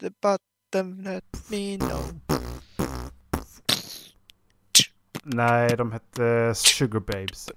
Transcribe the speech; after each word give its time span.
the 0.00 0.10
bottom, 0.22 1.00
let 1.02 1.24
me 1.50 1.78
know. 1.78 2.02
Nej, 5.22 5.76
de 5.76 5.92
hette 5.92 6.54
Sugar 6.54 7.00
Babes. 7.00 7.48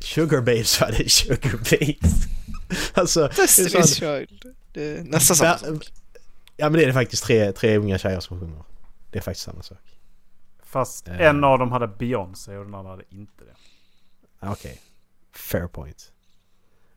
Sugar 0.00 0.40
Babes 0.40 0.80
var 0.80 0.90
det, 0.98 1.08
Sugar 1.10 1.56
Babes. 1.56 2.24
alltså, 2.94 3.20
det 3.20 3.38
är 3.38 3.46
Destiny's 3.46 3.82
sån, 3.82 3.84
Child. 4.26 4.54
Det 4.72 4.82
är 4.98 5.04
nästan 5.04 5.36
samma 5.36 5.58
sak. 5.58 5.86
Ja 6.56 6.70
men 6.70 6.80
det 6.80 6.84
är 6.86 6.92
faktiskt 6.92 7.24
tre, 7.24 7.52
tre 7.52 7.76
unga 7.78 7.98
tjejer 7.98 8.20
som 8.20 8.40
sjunger. 8.40 8.62
Det 9.10 9.18
är 9.18 9.22
faktiskt 9.22 9.44
samma 9.44 9.62
sak. 9.62 9.78
Fast 10.62 11.08
Eh. 11.08 11.20
en 11.20 11.44
av 11.44 11.58
dem 11.58 11.72
hade 11.72 11.86
Beyoncé 11.88 12.56
och 12.56 12.64
den 12.64 12.74
andra 12.74 12.90
hade 12.90 13.04
inte 13.10 13.44
det. 13.44 13.54
Okej. 14.48 14.80
Fair 15.32 15.66
point. 15.66 16.12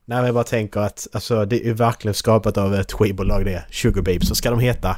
Nej 0.04 0.18
men 0.18 0.24
jag 0.24 0.34
bara 0.34 0.44
tänker 0.44 0.80
att 0.80 1.06
alltså, 1.12 1.44
det 1.44 1.68
är 1.68 1.74
verkligen 1.74 2.14
skapat 2.14 2.58
av 2.58 2.74
ett 2.74 2.92
skivbolag 2.92 3.44
det. 3.44 3.66
Sugar 3.70 4.02
Babes. 4.02 4.28
Så 4.28 4.34
ska 4.34 4.50
de 4.50 4.60
heta? 4.60 4.96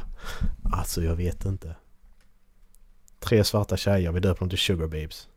Alltså 0.71 1.03
jag 1.03 1.15
vet 1.15 1.45
inte. 1.45 1.75
Tre 3.19 3.43
svarta 3.43 3.77
tjejer, 3.77 4.11
vi 4.11 4.19
döper 4.19 4.39
dem 4.39 4.49
till 4.49 4.57
Sugar 4.57 4.87
Babes. 4.87 5.27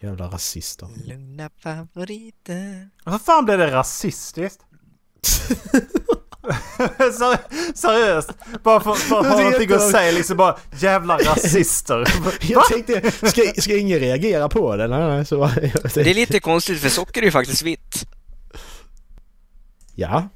Jävla 0.00 0.26
rasister. 0.26 0.88
Lugna 1.06 1.50
favoriter. 1.58 2.90
Vad 3.04 3.22
fan 3.22 3.44
blev 3.44 3.58
det 3.58 3.72
rasistiskt? 3.72 4.62
Ser- 6.98 7.74
Seriöst? 7.74 8.30
Bara 8.62 8.80
för, 8.80 8.94
för 8.94 9.20
att 9.20 9.26
ha 9.26 9.40
är 9.40 9.44
någonting 9.44 9.72
att 9.72 9.90
säga 9.90 10.12
liksom 10.12 10.36
bara 10.36 10.58
jävla 10.78 11.18
rasister. 11.18 12.04
Jag 12.40 12.64
tänkte, 12.64 13.10
ska, 13.10 13.42
ska 13.62 13.76
ingen 13.76 13.98
reagera 13.98 14.48
på 14.48 14.76
det? 14.76 14.88
Nej, 14.88 15.08
nej, 15.08 15.26
så 15.26 15.50
Det 15.94 16.10
är 16.10 16.14
lite 16.14 16.40
konstigt 16.40 16.80
för 16.80 16.88
socker 16.88 17.20
är 17.20 17.24
ju 17.24 17.30
faktiskt 17.30 17.62
vitt. 17.62 18.06
Ja. 19.94 20.28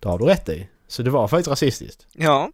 Det 0.00 0.08
har 0.08 0.18
du 0.18 0.24
rätt 0.24 0.48
i. 0.48 0.68
Så 0.88 1.02
det 1.02 1.10
var 1.10 1.28
faktiskt 1.28 1.48
rasistiskt. 1.48 2.06
Ja. 2.12 2.50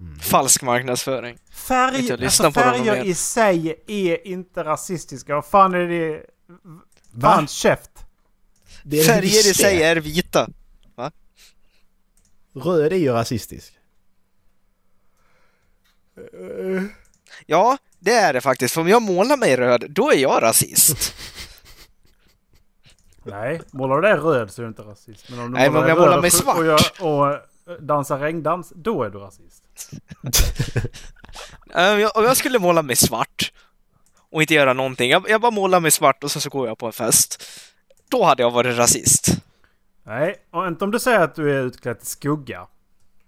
Mm. 0.00 0.18
Falsk 0.18 0.62
marknadsföring. 0.62 1.38
Färg, 1.52 2.12
alltså 2.24 2.52
färger 2.52 3.04
i 3.04 3.14
sig 3.14 3.82
är 3.86 4.26
inte 4.26 4.64
rasistiska. 4.64 5.34
Vad 5.34 5.44
fan 5.46 5.74
är 5.74 5.88
det? 5.88 6.22
Va? 7.12 7.30
Fan 7.34 7.48
käft. 7.48 7.90
Färger 9.06 9.50
i 9.50 9.54
sig 9.54 9.82
är 9.82 9.96
vita. 9.96 10.48
Röd 12.54 12.92
är 12.92 12.96
ju 12.96 13.12
rasistisk. 13.12 13.72
Ja, 17.46 17.78
det 17.98 18.12
är 18.12 18.32
det 18.32 18.40
faktiskt. 18.40 18.74
För 18.74 18.80
om 18.80 18.88
jag 18.88 19.02
målar 19.02 19.36
mig 19.36 19.56
röd, 19.56 19.84
då 19.90 20.12
är 20.12 20.16
jag 20.16 20.42
rasist. 20.42 21.14
Nej, 23.24 23.60
målar 23.70 23.96
du 23.96 24.02
dig 24.02 24.14
röd 24.16 24.50
så 24.52 24.60
är 24.60 24.62
du 24.62 24.68
inte 24.68 24.82
rasist. 24.82 25.30
Men 25.30 25.38
om 25.38 25.52
du 25.52 25.58
Nej, 25.58 25.70
men 25.70 25.82
om 25.82 25.88
jag 25.88 25.98
målar 25.98 26.20
mig 26.20 26.30
svart. 26.30 26.58
Och, 26.58 26.64
gör- 26.66 27.02
och, 27.02 27.32
eh, 27.32 27.38
dansar 27.80 28.18
regndans, 28.18 28.72
då 28.76 29.02
är 29.02 29.10
du 29.10 29.18
rasist. 29.18 29.64
Om 31.74 32.00
jag, 32.00 32.16
om 32.16 32.24
jag 32.24 32.36
skulle 32.36 32.58
måla 32.58 32.82
mig 32.82 32.96
svart 32.96 33.52
och 34.30 34.40
inte 34.42 34.54
göra 34.54 34.72
någonting, 34.72 35.10
jag, 35.10 35.30
jag 35.30 35.40
bara 35.40 35.50
målar 35.50 35.80
mig 35.80 35.90
svart 35.90 36.24
och 36.24 36.30
sen 36.30 36.42
så 36.42 36.50
går 36.50 36.68
jag 36.68 36.78
på 36.78 36.86
en 36.86 36.92
fest. 36.92 37.42
Då 38.08 38.24
hade 38.24 38.42
jag 38.42 38.50
varit 38.50 38.76
rasist. 38.76 39.28
Nej, 40.06 40.36
och 40.52 40.66
inte 40.66 40.84
om 40.84 40.90
du 40.90 40.98
säger 40.98 41.20
att 41.20 41.34
du 41.34 41.58
är 41.58 41.62
utklädd 41.62 41.98
till 41.98 42.08
skugga. 42.08 42.66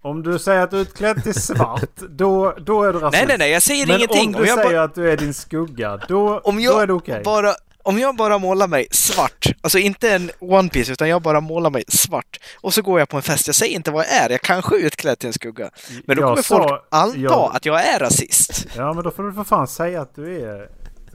Om 0.01 0.23
du 0.23 0.39
säger 0.39 0.61
att 0.61 0.71
du 0.71 0.77
är 0.77 0.81
utklädd 0.81 1.23
till 1.23 1.33
svart, 1.41 1.89
då, 2.09 2.51
då 2.59 2.83
är 2.83 2.93
du 2.93 2.99
rasist. 2.99 3.11
Nej, 3.13 3.25
nej, 3.27 3.37
nej, 3.37 3.51
jag 3.51 3.61
säger 3.61 3.87
Men 3.87 3.95
ingenting. 3.95 4.29
om 4.29 4.35
Om 4.35 4.41
du 4.41 4.47
jag, 4.47 4.59
säger 4.65 4.79
att 4.79 4.95
du 4.95 5.11
är 5.11 5.17
din 5.17 5.33
skugga, 5.33 5.97
då, 6.07 6.39
om 6.39 6.55
då 6.55 6.61
är 6.61 6.65
jag 6.79 6.87
det 6.87 6.93
okej. 6.93 7.21
bara 7.25 7.53
om 7.85 7.99
jag 7.99 8.15
bara 8.15 8.37
målar 8.37 8.67
mig 8.67 8.87
svart, 8.91 9.45
alltså 9.61 9.79
inte 9.79 10.09
en 10.11 10.31
One 10.39 10.69
Piece 10.69 10.91
utan 10.91 11.09
jag 11.09 11.21
bara 11.21 11.41
målar 11.41 11.69
mig 11.69 11.83
svart 11.87 12.39
och 12.61 12.73
så 12.73 12.81
går 12.81 12.99
jag 12.99 13.09
på 13.09 13.17
en 13.17 13.23
fest, 13.23 13.47
jag 13.47 13.55
säger 13.55 13.75
inte 13.75 13.91
vad 13.91 14.05
jag 14.05 14.11
är, 14.11 14.29
jag 14.29 14.41
kanske 14.41 14.75
är 14.75 14.79
utklädd 14.79 15.19
till 15.19 15.27
en 15.27 15.33
skugga. 15.33 15.69
Men 16.05 16.17
då 16.17 16.21
Jag 16.23 16.29
kommer 16.29 16.41
sa- 16.41 16.57
folk 16.67 16.83
anta 16.91 17.17
jag- 17.19 17.51
att 17.55 17.65
jag 17.65 17.85
är 17.87 17.99
rasist. 17.99 18.67
Ja, 18.75 18.93
men 18.93 19.03
då 19.03 19.11
får 19.11 19.23
du 19.23 19.33
för 19.33 19.43
fan 19.43 19.67
säga 19.67 20.01
att 20.01 20.15
du 20.15 20.41
är 20.41 20.69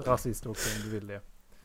rasist 0.06 0.46
också 0.46 0.68
om 0.76 0.82
du 0.90 0.90
vill 0.98 1.06
det. 1.06 1.20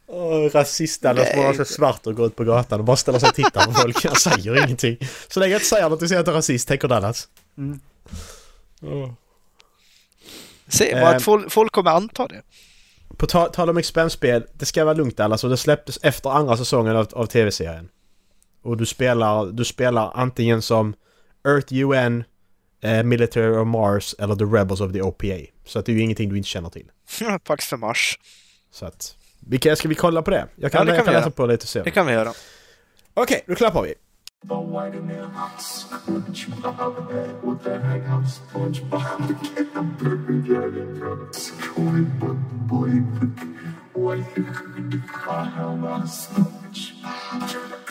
Åh, 0.08 0.50
rasisterna 0.54 1.26
som 1.26 1.40
har 1.40 1.54
sig 1.54 1.66
svart 1.66 2.08
och 2.08 2.16
går 2.16 2.26
ut 2.28 2.36
på 2.36 2.44
gatan 2.44 2.80
och 2.80 2.86
bara 2.86 2.98
ställer 2.98 3.20
sig 3.20 3.30
och 3.30 3.36
tittar 3.36 3.66
på 3.66 3.72
folk. 3.74 4.06
Jag 4.06 4.22
säger 4.22 4.64
ingenting. 4.66 4.98
Så 5.28 5.40
länge 5.40 5.52
jag 5.52 5.60
inte 5.60 5.68
säger 5.70 5.90
något 5.90 6.02
och 6.02 6.08
säger 6.08 6.22
att 6.22 6.28
jag 6.28 6.34
är 6.34 6.38
rasist, 6.38 6.68
tänker 6.68 6.88
Dallas. 6.88 7.28
Mm. 7.58 7.80
Åh. 8.82 9.12
Säg 10.68 10.92
bara 10.94 11.02
Eh. 11.02 11.16
att 11.16 11.24
folk, 11.24 11.52
folk 11.52 11.72
kommer 11.72 11.92
anta 11.92 12.28
det. 12.28 12.42
På 13.18 13.26
ta- 13.28 13.50
tal 13.50 13.70
om 13.70 13.78
expensspel, 13.78 14.46
det 14.54 14.66
ska 14.66 14.86
vara 14.86 14.94
lugnt 14.94 15.18
Dallas 15.18 15.44
och 15.44 15.50
det 15.50 15.58
släpptes 15.58 16.00
efter 16.04 16.30
andra 16.30 16.58
säsongen 16.58 16.96
av, 16.96 17.08
av 17.14 17.26
tv-serien. 17.26 17.90
Och 18.64 18.78
du 18.78 18.86
spelar, 18.86 19.46
du 19.46 19.66
spelar 19.66 20.12
antingen 20.16 20.62
som 20.62 20.94
Earth 21.48 21.74
UN, 21.74 22.24
eh, 22.84 23.04
Military 23.04 23.56
of 23.58 23.68
Mars 23.68 24.16
eller 24.20 24.36
The 24.36 24.44
Rebels 24.44 24.82
of 24.82 24.94
the 24.94 25.02
OPA. 25.02 25.38
Så 25.66 25.80
att 25.80 25.86
det 25.86 25.92
är 25.92 25.94
ju 25.94 26.02
ingenting 26.02 26.30
du 26.30 26.38
inte 26.38 26.50
känner 26.50 26.70
till. 26.70 26.86
Pax 27.44 27.66
för 27.66 27.78
Mars. 27.78 28.20
Så 28.72 28.86
att... 28.86 29.16
Vi 29.48 29.58
kan, 29.58 29.76
ska 29.76 29.88
vi 29.88 29.96
kolla 29.96 30.22
på 30.22 30.32
det? 30.32 30.48
Jag 30.56 30.72
kan, 30.72 30.80
Ja, 30.80 30.86
det 30.86 30.92
kan 30.92 30.96
jag 30.96 31.06
kan 31.06 31.14
läsa 31.14 31.26
göra. 31.26 31.32
på 31.32 31.46
lite 31.46 31.68
sen. 31.68 31.84
Det 31.84 31.92
kan 31.92 32.06
vi 32.06 32.14
göra. 32.14 32.34
Okej, 33.14 33.44
då 33.48 33.56
klappar 33.56 33.82
vi. 33.82 33.94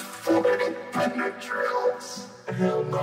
Hell 2.59 2.85
no, 2.85 2.99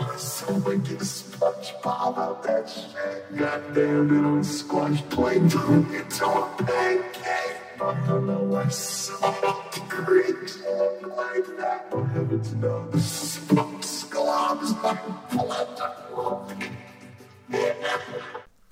out 2.17 2.44
that 2.44 2.69
shit. 2.69 3.38
Goddamn 3.38 4.12
it, 4.16 4.25
I'm 4.25 4.44
squash 4.44 5.01
a 6.25 6.63
pancake. 6.63 7.81
I 7.81 8.19
know 8.28 8.56
like 11.18 11.47
that. 11.57 11.88
Oh 11.91 12.03
heavens 12.03 12.53
no, 12.53 12.89
the 12.91 13.00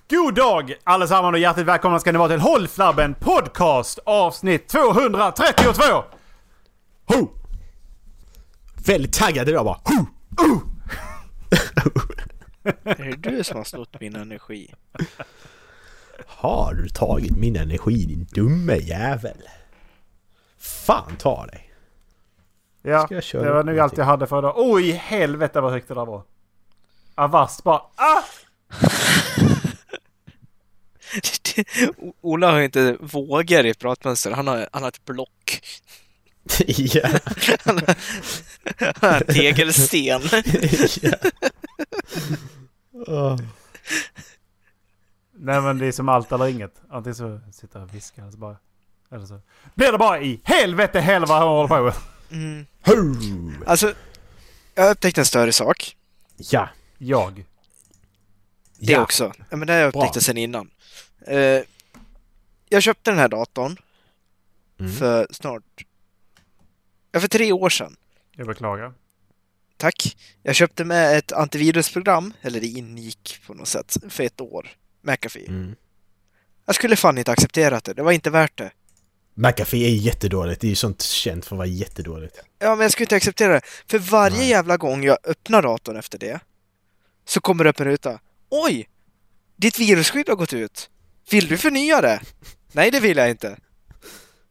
God 0.10 0.36
dag 0.36 0.74
allesammans 0.84 1.34
och 1.34 1.40
hjärtligt 1.40 1.68
välkomna 1.68 2.00
ska 2.00 2.12
ni 2.12 2.18
vara 2.18 2.30
till 2.30 2.40
Håll 2.40 2.68
Flabben 2.68 3.16
Podcast 3.16 4.00
avsnitt 4.06 4.68
232! 4.68 6.04
Ho! 7.08 7.37
Väldigt 8.88 9.14
taggad 9.14 9.50
idag 9.50 9.66
bara. 9.66 9.80
Uh! 9.92 10.04
Är 12.84 13.04
det 13.04 13.30
du 13.30 13.44
som 13.44 13.58
har 13.58 13.64
snott 13.64 14.00
min 14.00 14.16
energi? 14.16 14.74
Har 16.26 16.74
du 16.74 16.90
tagit 16.90 17.38
min 17.38 17.56
energi 17.56 18.06
din 18.06 18.28
dumme 18.32 18.76
jävel? 18.76 19.38
Fan 20.58 21.16
ta 21.18 21.46
dig. 21.46 21.74
Ja, 22.82 23.06
Ska 23.06 23.16
jag 23.16 23.24
köra 23.24 23.44
det 23.44 23.54
var 23.54 23.64
nog 23.64 23.80
allt 23.80 23.98
jag 23.98 24.06
hade 24.06 24.28
för 24.28 24.40
idag. 24.40 24.54
Oj, 24.58 24.92
helvete 24.92 25.62
vad 25.62 25.72
högt 25.72 25.88
det 25.88 25.94
där 25.94 26.06
var. 26.06 26.24
Avast 27.16 27.64
bara 27.64 27.82
ah! 27.96 28.24
Ola 32.22 32.52
har 32.52 32.60
ju 32.60 32.66
inte 32.66 32.98
vågor 33.00 33.66
i 33.66 33.74
pratmönster, 33.74 34.32
han 34.32 34.48
har, 34.48 34.68
han 34.72 34.82
har 34.82 34.90
ett 34.90 35.06
block. 35.06 35.62
Ja. 36.68 37.08
Han 37.66 37.76
har, 37.78 37.96
han 38.80 38.94
har 39.12 39.22
en 39.28 39.34
tegelsten. 39.36 40.22
ja. 41.02 41.18
Åh. 43.08 43.38
Nej 45.40 45.62
men 45.62 45.78
det 45.78 45.86
är 45.86 45.92
som 45.92 46.10
allt 46.10 46.32
eller 46.32 46.48
inget. 46.48 46.82
Antingen 46.90 47.16
så 47.16 47.40
sitter 47.54 47.80
jag 47.80 47.88
och 47.90 47.96
viskar 47.96 48.22
eller 48.22 48.32
så 48.32 48.38
bara... 48.38 48.58
Eller 49.12 49.26
så 49.26 49.42
blir 49.76 49.92
det 49.92 49.98
bara 49.98 50.22
i 50.22 50.40
helvete 50.44 51.00
helva 51.00 51.40
han 51.40 51.48
håller 51.48 51.68
på 51.68 51.84
med. 51.84 51.94
Mm. 52.32 53.64
Alltså, 53.66 53.94
jag 54.76 54.84
har 54.84 54.92
upptäckt 54.92 55.18
en 55.18 55.26
större 55.26 55.52
sak. 55.52 55.96
Ja. 56.38 56.70
Jag. 56.98 57.46
Det 58.80 58.92
ja. 58.92 59.02
också. 59.02 59.34
Ja, 59.50 59.58
men 59.58 59.68
det 59.68 59.74
har 59.74 59.80
jag 59.80 59.96
upptäckt 59.96 60.26
sen 60.26 60.38
innan. 60.38 60.70
Eh, 61.28 61.62
jag 62.70 62.84
köpte 62.84 63.12
den 63.12 63.20
här 63.20 63.28
datorn 63.28 63.78
Mm. 64.80 64.92
för 64.92 65.28
snart... 65.32 65.64
Ja, 67.18 67.22
för 67.22 67.28
tre 67.28 67.52
år 67.52 67.70
sedan. 67.70 67.96
Jag 68.36 68.48
beklagar. 68.48 68.94
Tack. 69.78 70.18
Jag 70.44 70.56
köpte 70.56 70.84
med 70.86 71.18
ett 71.18 71.32
antivirusprogram, 71.32 72.34
eller 72.42 72.60
det 72.62 72.68
ingick 72.68 73.40
på 73.48 73.54
något 73.54 73.68
sätt, 73.68 73.98
för 74.10 74.24
ett 74.24 74.42
år. 74.42 74.70
McAfee. 75.02 75.48
Mm. 75.48 75.76
Jag 76.66 76.76
skulle 76.76 76.96
fan 76.96 77.18
inte 77.18 77.32
accepterat 77.32 77.84
det. 77.84 77.94
Det 77.94 78.04
var 78.04 78.12
inte 78.12 78.30
värt 78.30 78.58
det. 78.58 78.72
McAfee 79.34 79.86
är 79.86 79.96
jättedåligt. 79.96 80.62
Det 80.62 80.68
är 80.68 80.70
ju 80.70 80.76
sånt 80.76 81.02
känt 81.02 81.46
för 81.46 81.56
att 81.56 81.58
vara 81.58 81.68
jättedåligt. 81.68 82.40
Ja, 82.60 82.76
men 82.76 82.82
jag 82.82 82.92
skulle 82.92 83.06
inte 83.06 83.16
acceptera 83.16 83.54
det. 83.54 83.62
För 83.88 84.00
varje 84.00 84.38
Nej. 84.38 84.50
jävla 84.50 84.78
gång 84.78 85.04
jag 85.04 85.18
öppnar 85.24 85.62
datorn 85.62 85.96
efter 85.96 86.20
det 86.20 86.40
så 87.26 87.42
kommer 87.42 87.64
det 87.64 87.70
upp 87.70 87.80
en 87.80 87.88
ruta. 87.88 88.20
Oj! 88.50 88.90
Ditt 89.56 89.80
virusskydd 89.80 90.30
har 90.30 90.36
gått 90.36 90.54
ut. 90.54 90.90
Vill 91.32 91.48
du 91.48 91.58
förnya 91.58 92.02
det? 92.02 92.22
Nej, 92.72 92.92
det 92.92 93.00
vill 93.00 93.18
jag 93.18 93.30
inte. 93.30 93.58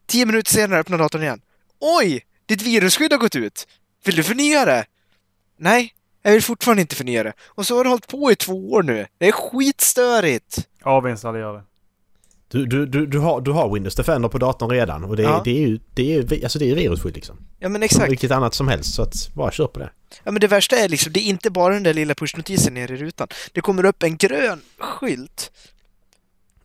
Tio 0.06 0.26
minuter 0.26 0.52
senare 0.52 0.80
öppnar 0.80 0.98
datorn 0.98 1.22
igen. 1.22 1.40
Oj! 1.80 2.26
Ditt 2.46 2.62
virusskydd 2.62 3.12
har 3.12 3.18
gått 3.18 3.36
ut. 3.36 3.66
Vill 4.04 4.16
du 4.16 4.22
förnya 4.22 4.64
det? 4.64 4.84
Nej, 5.58 5.94
Jag 6.22 6.32
vill 6.32 6.42
fortfarande 6.42 6.80
inte 6.80 6.96
förnya 6.96 7.22
det. 7.22 7.32
Och 7.46 7.66
så 7.66 7.76
har 7.76 7.84
det 7.84 7.90
hållit 7.90 8.08
på 8.08 8.32
i 8.32 8.36
två 8.36 8.70
år 8.72 8.82
nu. 8.82 9.06
Det 9.18 9.28
är 9.28 9.32
skitstörigt! 9.32 10.68
Avinstallera 10.82 11.52
det. 11.52 11.62
Du, 12.48 12.66
du, 12.66 12.86
du, 12.86 13.06
du, 13.06 13.18
har, 13.18 13.40
du 13.40 13.50
har 13.50 13.74
Windows 13.74 13.94
Defender 13.94 14.28
på 14.28 14.38
datorn 14.38 14.70
redan 14.70 15.04
och 15.04 15.16
det, 15.16 15.22
Ja. 15.22 15.42
det 15.44 15.50
är 15.50 15.68
ju 15.68 15.78
det 15.94 16.14
är, 16.16 16.42
alltså 16.44 16.58
det 16.58 16.70
är 16.70 16.74
virusskydd 16.74 17.14
liksom. 17.14 17.36
Ja 17.58 17.68
men 17.68 17.74
Som 17.80 17.82
exakt. 17.84 18.10
vilket 18.10 18.30
annat 18.30 18.54
som 18.54 18.68
helst 18.68 18.94
så 18.94 19.02
att 19.02 19.34
bara 19.34 19.50
kör 19.50 19.66
på 19.66 19.78
det. 19.78 19.90
Ja 20.24 20.30
men 20.32 20.40
det 20.40 20.46
värsta 20.46 20.76
är 20.76 20.88
liksom, 20.88 21.12
det 21.12 21.20
är 21.20 21.24
inte 21.28 21.50
bara 21.50 21.74
den 21.74 21.82
där 21.82 21.94
lilla 21.94 22.14
pushnotisen 22.14 22.74
nere 22.74 22.92
i 22.94 22.96
rutan. 22.96 23.28
Det 23.52 23.60
kommer 23.60 23.84
upp 23.84 24.02
en 24.02 24.16
grön 24.16 24.60
skylt 24.78 25.50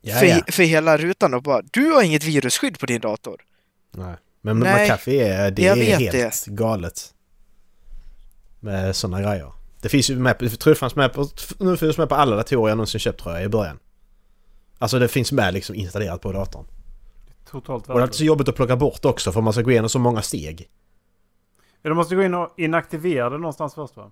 Ja, 0.02 0.16
för, 0.16 0.52
för 0.52 0.64
hela 0.64 0.98
rutan 0.98 1.34
och 1.34 1.44
bara 1.44 1.62
Du 1.72 1.92
har 1.92 2.02
inget 2.04 2.24
virusskydd 2.24 2.80
på 2.80 2.86
din 2.86 3.02
dator. 3.02 3.42
Nej. 3.92 4.16
Men 4.42 4.60
Nej, 4.60 4.86
McAfee 4.90 5.28
är, 5.28 5.52
det 5.52 5.68
är 5.68 5.76
helt 5.76 6.46
galet. 6.46 7.14
Med 8.60 8.96
sådana 8.96 9.22
grejer. 9.22 9.52
Det 9.82 9.90
finns 9.90 10.10
ju 10.10 10.16
med, 10.16 10.36
jag 10.40 10.60
tror 10.60 10.74
det 10.74 10.80
fanns 10.80 10.96
med 10.96 11.14
på, 11.14 11.28
nu 11.60 11.78
finns 11.78 11.96
det 11.96 12.02
med 12.02 12.10
på 12.10 12.16
alla 12.16 12.36
datorer 12.36 12.70
jag 12.70 12.78
någonsin 12.78 13.00
köpt 13.00 13.22
tror 13.22 13.36
jag 13.36 13.44
i 13.44 13.50
början. 13.50 13.80
Alltså 14.78 15.00
det 15.00 15.08
finns 15.08 15.32
med 15.32 15.54
liksom 15.54 15.76
installerat 15.76 16.22
på 16.22 16.32
datorn. 16.32 16.66
Totalt 17.52 17.90
Och 17.90 18.00
det 18.00 18.06
är 18.06 18.12
så 18.12 18.24
jobbigt 18.24 18.50
att 18.50 18.56
plocka 18.56 18.76
bort 18.76 19.06
också 19.06 19.32
för 19.32 19.42
man 19.42 19.54
ska 19.54 19.62
gå 19.62 19.72
igenom 19.72 19.90
så 19.90 20.00
många 20.00 20.22
steg. 20.22 20.70
Ja, 21.82 21.90
Du 21.90 21.96
måste 21.96 22.16
gå 22.16 22.24
in 22.24 22.34
och 22.34 22.54
inaktivera 22.58 23.30
det 23.30 23.38
någonstans 23.38 23.74
först 23.74 23.98
va? 23.98 24.12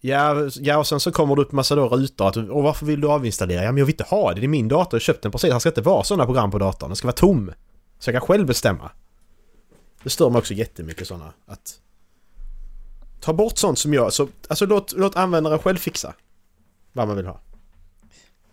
Ja, 0.00 0.34
ja 0.60 0.78
och 0.78 0.86
sen 0.86 1.00
så 1.00 1.12
kommer 1.12 1.36
det 1.36 1.42
upp 1.42 1.52
massa 1.52 1.74
då 1.74 1.88
rutor 1.88 2.28
att 2.28 2.36
och 2.36 2.62
varför 2.62 2.86
vill 2.86 3.00
du 3.00 3.08
avinstallera? 3.08 3.62
Ja 3.62 3.72
men 3.72 3.78
jag 3.78 3.86
vill 3.86 3.92
inte 3.92 4.04
ha 4.04 4.34
det, 4.34 4.40
det 4.40 4.46
är 4.46 4.48
min 4.48 4.68
dator, 4.68 4.88
jag 4.92 4.94
har 4.94 5.00
köpt 5.00 5.22
den 5.22 5.32
precis. 5.32 5.52
Det 5.52 5.60
ska 5.60 5.68
inte 5.68 5.80
vara 5.80 6.04
sådana 6.04 6.24
program 6.24 6.50
på 6.50 6.58
datorn, 6.58 6.88
den 6.88 6.96
ska 6.96 7.06
vara 7.06 7.16
tom. 7.16 7.52
Så 7.98 8.10
jag 8.10 8.20
kan 8.20 8.28
själv 8.28 8.46
bestämma. 8.46 8.90
Det 10.06 10.10
stör 10.10 10.30
mig 10.30 10.38
också 10.38 10.54
jättemycket 10.54 11.08
sådana 11.08 11.32
att... 11.46 11.78
Ta 13.20 13.32
bort 13.32 13.58
sånt 13.58 13.78
som 13.78 13.94
jag... 13.94 14.12
Så, 14.12 14.28
alltså 14.48 14.66
låt, 14.66 14.92
låt 14.92 15.16
användaren 15.16 15.58
själv 15.58 15.76
fixa 15.76 16.14
vad 16.92 17.08
man 17.08 17.16
vill 17.16 17.26
ha. 17.26 17.40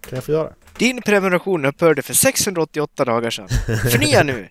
Kan 0.02 0.16
jag 0.16 0.24
få 0.24 0.32
göra 0.32 0.48
det? 0.48 0.56
Din 0.78 1.02
prenumeration 1.02 1.66
upphörde 1.66 2.02
för 2.02 2.14
688 2.14 3.06
dagar 3.06 3.30
sedan. 3.30 3.48
Förnya 3.92 4.24
nu! 4.24 4.50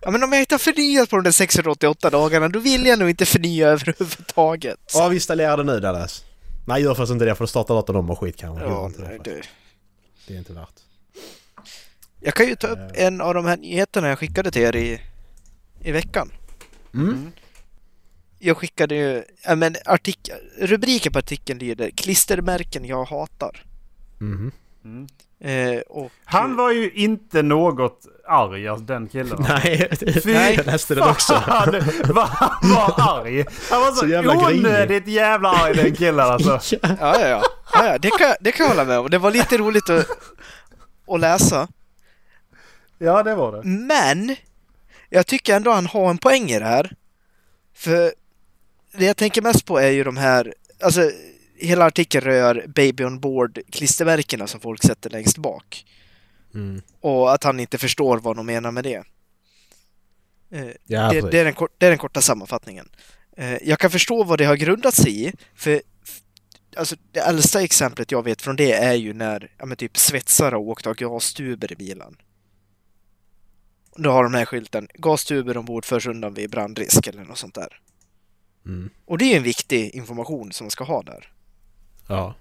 Ja 0.00 0.10
men 0.10 0.22
om 0.22 0.32
jag 0.32 0.42
inte 0.42 0.54
har 0.54 0.58
förnyat 0.58 1.10
på 1.10 1.16
de 1.16 1.22
där 1.22 1.30
688 1.30 2.10
dagarna, 2.10 2.48
då 2.48 2.58
vill 2.58 2.86
jag 2.86 2.98
nog 2.98 3.10
inte 3.10 3.26
förnya 3.26 3.68
överhuvudtaget. 3.68 4.94
Avinstallera 4.94 5.56
det 5.56 5.64
nu 5.64 5.80
Dallas. 5.80 6.24
Nej 6.66 6.82
gör 6.82 6.94
först 6.94 7.12
inte 7.12 7.24
det 7.24 7.34
för 7.34 7.44
då 7.44 7.48
startar 7.48 7.74
datorn 7.74 7.96
om 7.96 8.10
och 8.10 8.18
skit 8.18 8.36
kanske. 8.36 8.64
Ja, 8.64 8.90
nej, 8.98 9.20
det. 9.24 9.42
det 10.26 10.34
är 10.34 10.38
inte 10.38 10.52
värt. 10.52 10.74
Jag 12.20 12.34
kan 12.34 12.46
ju 12.46 12.56
ta 12.56 12.66
upp 12.66 12.90
en 12.94 13.20
av 13.20 13.34
de 13.34 13.44
här 13.44 13.56
nyheterna 13.56 14.08
jag 14.08 14.18
skickade 14.18 14.50
till 14.50 14.62
er 14.62 14.76
i, 14.76 15.00
i 15.80 15.92
veckan. 15.92 16.32
Mm. 16.94 17.32
Jag 18.38 18.56
skickade 18.56 18.94
ju, 18.94 19.24
ja 19.44 19.54
men 19.54 19.76
artikel, 19.84 20.36
rubriken 20.58 21.12
på 21.12 21.18
artikeln 21.18 21.58
lyder 21.58 21.90
Klistermärken 21.90 22.84
jag 22.84 23.04
hatar. 23.04 23.64
Mhm. 24.18 24.52
Mm. 24.84 25.06
Eh, 25.40 25.80
och, 25.80 26.10
Han 26.24 26.56
var 26.56 26.70
ju 26.70 26.90
inte 26.90 27.42
något 27.42 28.06
arg, 28.28 28.68
alltså, 28.68 28.84
den 28.84 29.08
killen. 29.08 29.38
Nej, 29.48 29.88
Fy 30.24 30.32
jag 30.32 30.66
läste 30.66 30.94
den 30.94 31.08
också. 31.08 31.34
Fan, 31.34 31.74
vad 32.14 32.26
han 32.28 32.70
var 32.70 33.20
arg! 33.20 33.44
Han 33.70 33.80
var 33.80 33.90
så, 33.90 33.96
Så 33.96 34.06
jävla 34.06 34.48
onödigt 34.48 35.06
jävla 35.06 35.48
arg 35.48 35.74
den 35.74 35.94
killen 35.94 36.20
alltså. 36.20 36.60
ja, 36.82 36.96
ja, 37.00 37.28
ja. 37.28 37.42
ja, 37.72 37.86
ja 37.86 37.98
det, 37.98 38.10
kan, 38.10 38.34
det 38.40 38.52
kan 38.52 38.64
jag 38.64 38.70
hålla 38.70 38.84
med 38.84 38.98
om. 38.98 39.10
Det 39.10 39.18
var 39.18 39.30
lite 39.30 39.58
roligt 39.58 39.90
att, 39.90 40.06
att 41.06 41.20
läsa. 41.20 41.68
Ja, 42.98 43.22
det 43.22 43.34
var 43.34 43.52
det. 43.52 43.62
Men 43.64 44.36
jag 45.10 45.26
tycker 45.26 45.56
ändå 45.56 45.70
han 45.70 45.86
har 45.86 46.10
en 46.10 46.18
poäng 46.18 46.50
i 46.50 46.58
det 46.58 46.64
här. 46.64 46.96
För 47.74 48.14
det 48.92 49.04
jag 49.04 49.16
tänker 49.16 49.42
mest 49.42 49.64
på 49.64 49.78
är 49.78 49.90
ju 49.90 50.04
de 50.04 50.16
här, 50.16 50.54
alltså 50.82 51.10
hela 51.56 51.84
artikeln 51.84 52.24
rör 52.24 52.66
Baby 52.68 53.04
on 53.04 53.20
board 53.20 53.58
klistermärkena 53.70 54.46
som 54.46 54.60
folk 54.60 54.82
sätter 54.82 55.10
längst 55.10 55.38
bak. 55.38 55.86
Mm. 56.54 56.82
Och 57.00 57.32
att 57.32 57.44
han 57.44 57.60
inte 57.60 57.78
förstår 57.78 58.18
vad 58.18 58.36
de 58.36 58.46
menar 58.46 58.70
med 58.70 58.84
det. 58.84 59.04
Eh, 60.50 60.66
Ja, 60.86 61.12
det, 61.12 61.30
det, 61.30 61.38
är 61.38 61.44
den, 61.44 61.54
det 61.78 61.86
är 61.86 61.90
den 61.90 61.98
korta 61.98 62.20
sammanfattningen. 62.20 62.88
Eh, 63.36 63.68
jag 63.68 63.78
kan 63.78 63.90
förstå 63.90 64.24
vad 64.24 64.38
det 64.38 64.44
har 64.44 64.56
grundat 64.56 64.94
sig 64.94 65.26
i, 65.26 65.32
för 65.54 65.82
alltså, 66.76 66.96
det 67.12 67.20
äldsta 67.20 67.62
exemplet 67.62 68.12
jag 68.12 68.24
vet 68.24 68.42
från 68.42 68.56
det 68.56 68.72
är 68.72 68.94
ju 68.94 69.12
när 69.12 69.50
ja, 69.58 69.76
typ 69.76 69.98
svetsare 69.98 70.54
har 70.54 70.60
åkt 70.60 70.86
av 70.86 70.94
gastuber 70.94 71.72
i 71.72 71.76
bilen. 71.76 72.16
Då 74.02 74.10
har 74.10 74.22
de 74.22 74.34
här 74.34 74.44
skylten, 74.44 74.88
gastuber 74.94 75.56
ombord 75.56 75.84
förs 75.84 76.06
undan 76.06 76.34
vid 76.34 76.50
brandrisk 76.50 77.06
eller 77.06 77.24
något 77.24 77.38
sånt 77.38 77.54
där. 77.54 77.80
Mm. 78.66 78.90
Och 79.04 79.18
det 79.18 79.24
är 79.24 79.28
ju 79.28 79.36
en 79.36 79.42
viktig 79.42 79.90
information 79.94 80.52
som 80.52 80.64
man 80.64 80.70
ska 80.70 80.84
ha 80.84 81.02
där. 81.02 81.32
Ja. 82.08 82.34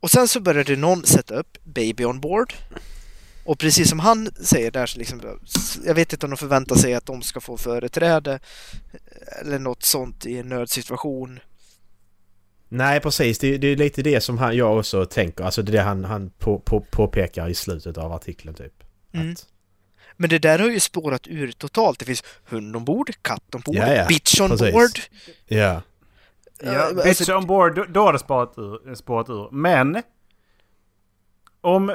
Och 0.00 0.10
sen 0.10 0.28
så 0.28 0.40
började 0.40 0.76
någon 0.76 1.06
sätta 1.06 1.34
upp 1.34 1.58
Baby 1.64 2.04
on 2.04 2.20
board. 2.20 2.54
Och 3.44 3.58
precis 3.58 3.88
som 3.88 3.98
han 3.98 4.30
säger 4.34 4.70
där 4.70 4.86
så 4.86 4.98
liksom, 4.98 5.38
jag 5.84 5.94
vet 5.94 6.12
inte 6.12 6.26
om 6.26 6.30
de 6.30 6.36
förväntar 6.36 6.76
sig 6.76 6.94
att 6.94 7.06
de 7.06 7.22
ska 7.22 7.40
få 7.40 7.56
företräde 7.56 8.40
eller 9.40 9.58
något 9.58 9.82
sånt 9.82 10.26
i 10.26 10.38
en 10.38 10.48
nödsituation. 10.48 11.40
Nej 12.68 13.00
precis, 13.00 13.38
det, 13.38 13.58
det 13.58 13.66
är 13.66 13.76
lite 13.76 14.02
det 14.02 14.20
som 14.20 14.38
han, 14.38 14.56
jag 14.56 14.78
också 14.78 15.04
tänker. 15.04 15.44
Alltså 15.44 15.62
det 15.62 15.70
är 15.70 15.76
det 15.76 15.82
han, 15.82 16.04
han 16.04 16.30
på, 16.30 16.58
på, 16.58 16.80
påpekar 16.80 17.48
i 17.48 17.54
slutet 17.54 17.98
av 17.98 18.12
artikeln 18.12 18.54
typ. 18.54 18.84
Mm. 19.12 19.32
Att, 19.32 19.46
Men 20.20 20.30
det 20.30 20.38
där 20.38 20.58
har 20.58 20.68
ju 20.68 20.80
spårat 20.80 21.26
ur 21.26 21.52
totalt. 21.52 21.98
Det 21.98 22.04
finns 22.04 22.24
hund 22.44 22.76
ombord, 22.76 23.10
katt 23.22 23.54
ombord, 23.54 23.74
Ja, 23.74 23.92
ja. 23.94 24.06
bitch 24.08 24.40
on 24.40 24.48
Precis. 24.48 24.72
board. 24.72 24.90
ja. 25.46 25.82
Ja, 26.62 26.88
bitch 26.94 27.06
alltså- 27.06 27.36
on 27.36 27.46
board, 27.46 27.74
då, 27.74 27.84
då 27.88 28.00
har 28.02 28.12
det 28.12 28.18
spårat 28.18 28.54
ur, 28.56 28.94
spårat 28.94 29.30
ur. 29.30 29.48
Men... 29.52 30.02
Om, 31.60 31.94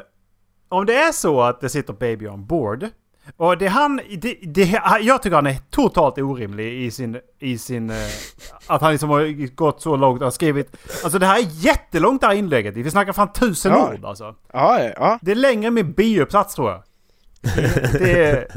om 0.70 0.86
det 0.86 0.96
är 0.96 1.12
så 1.12 1.42
att 1.42 1.62
det 1.62 1.70
sitter 1.70 1.94
baby 1.94 2.28
on 2.28 2.46
board. 2.46 2.90
Och 3.38 3.58
det 3.58 3.68
han... 3.68 4.02
Det, 4.18 4.38
det, 4.44 4.82
jag 5.02 5.22
tycker 5.24 5.36
han 5.36 5.48
är 5.48 5.58
totalt 5.70 6.18
orimlig 6.18 6.74
i 6.84 6.92
sin... 6.92 7.20
I 7.40 7.58
sin 7.58 7.90
eh, 7.90 7.96
att 8.68 8.82
han 8.82 8.92
liksom 8.92 9.10
har 9.10 9.56
gått 9.56 9.82
så 9.82 9.96
långt 9.96 10.20
och 10.22 10.26
har 10.26 10.32
skrivit... 10.32 10.78
Alltså 11.04 11.20
det 11.20 11.26
här 11.26 11.38
är 11.40 11.46
jättelångt 11.52 12.22
det 12.22 12.28
här 12.28 12.34
inlägget. 12.34 12.76
Vi 12.78 12.92
snackar 12.92 13.14
fan 13.14 13.34
tusen 13.34 13.72
Ja. 13.72 13.94
ord 13.94 14.06
alltså. 14.06 14.36
Ja, 14.54 14.84
ja, 14.84 14.92
ja. 14.96 15.20
Det 15.22 15.32
är 15.32 15.36
längre 15.36 15.68
än 15.68 15.74
min 15.74 15.92
biuppsats 15.92 16.56
tror 16.56 16.72
jag. 16.72 16.84
Det, 17.42 18.00
det, 18.00 18.30
är, 18.30 18.48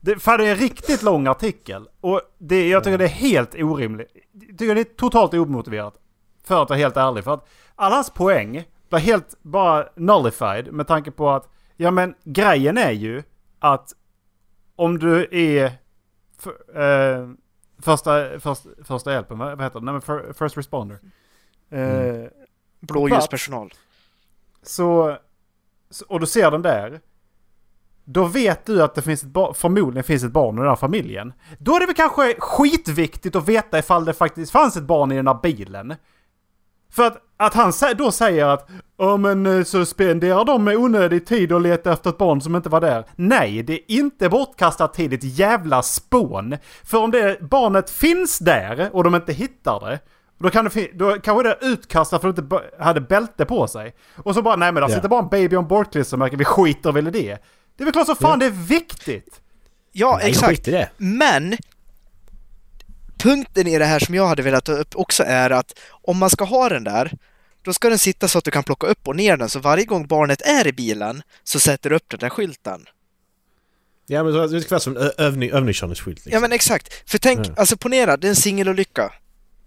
det, 0.00 0.16
för 0.16 0.38
det 0.38 0.46
är 0.46 0.50
en 0.50 0.56
riktigt 0.56 1.02
lång 1.02 1.26
artikel. 1.26 1.88
Och 2.00 2.20
det, 2.38 2.68
jag 2.68 2.84
tycker 2.84 2.98
det 2.98 3.04
är 3.04 3.08
helt 3.08 3.54
orimligt. 3.54 4.08
Jag 4.32 4.58
tycker 4.58 4.74
det 4.74 4.80
är 4.80 4.84
totalt 4.84 5.34
omotiverat. 5.34 5.94
För 6.44 6.62
att 6.62 6.70
vara 6.70 6.78
helt 6.78 6.96
ärlig. 6.96 7.24
För 7.24 7.34
att 7.34 7.48
alla 7.74 7.94
hans 7.94 8.10
poäng 8.10 8.64
blir 8.88 9.00
helt 9.00 9.34
bara 9.42 9.88
nullified 9.96 10.72
med 10.72 10.86
tanke 10.86 11.10
på 11.10 11.30
att 11.30 11.48
ja 11.76 11.90
men 11.90 12.14
grejen 12.24 12.78
är 12.78 12.90
ju 12.90 13.22
att 13.58 13.94
om 14.76 14.98
du 14.98 15.28
är 15.30 15.72
för, 16.38 16.82
eh, 16.82 17.28
första, 17.78 18.40
först, 18.40 18.62
första 18.84 19.12
hjälpen, 19.12 19.38
vad 19.38 19.62
heter 19.62 19.80
det? 19.80 19.84
Nej, 19.84 19.92
men 19.92 20.00
för, 20.02 20.32
first 20.32 20.56
responder. 20.56 20.98
Eh, 21.70 22.28
Blåljuspersonal. 22.80 23.74
så, 24.62 25.18
så, 25.90 26.04
och 26.08 26.20
du 26.20 26.26
ser 26.26 26.50
den 26.50 26.62
där. 26.62 27.00
Då 28.12 28.24
vet 28.24 28.66
du 28.66 28.82
att 28.82 28.94
det 28.94 29.02
finns 29.02 29.22
ett 29.22 29.28
ba- 29.28 29.54
förmodligen 29.54 30.04
finns 30.04 30.24
ett 30.24 30.32
barn 30.32 30.54
i 30.54 30.60
den 30.60 30.68
här 30.68 30.76
familjen. 30.76 31.32
Då 31.58 31.76
är 31.76 31.80
det 31.80 31.86
väl 31.86 31.94
kanske 31.94 32.34
skitviktigt 32.38 33.36
att 33.36 33.48
veta 33.48 33.78
ifall 33.78 34.04
det 34.04 34.12
faktiskt 34.12 34.52
fanns 34.52 34.76
ett 34.76 34.82
barn 34.82 35.12
i 35.12 35.16
den 35.16 35.26
här 35.26 35.38
bilen. 35.42 35.94
För 36.92 37.06
att, 37.06 37.16
att 37.36 37.54
han 37.54 37.72
då 37.98 38.12
säger 38.12 38.46
att 38.46 38.68
Ja 38.98 39.16
men 39.16 39.46
eh, 39.46 39.64
så 39.64 39.84
spenderar 39.86 40.44
de 40.44 40.64
med 40.64 40.76
onödig 40.76 41.26
tid 41.26 41.52
och 41.52 41.60
letar 41.60 41.92
efter 41.92 42.10
ett 42.10 42.18
barn 42.18 42.40
som 42.40 42.56
inte 42.56 42.68
var 42.68 42.80
där. 42.80 43.04
Nej, 43.16 43.62
det 43.62 43.72
är 43.72 43.80
inte 43.98 44.28
bortkastad 44.28 44.88
tid, 44.88 45.12
ett 45.12 45.38
jävla 45.38 45.82
spån. 45.82 46.56
För 46.84 46.98
om 46.98 47.10
det 47.10 47.40
barnet 47.40 47.90
finns 47.90 48.38
där 48.38 48.90
och 48.92 49.04
de 49.04 49.14
inte 49.14 49.32
hittar 49.32 49.80
det. 49.90 49.98
Då, 50.38 50.50
kan 50.50 50.64
det 50.64 50.90
då 50.94 51.16
kanske 51.22 51.42
det 51.48 51.50
är 51.60 51.72
utkastat 51.72 52.20
för 52.20 52.28
att 52.28 52.36
det 52.36 52.42
inte 52.42 52.60
hade 52.78 53.00
bälte 53.00 53.44
på 53.44 53.66
sig. 53.66 53.94
Och 54.16 54.34
så 54.34 54.42
bara, 54.42 54.56
nej 54.56 54.72
men 54.72 54.82
där 54.82 54.88
Ja. 54.90 54.94
sitter 54.94 55.08
bara 55.08 55.22
en 55.22 55.28
baby 55.28 55.56
on 55.56 55.68
board 55.68 55.92
klistermärke, 55.92 56.36
vi 56.36 56.44
skiter 56.44 56.92
väl 56.92 57.08
i 57.08 57.10
det. 57.10 57.38
Det 57.80 57.82
är 57.82 57.86
väl 57.86 57.92
klart 57.92 58.06
som 58.06 58.16
fan 58.16 58.38
det 58.38 58.46
är 58.46 58.50
viktigt. 58.50 59.40
Ja, 59.92 60.16
Nej, 60.22 60.30
exakt. 60.30 60.68
Men 60.96 61.56
punkten 63.18 63.66
i 63.66 63.78
det 63.78 63.84
här 63.84 63.98
som 63.98 64.14
jag 64.14 64.26
hade 64.26 64.42
velat 64.42 64.64
ta 64.64 64.72
upp 64.72 64.96
också 64.96 65.22
är 65.26 65.50
att 65.50 65.78
om 65.90 66.18
man 66.18 66.30
ska 66.30 66.44
ha 66.44 66.68
den 66.68 66.84
där, 66.84 67.12
då 67.62 67.72
ska 67.72 67.88
den 67.88 67.98
sitta 67.98 68.28
så 68.28 68.38
att 68.38 68.44
du 68.44 68.50
kan 68.50 68.62
plocka 68.64 68.86
upp 68.86 69.08
och 69.08 69.16
ner 69.16 69.36
den. 69.36 69.48
Så 69.48 69.58
varje 69.58 69.84
gång 69.84 70.06
barnet 70.06 70.42
är 70.42 70.66
i 70.66 70.72
bilen 70.72 71.22
så 71.44 71.60
sätter 71.60 71.90
du 71.90 71.96
upp 71.96 72.08
den 72.08 72.18
där 72.20 72.28
skylten. 72.28 72.84
Ja 74.06 74.24
men 74.24 74.32
så- 74.32 74.46
det 74.46 74.60
ska 74.60 74.70
vara 74.70 74.80
som 74.80 74.96
övning, 75.18 75.50
övningskörningsskylt 75.50 76.16
liksom. 76.18 76.32
Ja 76.32 76.40
men 76.40 76.52
exakt. 76.52 77.10
För 77.10 77.18
tänk, 77.18 77.46
Ja. 77.46 77.52
alltså 77.56 77.76
ponera, 77.76 78.16
det 78.16 78.26
är 78.26 78.30
en 78.30 78.36
singelolycka. 78.36 79.12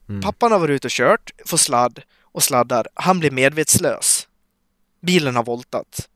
Mm. 0.10 0.22
Pappan 0.22 0.52
har 0.52 0.60
varit 0.60 0.76
ute 0.76 0.88
och 0.88 0.92
kört, 0.92 1.32
får 1.46 1.58
sladd 1.58 2.00
och 2.22 2.44
sladdar. 2.44 2.88
Han 2.94 3.20
blir 3.20 3.32
medvetslös. 3.32 4.28
Bilen 5.02 5.36
har 5.36 5.44
voltat. 5.44 6.10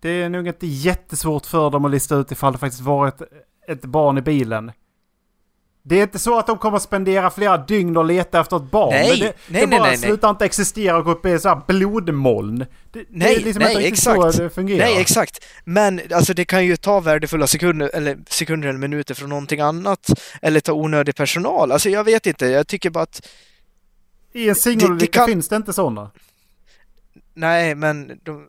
Det 0.00 0.08
är 0.08 0.28
nog 0.28 0.46
inte 0.48 0.66
jättesvårt 0.66 1.46
för 1.46 1.70
dem 1.70 1.84
att 1.84 1.90
lista 1.90 2.16
ut 2.16 2.32
ifall 2.32 2.52
det 2.52 2.58
faktiskt 2.58 2.82
var 2.82 3.08
ett, 3.08 3.22
ett 3.68 3.84
barn 3.84 4.18
i 4.18 4.22
bilen. 4.22 4.72
Det 5.86 5.98
är 5.98 6.02
inte 6.02 6.18
så 6.18 6.38
att 6.38 6.46
de 6.46 6.58
kommer 6.58 6.76
att 6.76 6.82
spendera 6.82 7.30
flera 7.30 7.56
dygn 7.58 7.96
och 7.96 8.04
leta 8.04 8.40
efter 8.40 8.56
ett 8.56 8.70
barn. 8.70 8.90
Nej, 8.90 9.20
det, 9.20 9.24
nej, 9.24 9.34
det 9.46 9.66
nej, 9.66 9.78
bara 9.78 9.82
nej, 9.82 9.90
nej. 9.90 9.98
slutar 9.98 10.30
inte 10.30 10.44
existera 10.44 10.96
och 10.98 11.04
gå 11.04 11.10
upp 11.10 11.26
i 11.26 11.38
så 11.38 11.48
här 11.48 11.60
blodmoln. 11.66 12.58
Det, 12.58 12.66
det 12.92 13.04
Nej, 13.10 13.36
är 13.36 13.40
liksom 13.40 13.62
nej, 13.62 13.74
inte 13.74 13.86
exakt. 13.88 14.34
så 14.34 14.42
det 14.42 14.50
fungerar. 14.50 14.86
Nej, 14.86 15.00
exakt. 15.00 15.44
Men 15.64 16.00
alltså 16.14 16.34
det 16.34 16.44
kan 16.44 16.64
ju 16.66 16.76
ta 16.76 17.00
värdefulla 17.00 17.46
sekunder 17.46 17.90
eller 17.94 18.18
sekunder 18.28 18.68
eller 18.68 18.78
minuter 18.78 19.14
från 19.14 19.28
någonting 19.28 19.60
annat 19.60 20.10
eller 20.42 20.60
ta 20.60 20.72
onödig 20.72 21.16
personal. 21.16 21.72
Alltså 21.72 21.90
jag 21.90 22.04
vet 22.04 22.26
inte, 22.26 22.46
jag 22.46 22.66
tycker 22.66 22.90
bara 22.90 23.02
att 23.04 23.28
I 24.32 24.48
en 24.48 24.54
singelolycka 24.54 25.18
kan- 25.18 25.28
finns 25.28 25.48
det 25.48 25.56
inte 25.56 25.72
sådana. 25.72 26.10
nej, 27.34 27.74
men 27.74 28.20
de 28.22 28.46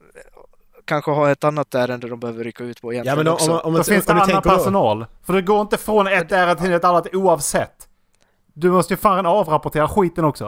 kanske 0.86 1.12
har 1.12 1.30
ett 1.30 1.44
annat 1.44 1.76
ärende 1.76 2.08
de 2.10 2.20
behöver 2.20 2.44
rycka 2.44 2.64
ut 2.64 2.82
på 2.82 2.94
Ja 2.94 2.94
egentligen 2.94 3.18
men 3.18 3.28
om, 3.28 3.34
också. 3.34 3.52
om, 3.52 3.60
om, 3.64 3.74
Då 3.74 3.80
om, 3.80 3.84
finns 3.86 4.06
det 4.06 4.14
annan 4.14 4.30
då, 4.30 4.42
personal. 4.42 5.06
För 5.24 5.34
det 5.34 5.42
går 5.42 5.62
inte 5.62 5.78
från 5.78 6.08
ett 6.08 6.32
ärende 6.32 6.62
till 6.62 6.74
ett 6.74 6.84
annat 6.84 7.16
oavsett. 7.16 7.88
Du 8.54 8.72
måste 8.72 8.94
ju 8.94 8.98
fan 8.98 9.26
avrapportera 9.26 9.88
skiten 9.88 10.26
också. 10.26 10.44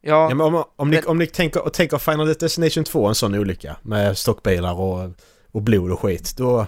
Ja, 0.00 0.28
Ja, 0.28 0.34
men 0.34 0.40
om, 0.40 0.64
om, 0.76 0.90
ni, 0.90 0.96
Men- 0.96 1.06
om 1.08 1.18
ni 1.18 1.26
tänker, 1.26 1.64
och 1.64 1.72
tänker 1.72 1.98
Final 1.98 2.26
Destination 2.26 2.84
2 2.84 3.06
en 3.08 3.14
sån 3.14 3.34
olycka 3.34 3.76
med 3.82 4.18
stockbilar 4.18 4.80
och, 4.80 5.10
och 5.52 5.62
blod 5.62 5.90
och 5.92 6.00
skit. 6.00 6.34
Då, 6.36 6.66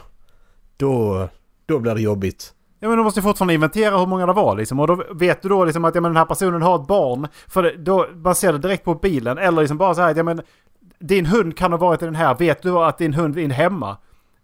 då, 0.76 1.28
då 1.66 1.78
blir 1.78 1.94
det 1.94 2.00
jobbigt. 2.02 2.54
Ja 2.80 2.88
men 2.88 2.99
du 2.99 3.04
måste 3.04 3.20
ju 3.20 3.25
fortfarande 3.25 3.54
inventera 3.54 3.99
hur 3.99 4.06
många 4.06 4.26
det 4.26 4.32
var 4.32 4.56
liksom. 4.56 4.80
Och 4.80 4.87
då 4.87 5.04
vet 5.14 5.42
du 5.42 5.49
då 5.49 5.64
liksom 5.64 5.84
att 5.84 5.94
ja, 5.94 6.00
men 6.00 6.11
den 6.11 6.16
här 6.16 6.25
personen 6.25 6.62
har 6.62 6.80
ett 6.80 6.87
barn. 6.87 7.28
För 7.49 7.62
det, 7.62 7.76
då 7.76 8.06
baserar 8.14 8.52
det 8.52 8.58
direkt 8.58 8.84
på 8.84 8.94
bilen. 8.94 9.38
Eller 9.38 9.61
liksom 9.62 9.78
bara 9.78 9.94
så 9.94 10.00
här 10.00 10.11
att 10.11 10.16
ja, 10.16 10.23
men 10.23 10.42
din 11.08 11.26
hund 11.26 11.56
kan 11.56 11.73
ha 11.73 11.78
varit 11.78 12.02
i 12.02 12.04
den 12.04 12.14
här. 12.14 12.34
Vet 12.34 12.62
du 12.62 12.78
att 12.78 12.99
din 12.99 13.14
hund 13.14 13.38
är 13.38 13.49
hemma? 13.49 13.96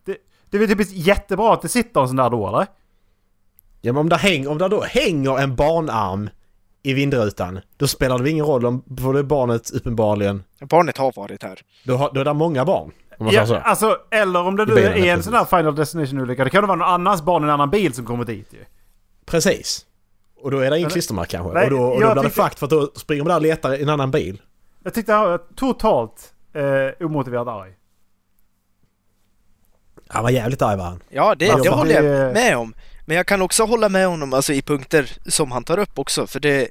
Det, 0.04 0.16
det 0.50 0.56
är 0.56 0.66
väl 0.66 0.78
typ 0.78 0.88
jättebra 0.92 1.52
att 1.54 1.62
det 1.62 1.68
sitter 1.68 2.00
en 2.00 2.06
sån 2.08 2.16
där 2.16 2.30
då 2.30 2.48
eller? 2.48 2.66
Ja 3.80 3.92
men 3.92 3.96
om 4.00 4.08
det, 4.08 4.16
häng, 4.16 4.48
om 4.48 4.58
det 4.58 4.68
då 4.68 4.82
hänger 4.82 5.38
en 5.38 5.56
barnarm 5.56 6.30
i 6.82 6.92
vindrutan. 6.94 7.60
Då 7.76 7.86
spelar 7.86 8.18
det 8.18 8.30
ingen 8.30 8.46
roll 8.46 8.66
om 8.66 8.82
för 8.98 9.12
det 9.12 9.22
barnet 9.24 9.70
uppenbarligen... 9.70 10.42
barnet 10.60 10.98
har 10.98 11.12
varit 11.16 11.42
här. 11.42 11.60
Då, 11.84 11.96
har, 11.96 12.10
då 12.14 12.20
är 12.20 12.24
det 12.24 12.32
många 12.34 12.64
barn. 12.64 12.90
Om 13.18 13.24
man 13.26 13.34
Ja, 13.34 13.46
säger 13.46 13.60
så. 13.60 13.66
alltså, 13.68 13.96
eller 14.10 14.42
om 14.42 14.56
det 14.56 14.64
nu 14.66 14.72
är 14.80 15.06
en 15.14 15.22
sån 15.22 15.34
här 15.34 15.44
Final 15.44 15.74
Destination-olycka. 15.74 16.44
Det 16.44 16.50
kan 16.50 16.62
det 16.62 16.66
vara 16.66 16.78
någon 16.78 16.88
annans 16.88 17.22
barn 17.22 17.42
i 17.42 17.44
en 17.44 17.50
annan 17.50 17.70
bil 17.70 17.94
som 17.94 18.04
kommer 18.04 18.24
dit 18.24 18.52
ju. 18.52 18.64
Precis. 19.26 19.86
Och 20.42 20.50
då 20.50 20.58
är 20.58 20.70
det 20.70 20.78
ingen 20.78 20.90
klistermärke 20.90 21.30
kanske. 21.36 21.54
Nej, 21.54 21.64
och 21.64 21.70
då, 21.70 21.82
och 21.82 22.00
då 22.00 22.06
blir 22.06 22.14
det 22.14 22.22
tyckte- 22.22 22.42
fakt 22.42 22.58
för 22.58 22.66
att 22.66 22.70
då 22.70 22.90
springer 22.94 23.22
man 23.22 23.28
där 23.28 23.36
och 23.36 23.42
letar 23.42 23.74
i 23.74 23.82
en 23.82 23.88
annan 23.88 24.10
bil. 24.10 24.40
Jag 24.84 24.94
tyckte 24.94 25.38
totalt 25.56 26.32
eh, 26.52 27.06
omotiverat 27.06 27.48
arg. 27.48 27.72
Han 30.08 30.22
var 30.22 30.30
jävligt 30.30 30.62
arg 30.62 30.76
var 30.76 30.84
han. 30.84 31.02
Ja, 31.08 31.34
det, 31.34 31.50
Alltså, 31.50 31.70
det 31.70 31.76
håller 31.76 31.94
jag 31.94 32.04
det- 32.04 32.32
med 32.34 32.56
om. 32.56 32.74
Men 33.06 33.16
jag 33.16 33.26
kan 33.26 33.42
också 33.42 33.64
hålla 33.64 33.88
med 33.88 34.06
honom 34.06 34.32
alltså, 34.32 34.52
i 34.52 34.62
punkter 34.62 35.12
som 35.26 35.52
han 35.52 35.64
tar 35.64 35.78
upp 35.78 35.98
också, 35.98 36.26
för 36.26 36.40
det... 36.40 36.50
Det 36.58 36.68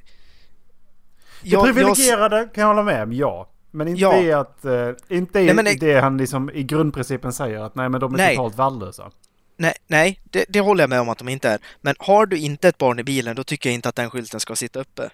Jag- 1.42 1.58
jag- 1.68 1.74
privilegierade 1.74 2.48
kan 2.54 2.60
jag 2.62 2.68
hålla 2.68 2.82
med 2.82 3.02
om, 3.02 3.12
ja. 3.12 3.48
Men 3.70 3.88
inte 3.88 4.00
Ja. 4.02 4.16
i 4.20 4.32
att... 4.32 4.64
Eh, 4.64 4.88
inte 5.08 5.40
i 5.40 5.44
Nej, 5.46 5.54
men 5.54 5.64
det- 5.64 5.80
det 5.80 6.00
han 6.00 6.18
liksom 6.18 6.50
i 6.50 6.62
grundprincipen 6.62 7.32
säger 7.32 7.60
att 7.60 7.74
nej 7.74 7.88
men 7.88 8.00
de 8.00 8.14
är 8.14 8.18
Nej. 8.18 8.36
totalt 8.36 8.58
värdelösa. 8.58 9.10
Nej, 9.56 9.74
nej 9.86 10.20
det, 10.24 10.44
det 10.48 10.60
håller 10.60 10.82
jag 10.82 10.90
med 10.90 11.00
om 11.00 11.08
att 11.08 11.18
de 11.18 11.28
inte 11.28 11.48
är. 11.50 11.58
Men 11.80 11.94
har 11.98 12.26
du 12.26 12.36
inte 12.38 12.68
ett 12.68 12.78
barn 12.78 12.98
i 12.98 13.04
bilen, 13.04 13.36
då 13.36 13.44
tycker 13.44 13.68
jag 13.70 13.74
inte 13.74 13.88
att 13.88 13.96
den 13.96 14.10
skylten 14.10 14.40
ska 14.40 14.56
sitta 14.56 14.80
uppe. 14.80 15.10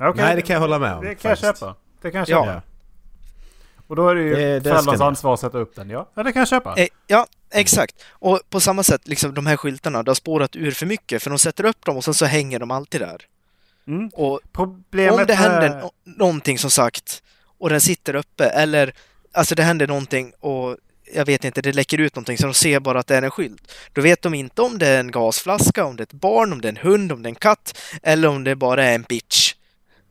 Okej. 0.00 0.12
Nej, 0.24 0.36
det 0.36 0.42
kan 0.42 0.54
jag 0.54 0.60
hålla 0.60 0.78
med 0.78 0.94
om. 0.94 1.04
Det 1.04 1.14
kan 1.14 1.28
jag 1.28 1.38
faktiskt. 1.38 1.60
köpa. 1.60 1.74
Det 2.02 2.10
kan 2.10 2.24
jag 2.28 2.46
Ja. 2.46 2.60
Och 3.92 3.96
då 3.96 4.08
är 4.08 4.14
det 4.14 4.22
ju 4.22 4.34
Det- 4.34 4.60
det 4.60 4.82
ni. 4.86 5.04
ansvar 5.04 5.34
att 5.34 5.40
sätta 5.40 5.58
upp 5.58 5.76
den, 5.76 5.90
ja. 5.90 6.08
Ja, 6.14 6.22
det 6.22 6.32
kan 6.32 6.40
jag 6.40 6.48
köpa. 6.48 6.74
Eh, 6.76 6.88
ja, 7.06 7.26
exakt. 7.50 7.94
Och 8.10 8.40
på 8.50 8.60
samma 8.60 8.82
sätt, 8.82 9.08
liksom 9.08 9.34
de 9.34 9.46
här 9.46 9.56
skyltarna, 9.56 10.02
det 10.02 10.10
har 10.10 10.14
spårat 10.14 10.56
ur 10.56 10.70
för 10.70 10.86
mycket, 10.86 11.22
för 11.22 11.30
de 11.30 11.38
sätter 11.38 11.64
upp 11.64 11.84
dem 11.84 11.96
och 11.96 12.04
sen 12.04 12.14
så 12.14 12.24
hänger 12.26 12.58
de 12.58 12.70
alltid 12.70 13.00
där. 13.00 13.20
Mm. 13.86 14.08
Och 14.14 14.40
Problemet 14.52 15.20
om 15.20 15.26
det 15.26 15.34
händer 15.34 15.68
no- 15.68 15.90
någonting 16.04 16.58
som 16.58 16.70
sagt, 16.70 17.22
och 17.58 17.68
den 17.70 17.80
sitter 17.80 18.14
uppe, 18.14 18.44
eller 18.44 18.92
alltså 19.32 19.54
det 19.54 19.62
händer 19.62 19.86
någonting 19.86 20.32
och 20.40 20.76
jag 21.14 21.24
vet 21.26 21.44
inte, 21.44 21.62
det 21.62 21.72
läcker 21.72 21.98
ut 22.00 22.14
någonting 22.16 22.38
så 22.38 22.46
de 22.46 22.54
ser 22.54 22.80
bara 22.80 22.98
att 22.98 23.06
det 23.06 23.16
är 23.16 23.22
en 23.22 23.30
skylt. 23.30 23.72
Då 23.92 24.00
vet 24.02 24.22
de 24.22 24.34
inte 24.34 24.62
om 24.62 24.78
det 24.78 24.88
är 24.88 25.00
en 25.00 25.10
gasflaska, 25.10 25.84
om 25.84 25.96
det 25.96 26.00
är 26.00 26.06
ett 26.06 26.12
barn, 26.12 26.52
om 26.52 26.60
det 26.60 26.68
är 26.68 26.72
en 26.72 26.76
hund, 26.90 27.12
om 27.12 27.22
det 27.22 27.26
är 27.26 27.30
en 27.30 27.34
katt 27.34 27.78
eller 28.02 28.28
om 28.28 28.44
det 28.44 28.54
bara 28.56 28.84
är 28.84 28.94
en 28.94 29.02
bitch 29.02 29.54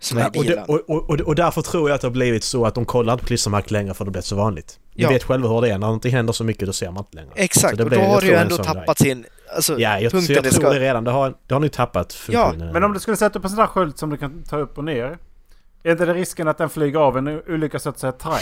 som 0.02 0.18
är 0.18 0.22
i 0.22 0.24
Nej, 0.24 0.32
det, 0.34 0.40
bilen. 0.50 0.64
och, 0.68 0.90
och, 0.90 1.10
och, 1.10 1.20
och 1.22 1.36
därför 1.36 1.62
tror 1.62 1.90
jag 1.90 1.96
att 1.96 2.02
det 2.02 2.08
har 2.08 2.12
blivit 2.12 2.44
så 2.44 2.66
att 2.66 2.76
de 2.76 2.86
kollar 2.86 3.14
inte 3.14 3.24
på 3.24 3.28
klistermärken 3.28 3.74
längre 3.74 3.94
för 3.94 4.06
det 4.06 4.12
blivit 4.12 4.26
så 4.26 4.36
vanligt. 4.36 4.80
Ni 4.96 5.04
Ja. 5.04 5.10
vet 5.10 5.24
själva 5.24 5.50
hur 5.50 5.62
det 5.62 5.68
är, 5.68 5.72
när 5.72 5.78
någonting 5.88 6.12
händer 6.14 6.34
så 6.34 6.44
mycket 6.44 6.66
då 6.68 6.74
ser 6.74 6.92
man 6.92 6.98
inte 7.04 7.16
längre. 7.16 7.30
Så 7.36 7.42
Exakt, 7.42 7.78
det 7.78 7.84
och 7.84 7.90
blir- 7.90 8.00
då 8.00 8.04
jag 8.06 8.10
har 8.12 8.22
det 8.22 8.28
ju 8.28 8.34
ändå 8.34 8.58
tappat 8.58 8.98
sin... 9.00 9.26
Alltså, 9.56 9.80
Ja, 9.80 10.00
jag, 10.00 10.12
så 10.12 10.18
punkten 10.18 10.36
jag 10.36 10.44
det 10.44 10.52
tror 10.52 10.62
ska... 10.62 10.70
det 10.74 10.80
redan. 10.80 11.04
Det 11.04 11.12
har, 11.12 11.34
det 11.48 11.54
har 11.54 11.62
nu 11.62 11.70
tappat 11.70 12.14
funktionen. 12.14 12.74
Men 12.74 12.84
om 12.84 12.94
du 12.94 13.00
skulle 13.00 13.18
sätta 13.18 13.40
upp 13.40 13.46
en 13.46 13.50
sån 13.52 13.60
där 13.60 13.68
sköld 13.68 13.98
som 13.98 14.10
du 14.10 14.18
kan 14.18 14.44
ta 14.44 14.58
upp 14.58 14.78
och 14.78 14.84
ner. 14.84 15.18
Är 15.84 15.92
inte 15.92 16.06
det 16.06 16.14
risken 16.14 16.48
att 16.48 16.58
den 16.58 16.70
flyger 16.70 17.00
av 17.00 17.18
en 17.18 17.28
olycka 17.28 17.80
så 17.80 17.90
att 17.90 18.00
säga 18.00 18.12
träd? 18.12 18.34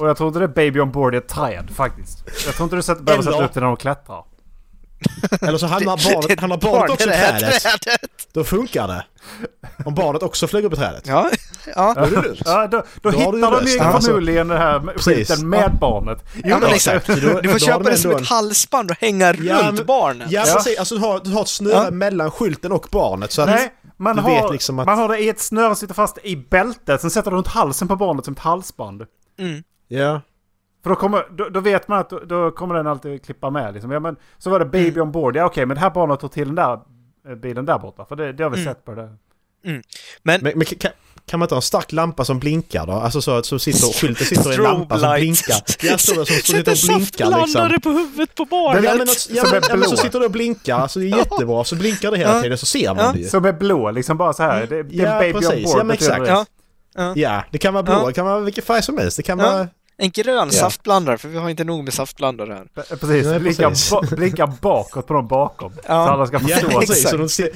Och 0.00 0.08
jag 0.08 0.16
tror 0.16 0.28
inte 0.28 0.38
det 0.38 0.44
är 0.44 0.48
baby 0.48 0.80
on 0.80 0.92
board 0.92 1.14
är 1.14 1.18
ett 1.18 1.28
träd 1.28 1.70
faktiskt. 1.74 2.24
Jag 2.46 2.54
tror 2.54 2.64
inte 2.64 2.94
du 2.94 3.02
behöver 3.04 3.22
sätta 3.24 3.44
upp 3.44 3.52
det 3.54 3.60
när 3.60 3.66
de 3.66 3.76
klättrar. 3.76 4.24
Eller 5.40 5.58
så 5.58 5.66
hamnar 5.66 5.96
barnet, 6.14 6.40
hamnar 6.40 6.56
barn 6.56 6.72
barnet 6.72 6.90
också 6.90 7.08
i 7.08 7.12
trädet. 7.12 7.62
trädet. 7.62 8.10
Då 8.32 8.44
funkar 8.44 8.88
det. 8.88 9.04
Om 9.84 9.94
barnet 9.94 10.22
också 10.22 10.46
flyger 10.46 10.66
upp 10.66 10.72
i 10.72 10.76
trädet. 10.76 11.06
Ja, 11.06 11.30
ja. 11.76 11.94
Då 11.94 12.00
är 12.00 12.06
det 12.10 12.22
lugnt. 12.22 12.42
Ja, 12.44 12.66
då, 12.66 12.84
då, 13.02 13.10
Då 13.10 13.18
hittar 13.18 13.32
de 13.60 13.70
ju. 13.70 13.78
Alltså, 13.80 14.06
förmodligen 14.08 14.48
den 14.48 14.58
här 14.58 14.98
skylten 14.98 15.48
med 15.48 15.72
barnet. 15.80 16.24
Jo, 16.34 16.40
Ja, 16.44 16.58
men 16.58 16.70
exakt. 16.70 17.06
Du 17.06 17.48
får 17.48 17.58
köpa 17.58 17.78
de 17.82 17.90
det 17.90 17.96
som 17.96 18.10
ett 18.10 18.26
halsband 18.28 18.90
och 18.90 18.96
hänga 19.00 19.26
Ja, 19.34 19.62
runt 19.62 19.76
men- 19.76 19.86
barnet. 19.86 20.30
Ja, 20.30 20.44
Ja. 20.46 20.54
precis. 20.54 20.78
Alltså 20.78 20.94
du 20.94 21.00
har, 21.00 21.20
du 21.24 21.30
har 21.30 21.42
ett 21.42 21.48
snöre 21.48 21.84
Ja. 21.84 21.90
mellan 21.90 22.30
skylten 22.30 22.72
och 22.72 22.86
barnet 22.92 23.32
så 23.32 23.42
att... 23.42 23.48
Nej, 23.48 23.72
man 23.96 24.16
du 24.16 24.22
har, 24.22 24.42
vet 24.42 24.52
liksom 24.52 24.78
att- 24.78 24.86
man 24.86 24.98
har 24.98 25.08
det 25.08 25.18
i 25.18 25.28
ett 25.28 25.40
snöre 25.40 25.66
som 25.68 25.76
sitter 25.76 25.94
fast 25.94 26.18
i 26.22 26.36
bältet. 26.36 27.00
Sen 27.00 27.10
sätter 27.10 27.30
du 27.30 27.36
runt 27.36 27.46
halsen 27.48 27.88
på 27.88 27.96
barnet 27.96 28.24
som 28.24 28.34
ett 28.34 28.40
halsband. 28.40 29.02
Mm. 29.38 29.62
Ja. 29.88 30.20
För 30.82 30.90
då, 30.90 30.96
kommer, 30.96 31.26
då, 31.30 31.48
då 31.48 31.60
vet 31.60 31.88
man 31.88 31.98
att 31.98 32.10
då, 32.10 32.18
då 32.18 32.50
kommer 32.50 32.74
den 32.74 32.86
alltid 32.86 33.24
klippa 33.24 33.50
med. 33.50 33.74
Liksom. 33.74 33.90
Ja, 33.90 34.00
men, 34.00 34.16
så 34.38 34.50
var 34.50 34.58
det 34.58 34.64
baby 34.64 34.88
Mm. 34.88 35.02
on 35.02 35.12
board. 35.12 35.36
Ja 35.36 35.44
okej, 35.44 35.66
men 35.66 35.74
det 35.74 35.80
här 35.80 35.90
barnet 35.90 36.20
tog 36.20 36.32
till 36.32 36.46
den 36.46 36.54
där 36.54 36.78
eh, 37.28 37.34
bilen 37.34 37.66
där 37.66 37.78
borta. 37.78 38.04
För 38.04 38.16
det, 38.16 38.32
det 38.32 38.42
har 38.42 38.50
vi 38.50 38.60
Mm. 38.62 38.74
sett 38.74 38.84
på 38.84 38.94
det. 38.94 39.08
Men, 39.62 39.82
Men, 40.42 40.52
men 40.58 40.64
kan, 40.66 40.90
kan 41.26 41.40
man 41.40 41.44
inte 41.46 41.54
ha 41.54 41.58
en 41.58 41.62
stark 41.62 41.92
lampa 41.92 42.24
som 42.24 42.38
blinkar 42.38 42.86
då? 42.86 42.92
Alltså 42.92 43.22
så 43.22 43.30
att 43.30 43.46
så 43.46 43.58
sitter, 43.58 43.92
skylten 44.00 44.26
sitter 44.26 44.52
i 44.52 44.54
en 44.54 44.62
lampa 44.62 44.98
som 44.98 45.12
blinkar. 45.14 45.56
Ja, 45.82 45.98
så 45.98 46.14
som, 46.14 46.26
som 46.26 46.36
sitter 46.36 46.72
och 46.72 46.78
blinkar 46.88 47.40
liksom. 47.46 47.80
på 47.82 47.90
huvudet 47.90 48.34
på 48.34 48.44
barnet! 48.44 48.84
Ja 48.84 48.94
men, 48.94 49.06
ja, 49.30 49.42
men, 49.52 49.54
är 49.62 49.68
ja, 49.70 49.76
men 49.76 49.88
så 49.88 49.96
sitter 49.96 50.18
det 50.20 50.24
och 50.26 50.30
blinkar, 50.30 50.78
alltså 50.78 50.98
det 51.00 51.06
är 51.10 51.16
jättebra. 51.16 51.64
Så 51.64 51.76
blinkar 51.76 52.10
det 52.10 52.16
hela 52.16 52.36
Ja. 52.36 52.42
tiden 52.42 52.58
så 52.58 52.66
ser 52.66 52.94
man 52.94 53.04
Ja. 53.04 53.12
det 53.12 53.18
ju. 53.18 53.24
Som 53.28 53.44
är 53.44 53.52
blå, 53.52 53.90
liksom 53.90 54.16
bara 54.16 54.32
så 54.32 54.42
här. 54.42 54.66
Det, 54.66 54.82
det 54.82 55.00
är 55.02 55.06
Ja, 55.12 55.18
baby 55.18 55.34
on 55.34 55.40
precis. 55.40 55.64
board. 55.64 55.78
Ja, 55.80 55.84
men 55.84 55.94
exakt. 55.94 56.24
det. 56.24 56.30
Ja. 56.94 57.12
Ja, 57.16 57.44
det 57.50 57.58
kan 57.58 57.74
vara 57.74 57.82
blå, 57.82 57.92
Ja. 57.94 58.06
det 58.06 58.12
kan 58.12 58.26
vara 58.26 58.40
vilken 58.40 58.64
färg 58.64 58.82
som 58.82 58.98
helst. 58.98 59.16
Det 59.16 59.22
kan 59.22 59.38
Ja. 59.38 59.50
vara... 59.52 59.68
En 60.02 60.10
grön 60.10 60.48
Ja. 60.52 60.58
saftblandare, 60.58 61.18
för 61.18 61.28
vi 61.28 61.38
har 61.38 61.50
inte 61.50 61.64
nog 61.64 61.84
med 61.84 61.94
saftblandare 61.94 62.52
här. 62.52 62.64
Pre- 62.74 62.96
Precis, 62.96 63.26
Nej, 63.26 63.40
blinkar, 63.40 63.68
precis. 63.70 63.90
ba, 63.90 64.02
blinkar 64.16 64.46
bakåt 64.60 65.06
på 65.06 65.14
dem 65.14 65.28
bakom. 65.28 65.72
Ja. 65.76 65.82
Så 66.06 66.12
alla 66.12 66.26
ska 66.26 66.36
Ja, 66.36 66.56
förstå. 66.56 66.68
precis. 66.80 66.90
exakt. 66.96 67.10
Så 67.10 67.16
de 67.16 67.28
ser, 67.28 67.50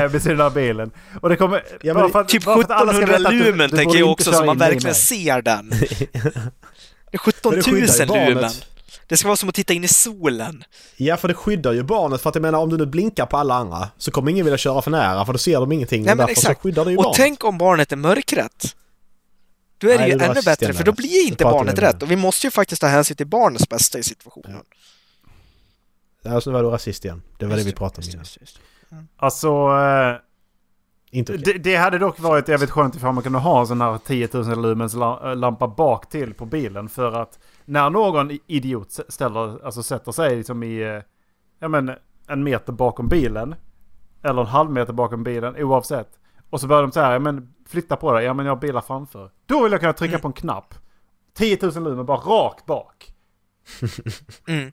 Ja. 0.00 0.08
Vid 0.08 0.22
sidan 0.22 0.40
av 0.40 0.52
bilen. 0.54 0.90
Och 1.22 1.28
det 1.28 1.36
kommer... 1.36 1.62
Ja, 1.82 1.94
men 1.94 2.10
för 2.10 2.20
att- 2.20 2.28
Typ 2.28 2.44
bara 2.44 2.56
för 2.56 2.62
att 2.62 2.70
alla 2.70 2.92
ska 2.92 3.02
1700 3.02 3.18
veta 3.18 3.28
att 3.28 3.44
du- 3.44 3.50
lumen 3.52 3.70
du 3.70 3.76
tänker 3.76 3.98
jag 3.98 4.10
också, 4.10 4.32
så 4.32 4.44
man 4.44 4.58
verkligen 4.58 4.82
med. 4.82 4.96
ser 4.96 5.42
den. 5.42 5.70
Det 7.10 7.16
är 7.16 7.18
17 7.18 7.54
Men 7.54 7.62
det 7.64 7.70
000 7.70 7.80
skyddar 7.88 8.28
ju 8.28 8.34
lumen. 8.34 8.50
Det 9.08 9.16
ska 9.16 9.28
vara 9.28 9.36
som 9.36 9.48
att 9.48 9.54
titta 9.54 9.72
in 9.72 9.84
i 9.84 9.88
solen. 9.88 10.64
ja, 10.96 11.16
för 11.16 11.28
det 11.28 11.34
skyddar 11.34 11.72
ju 11.72 11.82
barnet. 11.82 12.20
För 12.20 12.28
att 12.28 12.34
jag 12.34 12.42
menar, 12.42 12.58
om 12.58 12.70
du 12.70 12.76
nu 12.76 12.86
blinkar 12.86 13.26
på 13.26 13.36
alla 13.36 13.54
andra 13.54 13.88
så 13.98 14.10
kommer 14.10 14.30
ingen 14.30 14.44
vilja 14.44 14.58
köra 14.58 14.82
för 14.82 14.90
nära 14.90 15.26
för 15.26 15.32
då 15.32 15.38
ser 15.38 15.60
de 15.60 15.72
ingenting. 15.72 16.02
Nej, 16.02 16.12
och 16.12 16.16
men 16.16 16.26
därför 16.26 16.32
exakt. 16.40 16.60
så 16.60 16.68
skyddar 16.68 16.84
det 16.84 16.90
ju 16.90 16.96
Och 16.96 17.02
barnet. 17.02 17.16
tänk 17.16 17.44
om 17.44 17.58
barnet 17.58 17.92
är 17.92 17.96
mörkrätt. 17.96 18.76
Då 19.78 19.88
är 19.90 19.98
Nej, 19.98 20.06
det 20.06 20.12
ju 20.12 20.18
det 20.18 20.24
ännu 20.24 20.42
bättre, 20.44 20.72
för 20.72 20.84
då 20.84 20.92
blir 20.92 21.26
inte 21.28 21.44
barnet 21.44 21.78
rätt. 21.78 22.02
Och 22.02 22.10
vi 22.10 22.16
måste 22.16 22.46
ju 22.46 22.50
faktiskt 22.50 22.80
ta 22.80 22.86
hänsyn 22.86 23.16
till 23.16 23.26
barnets 23.26 23.68
bästa 23.68 23.98
i 23.98 24.02
situationen. 24.02 24.60
Alltså 26.24 26.50
nu 26.50 26.54
var 26.56 26.62
du 26.62 26.68
rasist 26.70 27.04
igen. 27.04 27.22
Det 27.38 27.46
var 27.46 27.50
det 27.56 27.62
vi 27.62 27.64
Just 27.64 27.76
pratade 27.78 27.98
om 27.98 28.02
just 28.02 28.14
innan. 28.14 28.24
just, 28.24 28.40
just. 28.40 28.60
Alltså... 29.16 29.48
Eh, 29.48 30.16
Inte 31.18 31.32
okej. 31.34 31.42
det, 31.44 31.58
det 31.58 31.76
hade 31.76 31.98
dock 31.98 32.20
varit 32.20 32.48
jävligt 32.48 32.70
skönt 32.70 32.96
ifall 32.96 33.12
man 33.14 33.22
kunde 33.22 33.38
ha 33.38 33.60
en 33.60 33.66
sån 33.66 33.80
här 33.80 33.98
10 33.98 34.28
000 34.32 34.62
lumens 34.62 34.94
la- 34.94 35.34
lampa 35.34 35.68
bak 35.68 36.08
till 36.10 36.34
på 36.34 36.46
bilen. 36.46 36.88
För 36.88 37.12
att 37.12 37.38
när 37.64 37.90
någon 37.90 38.38
idiot 38.46 38.98
ställer, 39.08 39.64
alltså 39.66 39.82
sätter 39.82 40.12
sig 40.12 40.36
liksom 40.36 40.62
i 40.62 40.82
eh, 40.82 41.02
ja, 41.58 41.68
men, 41.68 41.92
en 42.28 42.44
meter 42.44 42.72
bakom 42.72 43.08
bilen. 43.08 43.54
Eller 44.22 44.40
en 44.40 44.46
halv 44.46 44.70
meter 44.70 44.92
bakom 44.92 45.24
bilen 45.24 45.56
oavsett. 45.56 46.08
Och 46.54 46.60
så 46.60 46.66
börjar 46.66 46.82
de 46.82 46.92
säga, 46.92 47.12
ja 47.12 47.18
men 47.18 47.48
flytta 47.68 47.96
på 47.96 48.12
dig, 48.12 48.24
ja 48.24 48.34
men 48.34 48.46
jag 48.46 48.54
har 48.54 48.60
bilar 48.60 48.80
framför. 48.80 49.30
Då 49.46 49.62
vill 49.62 49.72
jag 49.72 49.80
kunna 49.80 49.92
trycka 49.92 50.10
Mm. 50.14 50.20
på 50.20 50.28
en 50.28 50.32
knapp. 50.32 50.74
10 51.36 51.58
000 51.62 51.74
lumen 51.84 52.06
bara 52.06 52.16
rakt 52.18 52.66
bak. 52.66 53.10
Mm. 54.48 54.72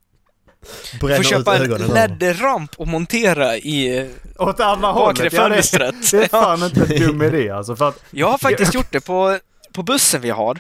Bränner 1.02 1.16
Får 1.18 1.24
köpa 1.24 1.56
en. 1.58 1.70
LED-ramp 1.72 2.76
och 2.78 2.88
montera 2.88 3.58
i 3.58 4.10
Åt 4.40 4.60
andra 4.60 4.94
bakre 4.94 5.24
hållet. 5.24 5.34
Ja, 5.34 5.50
det, 5.50 5.56
fönstret. 5.56 6.12
det 6.12 6.24
är 6.24 6.28
fan 6.42 6.64
inte 6.64 6.82
en 6.96 7.02
dum 7.02 7.22
idé 7.22 7.50
alltså. 7.50 7.76
För 7.76 7.90
att, 7.90 8.04
Jag 8.12 8.28
har 8.28 8.38
faktiskt 8.38 8.74
gjort 8.76 8.92
det 8.92 9.02
på, 9.02 9.38
på 9.74 9.84
bussen 9.84 10.22
vi 10.22 10.30
har. 10.30 10.60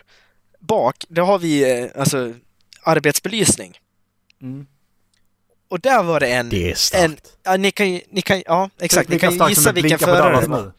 Bak, 0.59 1.05
där 1.09 1.21
har 1.21 1.39
vi 1.39 1.81
eh, 1.83 1.89
alltså 2.01 2.33
arbetsbelysning. 2.83 3.77
mm. 4.41 4.65
och 5.69 5.79
där 5.79 6.03
var 6.03 6.19
det 6.19 6.27
en... 6.33 6.49
Det 6.49 6.65
är 6.65 6.69
en 6.69 6.75
starkt. 6.75 7.37
ja, 7.43 7.57
ni 7.57 7.71
kan 7.71 7.91
ju, 7.91 8.01
ni 8.09 8.21
kan, 8.21 8.43
ja 8.45 8.69
exakt, 8.79 9.09
ni 9.09 9.15
Lika 9.15 9.31
kan 9.31 9.49
gissa 9.49 9.71
vilken 9.71 9.99
förare 9.99 10.41
det 10.41 10.47
var. 10.47 10.71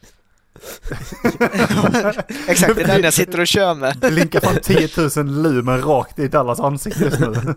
Exakt, 2.47 2.75
det 2.75 2.81
är 2.81 2.87
den 2.87 3.03
jag 3.03 3.13
sitter 3.13 3.39
och 3.39 3.47
kör 3.47 3.73
med. 3.75 3.97
Blinkar 4.13 4.39
från 4.39 4.57
10 4.61 4.89
000 5.23 5.41
lumen 5.43 5.81
rakt 5.81 6.19
i 6.19 6.27
Dallas 6.27 6.59
ansikte 6.59 7.03
just 7.03 7.19
nu. 7.19 7.33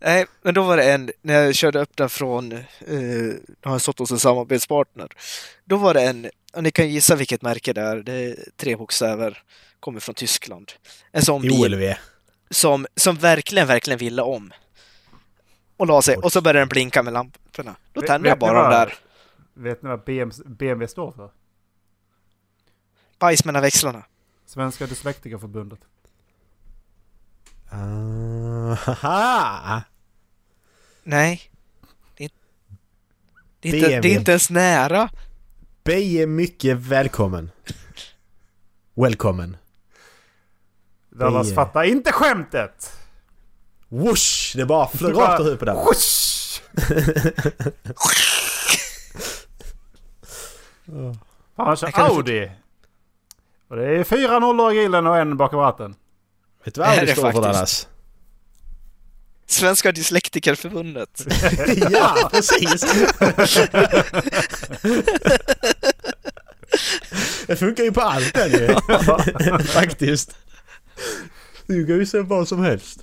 Nej, 0.00 0.26
men 0.42 0.54
då 0.54 0.62
var 0.62 0.76
det 0.76 0.92
en, 0.92 1.10
när 1.22 1.34
jag 1.34 1.54
körde 1.54 1.80
upp 1.80 1.96
den 1.96 2.08
från, 2.08 2.52
eh, 2.52 2.58
har 3.62 3.72
jag 3.72 3.80
stått 3.80 3.98
hos 3.98 4.10
en 4.10 4.18
samarbetspartner. 4.18 5.08
Då 5.64 5.76
var 5.76 5.94
det 5.94 6.02
en, 6.02 6.30
och 6.52 6.62
ni 6.62 6.70
kan 6.70 6.88
gissa 6.90 7.14
vilket 7.16 7.42
märke 7.42 7.72
det 7.72 7.80
är, 7.80 7.96
det 7.96 8.12
är 8.12 8.36
tre 8.56 8.76
bokstäver, 8.76 9.42
kommer 9.80 10.00
från 10.00 10.14
Tyskland. 10.14 10.72
En 11.12 11.22
sån 11.22 11.42
bil 11.42 11.74
OLV. 11.74 11.94
som, 12.50 12.86
som 12.96 13.16
verkligen, 13.16 13.66
verkligen 13.68 13.98
ville 13.98 14.22
om. 14.22 14.52
Och 15.76 15.86
la 15.86 16.02
sig, 16.02 16.16
och 16.16 16.32
så 16.32 16.40
började 16.40 16.58
den 16.58 16.68
blinka 16.68 17.02
med 17.02 17.12
lamporna. 17.12 17.76
Då 17.92 18.00
tände 18.00 18.28
jag 18.28 18.38
bara 18.38 18.62
vad- 18.62 18.70
där, 18.72 18.94
Vet 19.58 19.82
ni 19.82 19.88
vad 19.88 20.04
BMW, 20.04 20.42
BMW 20.58 20.88
står 20.88 21.12
för? 21.12 21.30
Bajs 23.18 23.44
mellan 23.44 23.62
växlarna. 23.62 24.04
Svenska 24.46 24.86
Dyslektikerförbundet. 24.86 25.78
Uh, 27.72 28.74
haha! 28.74 29.82
Nej. 31.02 31.50
Det 32.16 32.24
är, 32.24 32.30
det 33.60 33.68
är, 33.68 33.74
inte, 33.74 33.88
det 33.88 33.92
BMW. 33.92 34.10
är 34.14 34.18
inte 34.18 34.30
ens 34.30 34.50
nära. 34.50 35.08
Bey 35.84 36.18
är 36.22 36.26
mycket 36.26 36.76
välkommen. 36.76 37.50
Välkommen. 38.94 39.56
Dallas 41.10 41.54
fattar 41.54 41.84
inte 41.84 42.12
skämtet! 42.12 42.92
Whoosh! 43.88 44.56
Det 44.56 44.66
bara 44.66 44.88
flög 44.88 45.16
rakt 45.16 45.40
ur 45.40 45.44
huvudet 45.44 45.58
på 45.58 45.64
den. 45.64 45.76
Whoosh! 45.84 46.60
Fan, 51.56 51.66
han 51.66 51.76
kör 51.76 51.86
Jag 51.86 51.94
kan- 51.94 52.06
Audi! 52.06 52.50
Och 53.68 53.76
det 53.76 53.84
är 53.84 54.04
fyra 54.04 54.38
nollor 54.38 54.72
i 54.72 54.76
grillen 54.76 55.06
och 55.06 55.16
en 55.16 55.36
bakom 55.36 55.60
ratten. 55.60 55.94
Vet 56.64 56.74
du 56.74 56.80
vad 56.80 56.90
Det 56.90 57.00
Audi 57.00 57.12
står 57.12 57.32
för. 57.32 57.42
Dallas? 57.42 57.88
Svenska 59.46 59.92
Dyslektikerförbundet. 59.92 61.26
ja, 61.90 62.28
precis! 62.32 62.80
det 67.46 67.56
funkar 67.56 67.84
ju 67.84 67.92
på 67.92 68.00
allt 68.00 68.34
den 68.34 68.50
ju. 68.50 68.74
Faktiskt. 69.64 70.36
Du 71.66 71.86
kan 71.86 71.96
ju 71.96 72.06
se 72.06 72.20
vad 72.20 72.48
som 72.48 72.60
helst. 72.60 73.00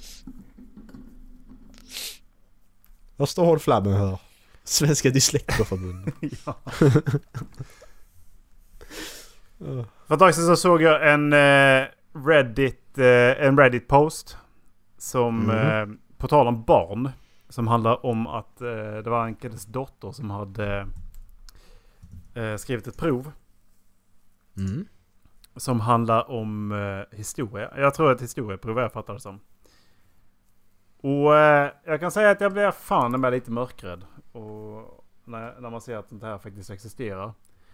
Vad 3.16 3.30
står 3.30 3.46
håll 3.46 3.60
flabben 3.60 3.94
här? 3.94 4.18
Svenska 4.64 5.10
Dyslektikerförbundet. 5.10 6.14
För 10.08 10.14
ett 10.14 10.20
tag 10.20 10.36
sedan 10.36 10.46
så 10.46 10.56
såg 10.56 10.82
jag 10.82 11.14
en 11.14 11.34
eh, 11.34 11.88
Reddit, 12.26 12.98
eh, 12.98 13.46
en 13.48 13.58
Reddit-post. 13.60 14.38
Som, 14.98 15.40
Mhm. 15.40 15.50
eh, 15.50 15.88
på 16.18 16.28
tal 16.28 16.48
om 16.48 16.64
barn. 16.64 17.10
Som 17.50 17.68
handlar 17.68 18.06
om 18.06 18.28
att 18.28 18.58
det 19.04 19.10
var 19.10 19.26
en 19.26 19.36
killes 19.36 19.66
dotter 19.66 20.12
som 20.12 20.30
hade 20.30 20.88
skrivit 22.58 22.88
ett 22.88 22.98
prov. 22.98 23.32
Mm. 24.58 24.86
Som 25.56 25.80
handlar 25.80 26.32
om 26.32 26.74
historia. 27.12 27.72
Jag 27.78 27.94
tror 27.94 28.12
att 28.12 28.22
historieprov 28.22 28.80
jag 28.80 28.92
fattar 28.92 29.14
det 29.14 29.20
som. 29.20 29.40
Och 30.98 31.34
jag 31.86 32.00
kan 32.00 32.12
säga 32.12 32.30
att 32.30 32.42
jag 32.42 32.54
blir 32.54 32.72
fan 32.72 33.22
med 33.22 33.32
lite 33.32 33.52
mörkrädd. 33.52 34.06
Och 34.32 35.06
när, 35.24 35.60
när 35.62 35.70
man 35.70 35.82
ser 35.82 35.98
att 35.98 36.08
det 36.10 36.26
här 36.26 36.38
faktiskt 36.38 36.70
existerar. 36.70 37.34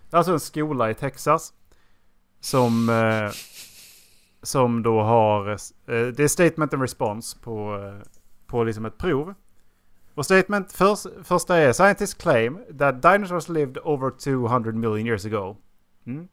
Det 0.10 0.16
är 0.16 0.18
alltså 0.18 0.34
en 0.34 0.40
skola 0.40 0.90
i 0.90 0.94
Texas. 0.94 1.54
Som, 2.40 2.90
eh, 2.90 3.32
som 4.44 4.84
då 4.84 5.02
har... 5.02 5.50
Eh, 5.50 5.58
det 5.86 6.20
är 6.20 6.28
statement 6.28 6.74
and 6.74 6.82
response 6.82 7.38
på, 7.42 7.76
eh, 7.76 8.08
på 8.48 8.64
liksom 8.64 8.86
ett 8.86 8.98
prov. 8.98 9.34
Och 10.14 10.26
statement 10.26 10.72
först, 10.72 11.06
första 11.24 11.58
är 11.58 11.74
Scientists 11.74 12.14
claim 12.14 12.60
that 12.80 13.02
dinosaurs 13.02 13.50
lived 13.50 13.78
over 13.84 14.10
200 14.10 14.72
million 14.72 15.08
years 15.08 15.26
ago. 15.26 15.58
Mm. 16.06 16.28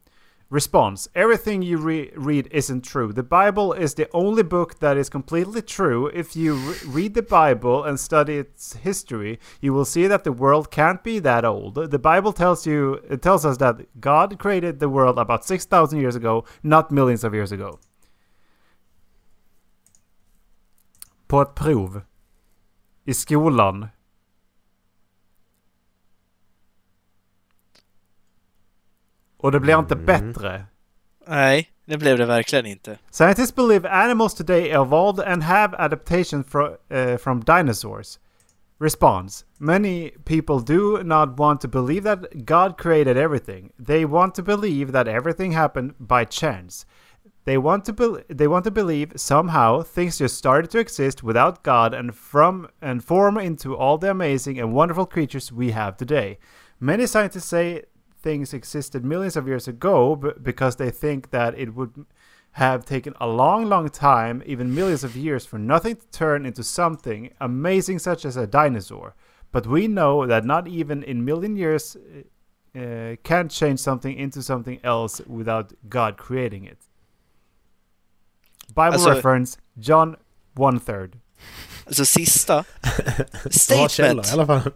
Response 0.48 1.08
Everything 1.14 1.62
you 1.62 1.76
re- 1.76 2.12
read 2.14 2.48
isn't 2.52 2.84
true. 2.84 3.12
The 3.12 3.24
Bible 3.24 3.72
is 3.72 3.94
the 3.94 4.08
only 4.12 4.44
book 4.44 4.78
that 4.78 4.96
is 4.96 5.08
completely 5.08 5.60
true. 5.60 6.06
If 6.06 6.36
you 6.36 6.54
re- 6.54 6.76
read 6.86 7.14
the 7.14 7.22
Bible 7.22 7.82
and 7.82 7.98
study 7.98 8.38
its 8.38 8.74
history, 8.74 9.40
you 9.60 9.72
will 9.72 9.84
see 9.84 10.06
that 10.06 10.22
the 10.22 10.30
world 10.30 10.70
can't 10.70 11.02
be 11.02 11.18
that 11.18 11.44
old. 11.44 11.74
The 11.74 11.98
Bible 11.98 12.32
tells 12.32 12.64
you 12.64 13.00
it 13.10 13.22
tells 13.22 13.44
us 13.44 13.56
that 13.56 14.00
God 14.00 14.38
created 14.38 14.78
the 14.78 14.88
world 14.88 15.18
about 15.18 15.44
6000 15.44 16.00
years 16.00 16.14
ago, 16.14 16.44
not 16.62 16.92
millions 16.92 17.24
of 17.24 17.34
years 17.34 17.50
ago. 17.50 17.80
På 21.26 21.40
ett 21.42 21.54
prov 21.54 22.02
i 23.04 23.14
skolan 23.14 23.88
Och 29.46 29.52
det 29.52 29.60
blir 29.60 29.78
inte 29.78 29.96
bättre. 29.96 30.64
Nej, 31.26 31.68
det 31.84 31.98
blev 31.98 32.18
det 32.18 32.26
verkligen 32.26 32.66
inte. 32.66 32.98
Scientists 33.10 33.54
believe 33.54 33.88
animals 33.90 34.34
today 34.34 34.70
evolved 34.70 35.26
and 35.26 35.42
have 35.42 35.76
adaptation 35.78 36.44
fro- 36.44 36.76
uh, 36.90 37.16
from 37.16 37.44
dinosaurs. 37.44 38.18
Response 38.80 39.44
Many 39.58 40.10
people 40.24 40.58
do 40.76 41.02
not 41.04 41.38
want 41.38 41.60
to 41.60 41.68
believe 41.68 42.02
that 42.02 42.44
God 42.44 42.76
created 42.76 43.16
everything. 43.16 43.70
They 43.86 44.04
want 44.04 44.34
to 44.34 44.42
believe 44.42 44.92
that 44.92 45.08
everything 45.08 45.52
happened 45.52 45.94
by 45.98 46.24
chance. 46.24 46.84
They 47.44 47.56
want 47.58 47.84
to 47.84 47.92
be- 47.92 48.34
they 48.34 48.48
want 48.48 48.64
to 48.64 48.70
believe 48.70 49.12
somehow 49.16 49.82
things 49.82 50.18
just 50.18 50.36
started 50.36 50.70
to 50.70 50.78
exist 50.78 51.22
without 51.22 51.62
God 51.62 51.94
and 51.94 52.12
from 52.14 52.66
and 52.82 53.04
form 53.04 53.38
into 53.38 53.76
all 53.76 53.98
the 53.98 54.10
amazing 54.10 54.58
and 54.60 54.72
wonderful 54.72 55.06
creatures 55.06 55.52
we 55.52 55.70
have 55.70 55.96
today. 55.96 56.38
Many 56.80 57.06
scientists 57.06 57.48
say 57.48 57.82
things 58.26 58.52
existed 58.54 59.00
millions 59.04 59.36
of 59.36 59.46
years 59.46 59.68
ago 59.68 60.16
b- 60.16 60.30
because 60.42 60.76
they 60.76 60.90
think 60.90 61.20
that 61.30 61.52
it 61.62 61.68
would 61.76 61.94
have 62.52 62.84
taken 62.84 63.12
a 63.20 63.26
long, 63.26 63.68
long 63.68 63.88
time, 63.90 64.42
even 64.46 64.74
millions 64.74 65.04
of 65.04 65.14
years, 65.16 65.46
for 65.46 65.58
nothing 65.58 65.96
to 65.96 66.06
turn 66.10 66.46
into 66.46 66.62
something 66.62 67.20
amazing 67.40 67.98
such 68.00 68.24
as 68.24 68.36
a 68.36 68.46
dinosaur. 68.46 69.14
But 69.52 69.66
we 69.66 69.86
know 69.88 70.26
that 70.26 70.44
not 70.44 70.66
even 70.66 71.02
in 71.02 71.24
million 71.24 71.56
years 71.56 71.96
uh, 71.96 72.80
uh, 72.80 73.16
can 73.22 73.48
change 73.48 73.78
something 73.78 74.14
into 74.24 74.40
something 74.42 74.78
else 74.82 75.20
without 75.26 75.72
God 75.88 76.16
creating 76.16 76.64
it. 76.72 76.78
Bible 78.74 78.98
Alltså- 78.98 79.14
reference, 79.14 79.58
John 79.78 80.16
one 80.56 80.78
third. 80.80 81.10
Alltså 81.86 82.04
sista. 82.04 82.64
Statement. 83.50 84.26
i 84.26 84.32
alla 84.32 84.46
fall. 84.46 84.72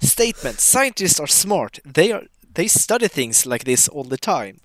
Statement. 0.00 0.60
Scientists 0.60 1.20
are 1.20 1.26
smart. 1.26 1.78
They 1.94 2.12
are 2.12 2.22
they 2.54 2.68
study 2.68 3.08
things 3.08 3.46
like 3.46 3.64
this 3.64 3.88
all 3.88 4.04
the 4.04 4.16
time. 4.16 4.60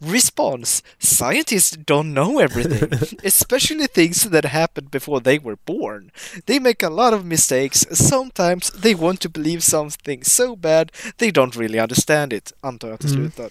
Response. 0.00 0.82
Scientists 0.98 1.76
don't 1.76 2.12
know 2.12 2.40
everything, 2.40 3.18
especially 3.24 3.86
things 3.86 4.24
that 4.24 4.44
happened 4.44 4.90
before 4.90 5.20
they 5.20 5.38
were 5.38 5.56
born. 5.56 6.10
They 6.46 6.58
make 6.58 6.82
a 6.82 6.90
lot 6.90 7.14
of 7.14 7.24
mistakes. 7.24 7.86
Sometimes 7.92 8.70
they 8.70 8.94
want 8.94 9.20
to 9.20 9.28
believe 9.28 9.62
something 9.62 10.24
so 10.24 10.56
bad 10.56 10.90
they 11.18 11.30
don't 11.30 11.56
really 11.56 11.78
understand 11.78 12.32
it, 12.32 12.52
antar 12.60 12.88
jag 12.88 12.94
att 12.94 13.00
det 13.00 13.08
slutar. 13.08 13.50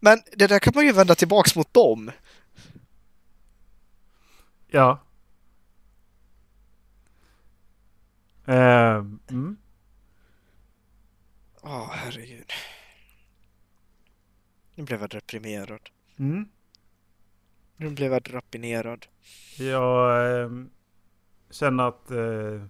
Men 0.00 0.22
det 0.32 0.46
där 0.46 0.58
kan 0.58 0.72
man 0.74 0.86
ju 0.86 0.92
vända 0.92 1.14
tillbaks 1.14 1.56
mot 1.56 1.74
dem. 1.74 2.10
Ja. 4.68 5.00
Uh, 8.48 9.04
mm. 9.30 9.56
Åh, 11.62 11.90
herregud. 11.92 12.52
Nu 14.80 14.86
blev 14.86 15.00
jag 15.00 15.10
deprimerad. 15.10 15.80
Mm. 16.16 16.48
Nu 17.76 17.90
blev 17.90 18.12
jag 18.12 18.34
rappinerad. 18.34 19.06
Jag 19.58 20.42
ehm, 20.42 20.70
känner 21.50 21.88
att 21.88 22.10
eh, 22.10 22.64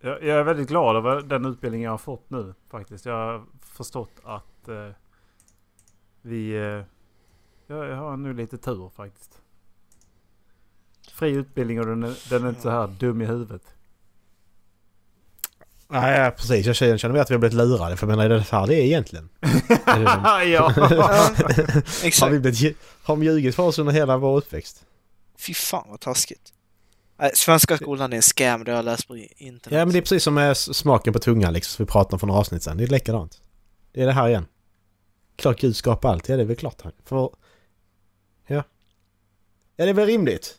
jag, 0.00 0.22
jag 0.22 0.28
är 0.38 0.42
väldigt 0.42 0.68
glad 0.68 0.96
över 0.96 1.22
den 1.22 1.44
utbildning 1.44 1.82
jag 1.82 1.90
har 1.90 1.98
fått 1.98 2.30
nu 2.30 2.54
faktiskt. 2.66 3.06
Jag 3.06 3.14
har 3.14 3.44
förstått 3.60 4.20
att 4.24 4.68
eh, 4.68 4.90
vi... 6.22 6.50
Eh, 6.50 6.82
jag, 7.66 7.88
jag 7.88 7.96
har 7.96 8.16
nu 8.16 8.34
lite 8.34 8.58
tur 8.58 8.88
faktiskt. 8.88 9.42
Fri 11.10 11.30
utbildning 11.30 11.80
och 11.80 11.86
den 11.86 12.02
är, 12.02 12.30
den 12.30 12.44
är 12.44 12.48
inte 12.48 12.60
så 12.60 12.70
här 12.70 12.86
dum 12.86 13.22
i 13.22 13.26
huvudet. 13.26 13.74
Nej, 15.88 16.30
precis. 16.30 16.66
Jag 16.66 16.76
känner 16.76 17.08
mig 17.08 17.20
att 17.20 17.30
vi 17.30 17.34
har 17.34 17.38
blivit 17.40 17.56
lurade. 17.56 17.96
För 17.96 18.06
jag 18.06 18.16
menar, 18.16 18.24
är 18.24 18.28
det 18.38 18.44
så 18.44 18.56
här 18.56 18.66
det 18.66 18.74
är 18.74 18.84
egentligen? 18.84 19.28
Ja! 20.46 20.68
har 20.76 22.06
Exakt. 22.06 22.32
vi 22.32 22.38
blivit, 22.40 22.76
har 23.02 23.16
de 23.16 23.22
ljugit 23.22 23.54
för 23.54 23.62
oss 23.62 23.78
under 23.78 23.92
hela 23.92 24.16
vår 24.16 24.36
uppväxt? 24.36 24.84
Fy 25.38 25.54
fan 25.54 25.84
vad 25.90 26.00
taskigt. 26.00 26.52
Nej, 27.18 27.30
Svenska 27.34 27.76
skolan 27.76 28.12
är 28.12 28.16
en 28.16 28.22
scam, 28.22 28.64
det 28.64 28.70
har 28.72 28.76
jag 28.76 28.84
läst 28.84 29.08
på 29.08 29.16
internet. 29.16 29.78
Ja 29.78 29.84
men 29.84 29.92
det 29.92 29.98
är 29.98 30.00
precis 30.00 30.22
som 30.22 30.34
med 30.34 30.56
smaken 30.56 31.12
på 31.12 31.18
tungan 31.18 31.52
liksom, 31.52 31.70
som 31.76 31.84
vi 31.86 31.92
pratade 31.92 32.12
om 32.14 32.18
för 32.20 32.26
några 32.26 32.40
avsnitt 32.40 32.62
sedan. 32.62 32.76
Det 32.76 32.84
är 32.84 32.88
likadant. 32.88 33.40
Det 33.92 34.02
är 34.02 34.06
det 34.06 34.12
här 34.12 34.28
igen. 34.28 34.46
Klart 35.36 35.60
Gud 35.60 35.76
skapar 35.76 36.08
allt, 36.12 36.28
ja 36.28 36.36
det 36.36 36.42
är 36.42 36.46
väl 36.46 36.56
klart. 36.56 36.80
han- 36.82 36.92
För... 37.04 37.16
Ja. 38.46 38.64
Ja 39.76 39.84
det 39.84 39.88
är 39.90 39.94
väl 39.94 40.06
rimligt. 40.06 40.54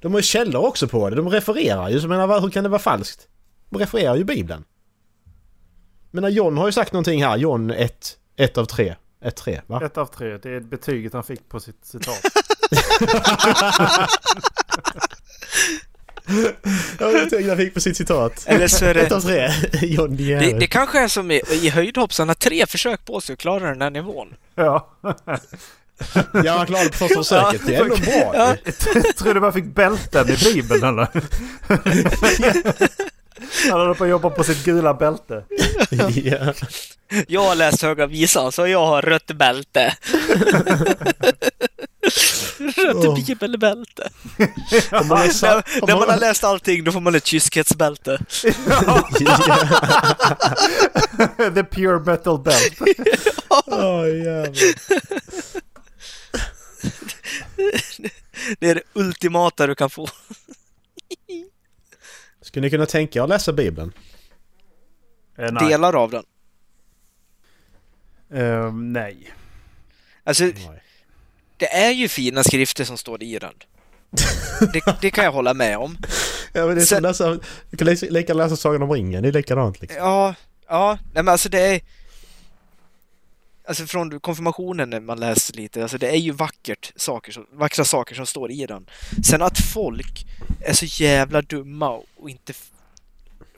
De 0.00 0.12
har 0.12 0.18
ju 0.18 0.22
källor 0.22 0.66
också 0.66 0.88
på 0.88 1.10
det, 1.10 1.16
de 1.16 1.28
refererar 1.28 1.88
ju. 1.88 2.00
Så 2.00 2.08
menar, 2.08 2.40
hur 2.40 2.50
kan 2.50 2.62
det 2.64 2.68
vara 2.70 2.78
falskt? 2.82 3.28
Refererar 3.70 4.16
ju 4.16 4.24
Bibeln. 4.24 4.64
Men 6.10 6.32
John 6.32 6.56
har 6.56 6.66
ju 6.66 6.72
sagt 6.72 6.92
någonting 6.92 7.24
här, 7.24 7.36
John 7.36 7.70
1, 7.70 8.16
1 8.36 8.58
av 8.58 8.64
3. 8.64 8.94
1, 9.24 9.36
3 9.36 9.60
va? 9.66 9.80
Ett 9.84 9.98
av 9.98 10.06
tre. 10.06 10.38
Det 10.38 10.50
är 10.50 10.60
betyget 10.60 11.12
han 11.12 11.24
fick 11.24 11.48
på 11.48 11.60
sitt 11.60 11.84
citat. 11.84 12.20
Ja, 16.98 17.10
jag 17.10 17.30
tänkte 17.30 17.36
jag 17.36 17.56
fick 17.56 17.74
på 17.74 17.80
sitt 17.80 17.96
citat. 17.96 18.44
Eller 18.46 18.68
så 18.68 18.84
är 18.84 18.94
1 18.94 19.08
det... 19.08 19.16
av 19.16 19.20
3. 19.20 19.50
John 19.82 20.16
Det, 20.16 20.58
det 20.58 20.66
kanske 20.66 21.00
är 21.00 21.08
som 21.08 21.30
i, 21.30 21.42
i 21.50 21.68
höjdhopp, 21.68 22.12
så 22.12 22.22
han 22.22 22.28
har 22.28 22.34
tre 22.34 22.66
försök 22.66 23.04
på 23.04 23.20
sig 23.20 23.32
att 23.32 23.38
klara 23.38 23.68
den 23.68 23.82
här 23.82 23.90
nivån. 23.90 24.34
ja. 24.54 24.90
Ja, 26.44 26.52
han 26.56 26.66
klarade 26.66 26.88
på 26.88 26.94
första 26.94 27.22
försöket. 27.22 27.66
Det 27.66 27.74
är 27.76 27.82
ändå 27.82 27.96
bra. 27.96 28.32
Ja. 28.34 28.56
Tror 29.16 29.34
du 29.34 29.40
man 29.40 29.52
fick 29.52 29.64
bälten 29.64 30.28
i 30.30 30.36
Bibeln 30.36 30.84
eller? 30.84 31.08
Han 33.70 33.80
håller 33.80 33.94
på 33.94 34.04
att 34.04 34.10
jobba 34.10 34.30
på 34.30 34.44
sitt 34.44 34.64
gula 34.64 34.94
bälte. 34.94 35.44
ja. 36.24 36.54
Jag 37.28 37.40
har 37.42 37.54
läst 37.54 37.82
Höga 37.82 38.06
Visan, 38.06 38.52
så 38.52 38.66
jag 38.66 38.86
har 38.86 39.02
rött 39.02 39.26
bälte. 39.26 39.96
rött 42.76 42.96
Åh. 42.96 43.14
bibelbälte. 43.26 44.08
Man 45.04 45.30
sa- 45.32 45.46
När, 45.54 45.86
när 45.86 45.96
man 45.96 46.10
har 46.10 46.16
läst 46.18 46.44
allting, 46.44 46.84
då 46.84 46.92
får 46.92 47.00
man 47.00 47.14
ett 47.14 47.26
kyskhetsbälte. 47.26 48.18
The 51.54 51.64
pure 51.64 51.98
metal 52.04 52.38
belt. 52.38 52.80
Jävlar. 53.66 54.48
Det 58.58 58.70
är 58.70 58.74
det 58.74 58.82
ultimata 58.92 59.66
du 59.66 59.74
kan 59.74 59.90
få. 59.90 60.08
Skulle 62.46 62.66
ni 62.66 62.70
kunna 62.70 62.86
tänka 62.86 63.18
er 63.18 63.22
att 63.22 63.28
läsa 63.28 63.52
Bibeln? 63.52 63.92
Eh, 65.38 65.52
nej. 65.52 65.68
Delar 65.68 65.92
av 65.96 66.10
den. 66.10 66.24
Eh, 68.40 68.72
nej. 68.72 69.32
Alltså, 70.24 70.44
Nej. 70.44 70.82
det 71.56 71.66
är 71.74 71.90
ju 71.90 72.08
fina 72.08 72.44
skrifter 72.44 72.84
som 72.84 72.98
står 72.98 73.22
i 73.22 73.38
den. 73.38 73.54
Det, 74.72 74.96
det 75.00 75.10
kan 75.10 75.24
jag 75.24 75.32
hålla 75.32 75.54
med 75.54 75.78
om. 75.78 75.96
Ja 76.52 76.66
men 76.66 76.76
det 76.76 76.82
är 76.82 76.86
Sen- 76.86 77.14
som 77.14 77.32
läsa... 77.32 77.38
Du 77.70 77.76
kan 77.76 78.10
lika 78.12 78.34
läsa 78.34 78.56
Sagan 78.56 78.82
om 78.82 78.92
ringen, 78.92 79.22
det 79.22 79.28
är 79.28 79.32
likadant 79.32 79.80
liksom. 79.80 79.98
Ja, 79.98 80.34
ja, 80.68 80.98
nej 81.14 81.22
men 81.22 81.28
alltså 81.28 81.48
det 81.48 81.60
är... 81.60 81.80
Alltså 83.68 83.86
från 83.86 84.20
konfirmationen 84.20 84.90
när 84.90 85.00
man 85.00 85.20
läser 85.20 85.54
lite, 85.54 85.82
alltså 85.82 85.98
det 85.98 86.08
är 86.10 86.16
ju 86.16 86.30
vackert 86.30 86.92
saker, 86.96 87.32
som- 87.32 87.46
vackra 87.52 87.84
saker 87.84 88.14
som 88.14 88.26
står 88.26 88.50
i 88.50 88.66
den. 88.66 88.86
Sen 89.24 89.42
att 89.42 89.58
folk 89.58 90.26
är 90.60 90.72
så 90.72 90.84
jävla 91.02 91.42
dumma 91.42 92.02
och 92.16 92.30
inte 92.30 92.52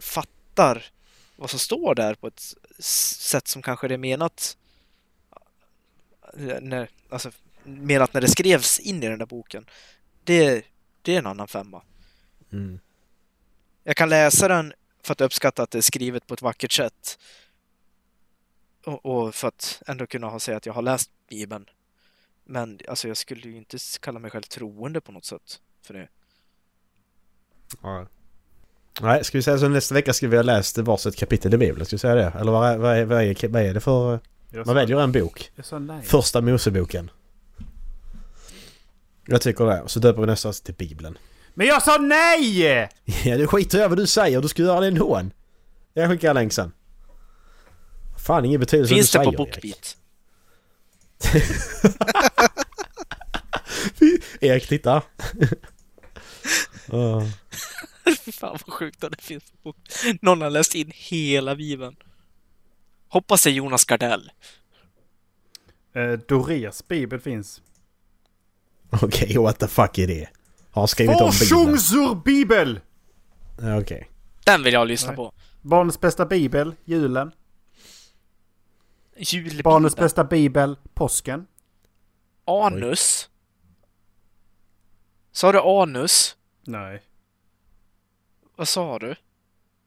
fattar 0.00 0.84
vad 1.36 1.50
som 1.50 1.58
står 1.58 1.94
där 1.94 2.14
på 2.14 2.26
ett 2.26 2.54
sätt 2.78 3.48
som 3.48 3.62
kanske 3.62 3.88
det 3.88 3.94
är 3.94 3.98
menat 3.98 4.56
när, 6.60 6.88
alltså, 7.08 7.30
menat 7.64 8.14
när 8.14 8.20
det 8.20 8.28
skrevs 8.28 8.78
in 8.78 9.02
i 9.02 9.08
den 9.08 9.18
där 9.18 9.26
boken. 9.26 9.66
Det, 10.24 10.64
det 11.02 11.14
är 11.14 11.18
en 11.18 11.26
annan 11.26 11.48
femma. 11.48 11.82
Mm. 12.52 12.78
Jag 13.84 13.96
kan 13.96 14.08
läsa 14.08 14.48
den 14.48 14.72
för 15.02 15.12
att 15.12 15.20
uppskatta 15.20 15.62
att 15.62 15.70
det 15.70 15.78
är 15.78 15.82
skrivet 15.82 16.26
på 16.26 16.34
ett 16.34 16.42
vackert 16.42 16.72
sätt. 16.72 17.18
Och, 18.88 19.06
och 19.06 19.34
för 19.34 19.48
att 19.48 19.82
ändå 19.86 20.06
kunna 20.06 20.26
ha 20.26 20.40
säga 20.40 20.56
att 20.56 20.66
jag 20.66 20.72
har 20.72 20.82
läst 20.82 21.10
Bibeln. 21.28 21.64
Men 22.44 22.78
alltså 22.88 23.08
jag 23.08 23.16
skulle 23.16 23.48
ju 23.48 23.56
inte 23.56 23.78
kalla 24.00 24.18
mig 24.18 24.30
själv 24.30 24.42
troende 24.42 25.00
på 25.00 25.12
något 25.12 25.24
sätt 25.24 25.60
för 25.82 25.94
det. 25.94 26.08
Ja. 27.82 28.06
Nej, 29.00 29.24
ska 29.24 29.38
vi 29.38 29.42
säga 29.42 29.58
så 29.58 29.68
nästa 29.68 29.94
vecka 29.94 30.12
ska 30.12 30.28
vi 30.28 30.36
ha 30.36 30.42
läst 30.42 30.78
varsitt 30.78 31.16
kapitel 31.16 31.54
i 31.54 31.58
Bibeln? 31.58 31.86
Ska 31.86 31.96
vi 31.96 32.00
säga 32.00 32.14
det? 32.14 32.32
Eller 32.40 32.52
vad 32.52 32.68
är, 32.68 32.78
vad 32.78 32.96
är, 32.96 33.04
vad 33.04 33.22
är, 33.22 33.48
vad 33.48 33.62
är 33.62 33.74
det 33.74 33.80
för... 33.80 34.20
Jag 34.50 34.66
Man 34.66 34.74
väljer 34.74 35.00
en 35.00 35.12
bok. 35.12 35.50
jag 35.54 35.64
sa 35.64 35.78
nej. 35.78 36.02
Första 36.02 36.40
Moseboken. 36.40 37.10
Jag 39.26 39.42
tycker 39.42 39.64
det. 39.64 39.82
Och 39.82 39.90
så 39.90 40.00
döper 40.00 40.20
vi 40.20 40.26
nästa 40.26 40.52
till 40.52 40.74
Bibeln. 40.74 41.18
Men 41.54 41.66
jag 41.66 41.82
sa 41.82 41.98
nej! 41.98 42.88
Ja, 43.24 43.36
du 43.36 43.46
skiter 43.46 43.84
i 43.84 43.88
vad 43.88 43.98
du 43.98 44.06
säger. 44.06 44.40
Du 44.40 44.48
ska 44.48 44.62
göra 44.62 44.80
det 44.80 44.86
ändå. 44.86 45.22
Jag 45.92 46.10
skickar 46.10 46.34
länk 46.34 46.52
sen. 46.52 46.72
Fan, 48.28 48.44
ingen 48.44 48.60
betydelse 48.60 48.94
Finns 48.94 49.10
det 49.10 49.18
du 49.18 49.24
på 49.24 49.30
säger, 49.30 49.38
Bookbeat? 49.38 49.96
Erik. 54.40 54.68
Titta. 54.68 55.02
Åh. 56.88 57.24
Fy 58.24 58.32
fan 58.32 58.58
vad 58.66 58.74
sjukt 58.74 59.04
att 59.04 59.12
det 59.12 59.22
finns 59.22 59.44
på 59.50 59.56
Bookbeat. 59.62 60.22
Någon 60.22 60.42
har 60.42 60.50
läst 60.50 60.74
in 60.74 60.92
hela 60.94 61.56
Bibeln. 61.56 61.96
Hoppas 63.08 63.42
det 63.42 63.50
är 63.50 63.52
Jonas 63.52 63.84
Gardell. 63.84 64.30
Eh, 65.94 66.12
Dorés 66.12 66.88
bibel 66.88 67.20
finns. 67.20 67.62
Okej, 68.90 69.38
what 69.38 69.58
the 69.58 69.68
fuck 69.68 69.98
är 69.98 70.06
det? 70.06 70.28
Har 70.70 70.82
han 70.82 70.88
skrivit 70.88 71.20
om 71.20 71.30
Bibeln? 71.30 71.32
Forsungsur 71.32 72.14
bibel! 72.14 72.80
Okej. 73.80 74.10
Den 74.44 74.62
vill 74.62 74.72
jag 74.74 74.88
lyssna 74.88 75.08
Nej. 75.08 75.16
på. 75.16 75.32
Barnets 75.62 76.00
bästa 76.00 76.26
bibel, 76.26 76.74
julen. 76.84 77.32
Julbibeln. 79.18 79.62
Barnets 79.62 79.96
bästa 79.96 80.24
bibel, 80.24 80.76
påsken. 80.94 81.46
Anus. 82.44 83.30
Sa 85.32 85.52
du 85.52 85.58
anus? 85.60 86.36
Nej. 86.62 87.02
Vad 88.56 88.68
sa 88.68 88.98
du? 88.98 89.14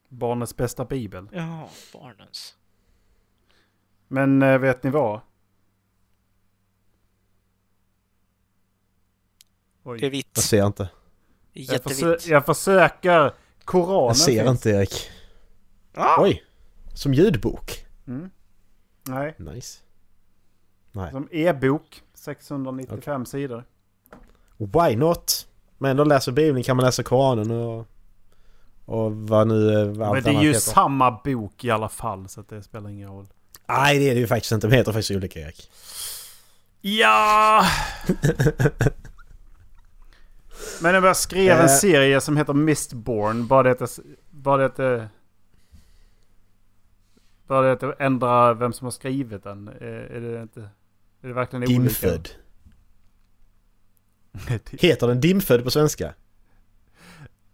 Barnets 0.10 0.56
bästa 0.56 0.86
bibel. 0.86 1.30
Ja, 1.32 1.70
barnens. 1.94 2.56
Men 4.08 4.42
eh, 4.42 4.58
vet 4.58 4.84
ni 4.84 4.90
vad? 4.90 5.22
Oj. 9.84 10.00
Det 10.00 10.06
är 10.06 10.10
vitt. 10.12 10.30
Jag 10.36 10.44
ser 10.44 10.66
inte. 10.66 10.90
Jag, 11.54 11.82
försö- 11.84 12.30
jag 12.30 12.46
försöker. 12.46 13.34
Koranen 13.66 14.08
Jag 14.08 14.18
ser 14.18 14.44
finns. 14.44 14.50
inte 14.50 14.70
Erik. 14.70 15.10
Ah, 15.94 16.22
Oj! 16.24 16.44
Som 16.96 17.14
ljudbok. 17.14 17.86
Mm. 18.08 18.30
Nej, 19.04 19.36
Nice. 19.38 19.80
Nej. 20.92 21.12
som 21.12 21.28
e-bok. 21.32 22.04
695 22.14 23.26
sidor. 23.26 23.64
Why 24.58 24.96
not? 24.96 25.48
Men 25.78 25.98
då 25.98 26.04
läser 26.04 26.32
Bibeln 26.32 26.64
kan 26.64 26.78
man 26.78 26.86
läsa 26.86 27.04
Koranen 27.04 27.52
och... 27.52 27.88
Och 28.86 29.12
vad 29.16 29.48
nu... 29.48 29.82
eh, 29.82 29.86
Vad 29.88 30.08
allt 30.08 30.14
Men 30.14 30.24
det 30.34 30.40
är 30.40 30.44
ju 30.44 30.48
heter. 30.48 30.60
samma 30.60 31.12
bok 31.24 31.64
i 31.64 31.72
alla 31.72 31.90
fall 31.90 32.30
så 32.30 32.42
att 32.42 32.50
det 32.50 32.64
spelar 32.64 32.90
ingen 32.90 33.10
roll. 33.10 33.28
Nej 33.68 34.00
det 34.00 34.10
är 34.10 34.14
det 34.14 34.20
ju 34.20 34.28
faktiskt 34.28 34.52
inte. 34.52 34.68
De 34.68 34.76
heter 34.76 34.92
faktiskt 34.92 35.12
olika 35.12 35.40
Erik. 35.40 35.72
Ja! 36.82 37.66
Men 40.82 41.04
jag 41.04 41.18
skrev 41.18 41.58
en 41.58 41.66
Eh. 41.66 41.68
serie 41.68 42.22
som 42.22 42.38
heter 42.38 42.54
Mistborn. 42.54 43.48
Bara 43.48 43.64
det 43.74 43.82
att... 43.82 44.00
Bara 44.30 44.68
det 44.70 44.96
att... 44.96 45.10
det 47.52 47.72
att 47.72 47.80
det 47.80 47.96
ändrar 48.00 48.54
vem 48.54 48.74
som 48.74 48.86
har 48.86 48.92
skrivit 48.92 49.44
den. 49.44 49.68
Är, 49.68 49.86
är 49.86 50.22
det 50.22 50.42
inte... 50.42 50.70
Är 51.24 51.28
det 51.28 51.34
verkligen 51.34 51.64
olika? 51.64 51.82
Dimfödd. 51.82 52.30
Heter 54.72 55.08
den 55.08 55.22
Dimfödd 55.22 55.64
på 55.64 55.72
svenska? 55.72 56.14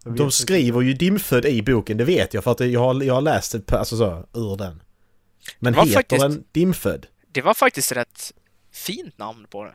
De 0.04 0.30
skriver 0.30 0.80
ju 0.80 0.92
Dimfödd 0.92 1.44
i 1.44 1.62
boken, 1.62 1.96
det 1.96 2.04
vet 2.04 2.34
jag 2.34 2.44
för 2.44 2.50
att 2.50 2.60
jag 2.60 2.80
har, 2.80 3.02
jag 3.02 3.14
har 3.14 3.20
läst 3.20 3.52
det 3.66 3.72
alltså 3.72 3.96
så, 3.96 4.26
ur 4.34 4.56
den. 4.56 4.82
Men 5.58 5.74
heter 5.74 5.92
faktiskt- 5.92 6.22
den 6.22 6.44
Dimfödd? 6.52 7.06
det 7.32 7.42
var 7.42 7.54
faktiskt 7.54 7.92
rätt 7.92 8.32
fint 8.72 9.18
namn 9.18 9.46
på 9.50 9.64
det. 9.64 9.74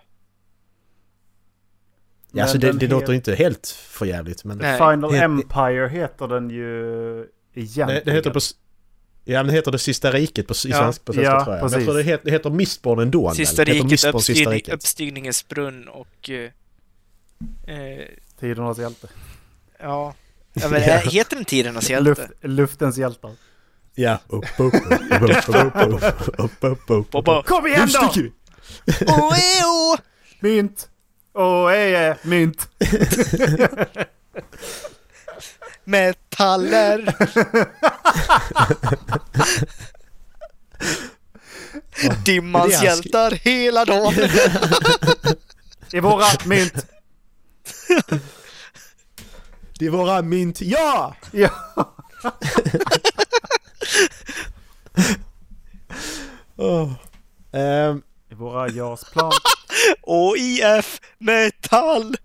Ja, 2.32 2.44
alltså 2.44 2.58
det, 2.58 2.72
det 2.72 2.88
låter 2.88 3.14
inte 3.14 3.36
helt 3.36 3.68
för 3.68 4.06
jävligt 4.06 4.44
men... 4.44 4.58
Nej. 4.58 4.78
Final 4.78 5.16
Empire 5.16 5.88
heter 5.88 6.28
den 6.28 6.50
ju 6.50 7.28
egentligen. 7.54 7.88
Det, 7.88 8.02
det 8.06 8.12
heter 8.12 8.32
på... 8.32 8.40
Ja, 9.26 9.44
den 9.44 9.54
heter 9.54 9.72
Det 9.72 9.80
Sista 9.80 10.12
Riket 10.12 10.48
på, 10.48 10.54
i 10.54 10.70
ja, 10.70 10.78
svensk, 10.78 11.06
på 11.06 11.14
svenska 11.14 11.32
ja, 11.32 11.44
tror 11.44 11.56
jag. 11.56 11.64
Precis. 11.64 11.76
Men 11.76 11.82
jag 11.82 11.88
tror 11.88 11.98
det 11.98 12.04
heter, 12.04 12.26
det 12.26 12.32
heter 12.32 12.50
Mistborn 12.50 13.00
ändå. 13.00 13.34
Sista 13.34 13.64
Riket, 13.64 13.92
Mistborn. 13.92 14.74
Uppstigningens 14.74 15.48
brunn 15.48 15.88
och... 15.88 16.30
Eh, 16.30 18.06
Tidernas 18.40 18.78
hjälte. 18.78 19.08
Ja. 19.80 20.14
ja 20.54 20.70
men, 20.70 20.82
heter 20.82 21.36
den 21.36 21.46
Tidernas 21.46 21.90
hjälte? 21.90 22.10
Luft, 22.10 22.32
luftens 22.42 22.98
hjältar. 22.98 23.32
Ja. 23.96 24.20
Kom 27.46 27.68
igen 27.68 27.90
då! 27.94 28.12
Oeo! 29.08 29.98
Mynt! 30.40 30.90
Oe, 31.34 32.18
mynt! 32.24 32.70
Metaller. 35.84 37.16
Dimmans 42.26 42.70
Det 42.70 42.76
är 42.76 42.84
hjältar 42.84 43.32
hela 43.32 43.86
dagen. 43.86 44.30
I 45.92 46.00
våra 46.00 46.26
mynt. 46.46 46.86
Det 49.80 49.86
är 49.86 49.90
våra 49.90 50.22
mynt. 50.22 50.62
Ja! 50.62 51.16
Ja. 51.32 51.52
Åh. 56.56 56.92
Ehm, 57.52 58.02
I 58.34 58.36
våra 58.36 58.70
JAS-plan. 58.70 59.32
OIF 60.02 61.02
metall. 61.18 62.16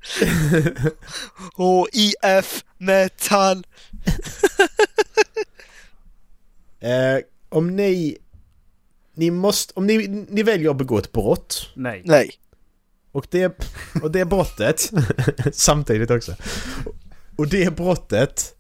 OIF 1.56 2.64
metall. 2.78 3.66
eh, 6.80 7.18
om 7.48 7.76
ni... 7.76 8.18
Ni 9.14 9.30
måste... 9.30 9.72
Om 9.76 9.86
ni, 9.86 10.26
ni 10.28 10.42
väljer 10.42 10.70
att 10.70 10.76
begå 10.76 10.98
ett 10.98 11.12
brott 11.12 11.70
Nej. 11.74 12.02
Nej. 12.04 12.30
och 13.12 13.26
det, 13.30 13.58
och 14.02 14.10
det 14.10 14.24
brottet... 14.24 14.90
samtidigt 15.52 16.10
också. 16.10 16.34
Och 17.36 17.48
det 17.48 17.76
brottet... 17.76 18.54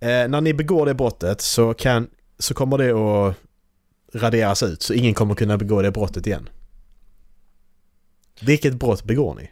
Eh, 0.00 0.28
när 0.28 0.40
ni 0.40 0.54
begår 0.54 0.86
det 0.86 0.94
brottet 0.94 1.40
så 1.40 1.74
kan... 1.74 2.08
Så 2.38 2.54
kommer 2.54 2.78
det 2.78 2.90
att 2.90 3.36
raderas 4.14 4.62
ut 4.62 4.82
så 4.82 4.94
ingen 4.94 5.14
kommer 5.14 5.34
kunna 5.34 5.58
begå 5.58 5.82
det 5.82 5.90
brottet 5.90 6.26
igen. 6.26 6.48
Vilket 8.40 8.74
brott 8.74 9.04
begår 9.04 9.34
ni? 9.34 9.50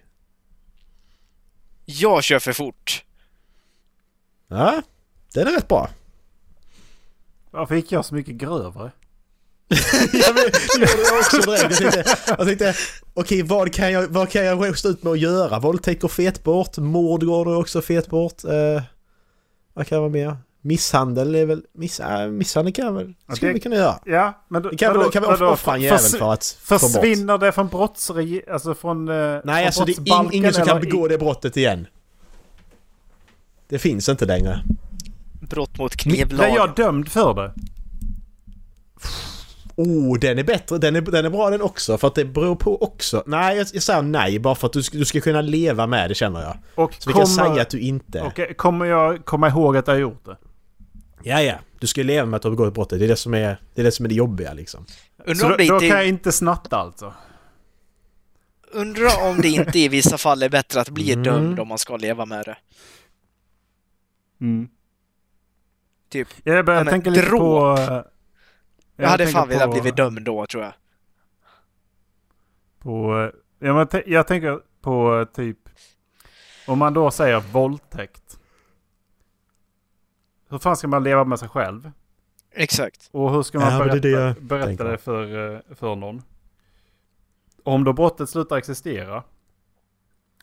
Jag 1.84 2.24
kör 2.24 2.38
för 2.38 2.52
fort. 2.52 3.04
Ja, 4.48 4.82
den 5.34 5.46
är 5.46 5.52
rätt 5.52 5.68
bra. 5.68 5.90
Varför 7.50 7.74
gick 7.74 7.92
jag 7.92 8.04
så 8.04 8.14
mycket 8.14 8.34
grövre? 8.34 8.90
Ja, 10.12 10.32
men, 10.34 10.44
det 10.44 10.90
gjorde 10.90 11.02
jag 11.02 11.18
också 11.18 11.36
direkt. 11.40 11.80
Jag 11.80 11.80
tänkte, 11.80 12.04
jag 12.36 12.46
tänkte 12.46 12.74
okej 13.14 13.42
vad 13.42 13.72
kan 13.72 13.92
jag, 13.92 14.08
vad 14.08 14.30
kan 14.30 14.44
jag 14.44 14.78
stå 14.78 14.88
ut 14.88 15.02
med 15.02 15.12
att 15.12 15.18
göra? 15.18 15.58
Våldtäkt 15.58 16.02
går 16.02 16.08
fet 16.08 16.44
bort, 16.44 16.76
mord 16.76 17.24
går 17.24 17.56
också 17.56 17.82
fet 17.82 18.06
bort. 18.06 18.44
Eh, 18.44 18.82
vad 19.74 19.86
kan 19.86 19.98
vara 19.98 20.10
mer? 20.10 20.36
Misshandel 20.68 21.34
är 21.34 21.46
väl... 21.46 21.62
Miss, 21.72 22.00
äh, 22.00 22.26
misshandel 22.28 22.72
kan 22.74 22.84
jag 22.86 22.92
väl... 22.92 23.14
Skulle 23.32 23.50
det- 23.50 23.54
vi 23.54 23.60
kunna 23.60 23.76
göra. 23.76 23.98
Ja, 24.04 24.44
men 24.48 24.62
då, 24.62 24.68
Det 24.70 24.76
kan, 24.76 24.98
väl- 24.98 25.10
kan 25.10 25.22
vi 25.22 25.28
offra 25.44 25.74
en 25.74 25.80
jävel 25.80 25.98
för 25.98 26.32
att 26.32 26.56
få 26.60 26.74
bort. 26.74 26.80
Försvinner 26.92 27.38
det 27.38 27.52
från 27.52 27.68
brottsregi... 27.68 28.42
Alltså 28.50 28.74
från... 28.74 29.08
eh, 29.08 29.14
Nej, 29.14 29.40
från 29.44 29.54
alltså 29.66 29.84
det 29.84 29.92
är 29.92 29.96
brottsbalken 29.96 30.32
ingen 30.34 30.52
som 30.54 30.64
kan 30.66 30.80
begå 30.80 31.08
det 31.08 31.18
brottet 31.18 31.56
igen. 31.56 31.86
Det 33.68 33.78
finns 33.78 34.08
inte 34.08 34.26
längre. 34.26 34.60
Brott 35.50 35.78
mot 35.78 36.04
Blir 36.04 36.14
knivlagen. 36.14 36.54
jag 36.54 36.74
dömd 36.74 37.08
för 37.08 37.34
det? 37.34 37.52
Oh, 39.76 40.18
den 40.18 40.38
är 40.38 40.44
bättre. 40.44 40.78
Den 40.78 40.96
är, 40.96 41.00
den 41.00 41.24
är 41.26 41.30
bra 41.30 41.50
den 41.50 41.62
också. 41.62 41.98
För 41.98 42.08
att 42.08 42.14
det 42.14 42.24
beror 42.24 42.56
på 42.56 42.82
också. 42.82 43.22
Nej, 43.26 43.56
jag, 43.56 43.66
jag 43.72 43.82
säger 43.82 44.02
nej 44.02 44.38
bara 44.38 44.54
för 44.54 44.66
att 44.66 44.72
du, 44.72 44.82
ska- 44.82 44.98
du 44.98 45.04
ska 45.04 45.20
kunna 45.20 45.40
leva 45.40 45.86
med 45.86 46.10
det 46.10 46.14
känner 46.14 46.40
jag. 46.42 46.56
Och 46.74 46.94
Så 46.98 47.10
vi 47.10 47.14
kan 47.14 47.26
säga 47.26 47.62
att 47.62 47.70
du 47.70 47.80
inte... 47.80 48.22
Okej, 48.22 48.54
kommer 48.54 48.86
jag 48.86 49.24
komma 49.24 49.48
ihåg 49.48 49.76
att 49.76 49.86
jag 49.86 49.94
har 49.94 50.00
gjort 50.00 50.24
det? 50.24 50.36
Ja, 51.28 51.42
ja. 51.42 51.54
Du 51.78 51.86
ska 51.86 52.00
ju 52.00 52.06
leva 52.06 52.26
med 52.26 52.36
att 52.36 52.42
du 52.42 52.48
har 52.48 52.56
begått 52.56 52.74
brottet. 52.74 52.98
Det 52.98 53.04
är 53.06 53.08
det 53.08 53.16
som 53.16 53.34
är 53.34 53.60
det, 53.74 53.82
är 53.82 53.84
det, 53.84 53.92
som 53.92 54.04
är 54.04 54.08
det 54.08 54.14
jobbiga 54.14 54.52
liksom. 54.52 54.86
Undrar 55.18 55.34
Så 55.34 55.48
då, 55.48 55.56
då 55.56 55.62
inte, 55.62 55.88
kan 55.88 55.96
jag 55.98 56.08
inte 56.08 56.32
snatta 56.32 56.76
alltså? 56.76 57.14
undrar 58.72 59.28
om 59.30 59.36
det 59.40 59.48
inte 59.48 59.78
i 59.78 59.88
vissa 59.88 60.18
fall 60.18 60.42
är 60.42 60.48
bättre 60.48 60.80
att 60.80 60.88
bli 60.88 61.12
Mm. 61.12 61.22
dömd 61.24 61.60
om 61.60 61.68
man 61.68 61.78
ska 61.78 61.96
leva 61.96 62.26
med 62.26 62.44
det. 62.44 62.56
Mm. 64.40 64.68
Typ. 66.10 66.28
Jag 66.44 66.64
börjar 66.64 66.84
Ja, 66.84 66.90
tänka 66.90 67.10
lite 67.10 67.26
på... 67.26 67.76
eh, 67.78 68.02
Jag 68.96 69.08
hade 69.08 69.26
fan 69.26 69.48
velat 69.48 69.64
på- 69.66 69.72
blivit 69.72 69.96
dömd 69.96 70.22
då, 70.22 70.46
tror 70.46 70.62
jag. 70.62 70.72
På, 72.78 73.30
ja, 73.58 73.74
men 73.74 73.86
te- 73.86 74.02
jag 74.12 74.26
tänker 74.26 74.60
på 74.80 75.26
typ... 75.34 75.58
Om 76.66 76.78
man 76.78 76.94
då 76.94 77.10
säger 77.10 77.40
våldtäkt. 77.40 78.27
Hur 80.48 80.58
fan 80.58 80.76
ska 80.76 80.88
man 80.88 81.04
leva 81.04 81.24
med 81.24 81.38
sig 81.38 81.48
själv? 81.48 81.90
Exakt. 82.50 83.08
Och 83.12 83.32
hur 83.32 83.42
ska 83.42 83.58
man 83.58 83.72
Ja, 83.72 83.78
det 83.78 83.84
berätta, 83.84 84.08
det 84.08 84.10
jag 84.10 84.42
berätta 84.42 84.84
det 84.84 84.98
för, 84.98 85.54
eh, 85.54 85.60
för 85.74 85.96
någon? 85.96 86.22
Om 87.64 87.84
då 87.84 87.92
brottet 87.92 88.30
slutar 88.30 88.56
existera. 88.56 89.22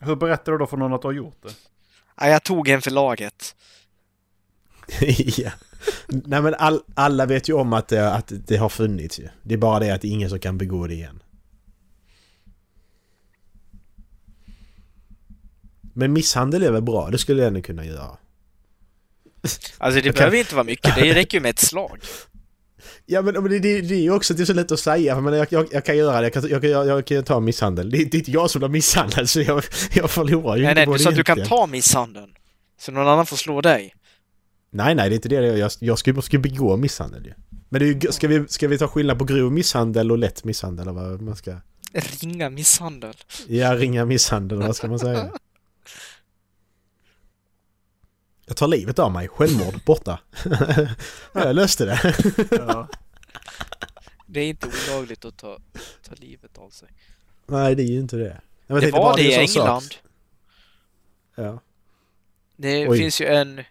Hur 0.00 0.16
berättar 0.16 0.52
du 0.52 0.58
då 0.58 0.66
för 0.66 0.76
någon 0.76 0.92
att 0.92 1.02
du 1.02 1.08
har 1.08 1.12
gjort 1.12 1.42
det? 1.42 1.54
Ja, 2.20 2.28
jag 2.28 2.42
tog 2.42 2.68
en 2.68 2.82
för 2.82 2.90
laget. 2.90 3.56
ja. 5.36 5.50
Nej 6.08 6.42
men 6.42 6.54
all, 6.54 6.82
alla 6.94 7.26
vet 7.26 7.48
ju 7.48 7.52
om 7.52 7.72
att 7.72 7.88
det, 7.88 8.12
att 8.12 8.32
det 8.46 8.56
har 8.56 8.68
funnits 8.68 9.20
ju. 9.20 9.28
Det 9.42 9.54
är 9.54 9.58
bara 9.58 9.78
det 9.78 9.90
att 9.90 10.00
det 10.00 10.08
är 10.08 10.12
ingen 10.12 10.30
som 10.30 10.38
kan 10.38 10.58
begå 10.58 10.86
det 10.86 10.94
igen. 10.94 11.22
Men 15.80 16.12
misshandel 16.12 16.62
är 16.62 16.72
väl 16.72 16.82
bra? 16.82 17.10
Det 17.10 17.18
skulle 17.18 17.42
jag 17.42 17.48
ändå 17.48 17.62
kunna 17.62 17.84
göra. 17.84 18.16
Alltså 19.78 20.00
det 20.00 20.02
kan- 20.02 20.14
behöver 20.14 20.36
inte 20.38 20.54
vara 20.54 20.64
mycket, 20.64 20.94
det 20.94 21.14
räcker 21.14 21.38
ju 21.38 21.42
med 21.42 21.50
ett 21.50 21.58
slag. 21.58 22.00
Ja 23.06 23.22
men, 23.22 23.34
det, 23.34 23.58
det, 23.58 23.80
det 23.80 23.94
är 23.94 24.00
ju 24.00 24.10
också 24.10 24.34
det 24.34 24.42
är 24.42 24.44
så 24.44 24.52
lätt 24.52 24.72
att 24.72 24.80
säga. 24.80 25.20
Men 25.20 25.34
jag, 25.34 25.46
jag, 25.50 25.66
jag 25.70 25.84
kan 25.84 25.96
göra 25.96 26.20
det. 26.20 26.24
Jag 26.24 26.32
kan, 26.32 26.48
jag, 26.48 26.64
jag, 26.64 26.86
jag 26.86 27.06
kan 27.06 27.24
ta 27.24 27.40
misshandel. 27.40 27.90
Det, 27.90 27.96
det 27.96 28.16
är 28.16 28.18
inte 28.18 28.30
jag 28.30 28.50
som 28.50 28.58
blir 28.58 28.68
misshandlad 28.68 29.28
så 29.28 29.40
jag, 29.40 29.64
jag 29.94 30.10
förlorar 30.10 30.56
ju 30.56 30.62
Nej, 30.62 30.70
inte 30.70 30.74
nej, 30.80 30.86
på 30.86 30.92
du 30.92 30.98
sa 30.98 31.10
att 31.10 31.16
du 31.16 31.24
kan 31.24 31.44
ta 31.44 31.66
misshandeln. 31.66 32.30
Så 32.80 32.92
någon 32.92 33.08
annan 33.08 33.26
får 33.26 33.36
slå 33.36 33.60
dig. 33.60 33.94
Nej 34.70 34.94
nej 34.94 35.08
det 35.08 35.14
är 35.14 35.16
inte 35.16 35.28
det. 35.28 35.58
Jag, 35.58 35.70
jag 35.78 35.98
ska 35.98 36.12
ju 36.30 36.38
begå 36.38 36.76
misshandel 36.76 37.26
ju. 37.26 37.32
Men 37.68 37.80
det 37.80 37.86
är 37.86 37.92
ju, 37.92 38.12
ska, 38.12 38.28
vi, 38.28 38.44
ska 38.48 38.68
vi 38.68 38.78
ta 38.78 38.88
skillnad 38.88 39.18
på 39.18 39.24
grov 39.24 39.52
misshandel 39.52 40.10
och 40.12 40.18
lätt 40.18 40.44
misshandel? 40.44 40.88
Eller 40.88 41.00
vad 41.00 41.22
man 41.22 41.36
ska... 41.36 41.56
Ringa 41.92 42.50
misshandel. 42.50 43.14
Ja, 43.46 43.74
ringa 43.74 44.04
misshandel, 44.04 44.58
vad 44.58 44.76
ska 44.76 44.88
man 44.88 44.98
säga? 44.98 45.30
Jag 48.46 48.56
tar 48.56 48.68
livet 48.68 48.98
av 48.98 49.12
mig, 49.12 49.28
självmord, 49.28 49.74
borta. 49.86 50.18
ja, 51.32 51.44
jag 51.44 51.56
löste 51.56 51.84
det. 51.84 52.14
Ja. 52.50 52.88
Det 54.26 54.40
är 54.40 54.48
inte 54.48 54.66
olagligt 54.66 55.24
att 55.24 55.36
ta, 55.36 55.58
ta 56.08 56.14
livet 56.14 56.58
av 56.58 56.70
sig. 56.70 56.88
Nej, 57.46 57.74
det 57.74 57.82
är 57.82 57.86
ju 57.86 57.98
inte 57.98 58.16
det. 58.16 58.40
Jag 58.66 58.80
Det 58.80 58.90
var 58.90 59.16
det 59.16 59.22
i 59.22 59.34
en 59.34 59.48
sån 59.48 59.54
sak. 59.54 59.62
England. 59.62 59.94
Ja. 61.34 61.60
Det 62.56 62.88
Oj. 62.88 62.98
finns 62.98 63.20
ju 63.20 63.26
en 63.26 63.62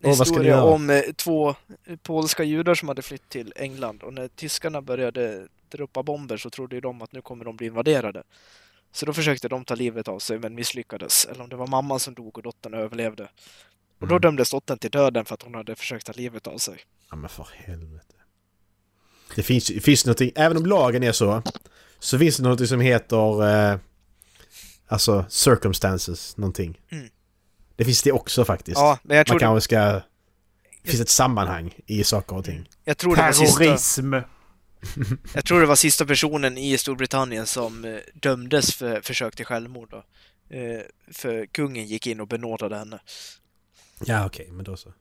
ni 0.00 0.08
historia 0.08 0.50
göra? 0.50 0.64
om 0.64 0.90
eh, 0.90 1.02
två 1.16 1.54
polska 2.02 2.44
judar 2.44 2.74
som 2.74 2.88
hade 2.88 3.02
flytt 3.02 3.28
till 3.28 3.52
England 3.56 4.02
och 4.02 4.14
när 4.14 4.28
tyskarna 4.28 4.82
började 4.82 5.48
droppa 5.68 6.02
bomber 6.02 6.36
så 6.36 6.50
trodde 6.50 6.74
ju 6.76 6.80
de 6.80 7.02
att 7.02 7.12
nu 7.12 7.22
kommer 7.22 7.44
de 7.44 7.56
bli 7.56 7.66
invaderade. 7.66 8.22
Så 8.92 9.06
då 9.06 9.12
försökte 9.12 9.48
de 9.48 9.64
ta 9.64 9.74
livet 9.74 10.08
av 10.08 10.18
sig 10.18 10.38
men 10.38 10.54
misslyckades. 10.54 11.24
Eller 11.26 11.42
om 11.42 11.48
det 11.48 11.56
var 11.56 11.66
mamman 11.66 12.00
som 12.00 12.14
dog 12.14 12.36
och 12.36 12.42
dottern 12.42 12.74
överlevde. 12.74 13.28
Och 13.98 14.06
då 14.08 14.14
Mm. 14.14 14.20
dömdes 14.20 14.50
dottern 14.50 14.78
till 14.78 14.90
döden 14.90 15.24
för 15.24 15.34
att 15.34 15.42
hon 15.42 15.54
hade 15.54 15.76
försökt 15.76 16.06
ta 16.06 16.12
livet 16.12 16.46
av 16.46 16.58
sig. 16.58 16.78
ja, 17.10 17.16
men 17.16 17.28
för 17.28 17.48
helvete. 17.54 18.14
Det 19.36 19.42
finns, 19.42 19.66
det 19.66 19.80
finns 19.80 20.06
någonting, 20.06 20.32
även 20.34 20.56
om 20.56 20.66
lagen 20.66 21.02
är 21.02 21.12
så, 21.12 21.42
så 21.98 22.18
finns 22.18 22.36
det 22.36 22.42
någonting 22.42 22.66
som 22.66 22.80
heter... 22.80 23.48
Eh, 23.72 23.78
alltså, 24.86 25.26
circumstances, 25.28 26.36
någonting. 26.36 26.80
Mm. 26.90 27.08
Det 27.76 27.84
finns 27.84 28.02
det 28.02 28.12
också 28.12 28.44
faktiskt. 28.44 28.76
Ja, 28.78 28.98
men 29.02 29.16
jag 29.16 29.28
Man 29.28 29.38
tror, 29.38 29.38
kanske 29.38 29.60
ska... 29.64 29.78
Det 30.82 30.90
finns 30.90 31.00
ett 31.00 31.08
sammanhang 31.08 31.74
i 31.86 32.04
saker 32.04 32.36
och 32.36 32.44
ting. 32.44 32.68
jag 32.84 32.98
tror 32.98 33.16
det 33.16 33.22
var 33.22 33.32
sista... 33.32 33.58
Terrorism! 33.58 34.14
Jag 35.34 35.44
tror 35.44 35.60
det 35.60 35.66
var 35.66 35.76
sista 35.76 36.06
personen 36.06 36.58
i 36.58 36.78
Storbritannien 36.78 37.46
som 37.46 37.84
eh, 37.84 37.96
dömdes 38.14 38.74
för 38.74 39.00
försök 39.00 39.36
till 39.36 39.44
självmord. 39.46 39.90
Då. 39.90 39.96
Eh, 40.56 40.80
för 41.12 41.46
kungen 41.46 41.86
gick 41.86 42.06
in 42.06 42.20
och 42.20 42.28
benådade 42.28 42.76
henne. 42.76 42.98
Ja, 44.04 44.26
okej, 44.26 44.48
men 44.52 44.64
då 44.64 44.76
så. 44.76 44.92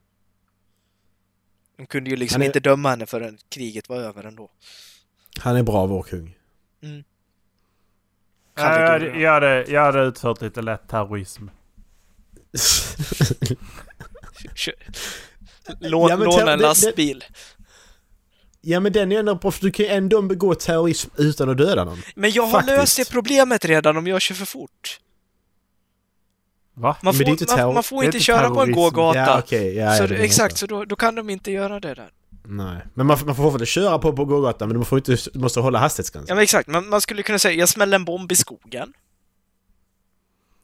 De 1.78 1.86
kunde 1.86 2.10
ju 2.10 2.16
liksom 2.16 2.36
Han 2.36 2.42
är- 2.42 2.46
inte 2.46 2.60
döma 2.60 2.90
henne 2.90 3.06
förrän 3.06 3.38
kriget 3.50 3.90
var 3.90 3.98
över 3.98 4.24
ändå. 4.24 4.52
Han 5.40 5.56
är 5.56 5.64
bra, 5.64 5.86
vår 5.86 6.04
kung. 6.04 6.38
Ja, 8.58 8.80
jag, 8.82 8.90
hade, 8.92 9.20
jag, 9.20 9.32
hade, 9.34 9.66
jag 9.68 9.82
hade 9.86 10.04
utfört 10.04 10.42
lite 10.42 10.62
lätt 10.62 10.88
terrorism. 10.90 11.48
Kö- 14.56 14.72
Lå- 15.80 16.10
Ja, 16.10 16.16
låna 16.16 16.54
en 16.54 16.60
lastbil. 16.60 17.24
Ja 18.62 18.80
men 18.80 18.94
den 18.94 19.12
är 19.12 19.20
ändå 19.20 19.52
för 19.52 19.62
du 19.62 19.72
kan 19.72 19.86
ju 19.86 19.92
ändå 19.92 20.22
begå 20.22 20.56
terrorism 20.56 21.10
utan 21.18 21.50
att 21.50 21.58
döda 21.58 21.84
någon. 21.84 22.02
Men 22.16 22.32
jag 22.32 22.44
har 22.44 22.52
Faktiskt. 22.52 22.78
löst 22.78 22.98
det 22.98 23.10
problemet 23.12 23.66
redan 23.66 23.98
om 23.98 24.08
jag 24.08 24.22
kör 24.22 24.36
för 24.36 24.46
fort. 24.46 25.00
Va? 26.78 26.98
Man 27.02 27.14
får, 27.14 27.28
inte 27.30 27.46
man, 27.50 27.58
terror- 27.58 27.74
man 27.74 27.84
får 27.84 28.04
inte 28.06 28.20
köra 28.20 28.50
på 28.50 28.62
en 28.62 28.72
gågata. 28.72 29.20
Ja 29.20 29.40
okej, 29.40 29.76
ja, 29.76 29.96
så 29.98 30.04
ja, 30.04 30.16
exakt, 30.16 30.58
så. 30.58 30.68
så 30.68 30.68
då, 30.68 30.86
då 30.86 30.96
kan 30.96 31.16
de 31.16 31.30
inte 31.30 31.52
göra 31.52 31.80
det 31.80 31.94
där. 31.94 32.10
Nej. 32.48 32.78
Men 32.94 33.08
man, 33.08 33.18
man 33.26 33.36
får 33.36 33.44
fortfarande 33.44 33.66
köra 33.66 34.00
på 34.00 34.14
på 34.14 34.26
gågatan 34.26 34.70
men 34.70 34.80
du 34.80 34.86
får 34.86 34.98
inte, 34.98 35.18
du 35.34 35.40
måste 35.40 35.60
hålla 35.60 35.80
Ja 35.80 35.82
hastighetsgränsen. 35.82 36.36
men 36.36 36.44
exakt, 36.44 36.68
man, 36.68 36.90
man 36.90 37.02
skulle 37.02 37.24
kunna 37.24 37.40
säga 37.40 37.60
jag 37.60 37.70
smäller 37.70 37.96
en 37.96 38.06
bomb 38.06 38.32
i 38.32 38.36
skogen. 38.36 38.94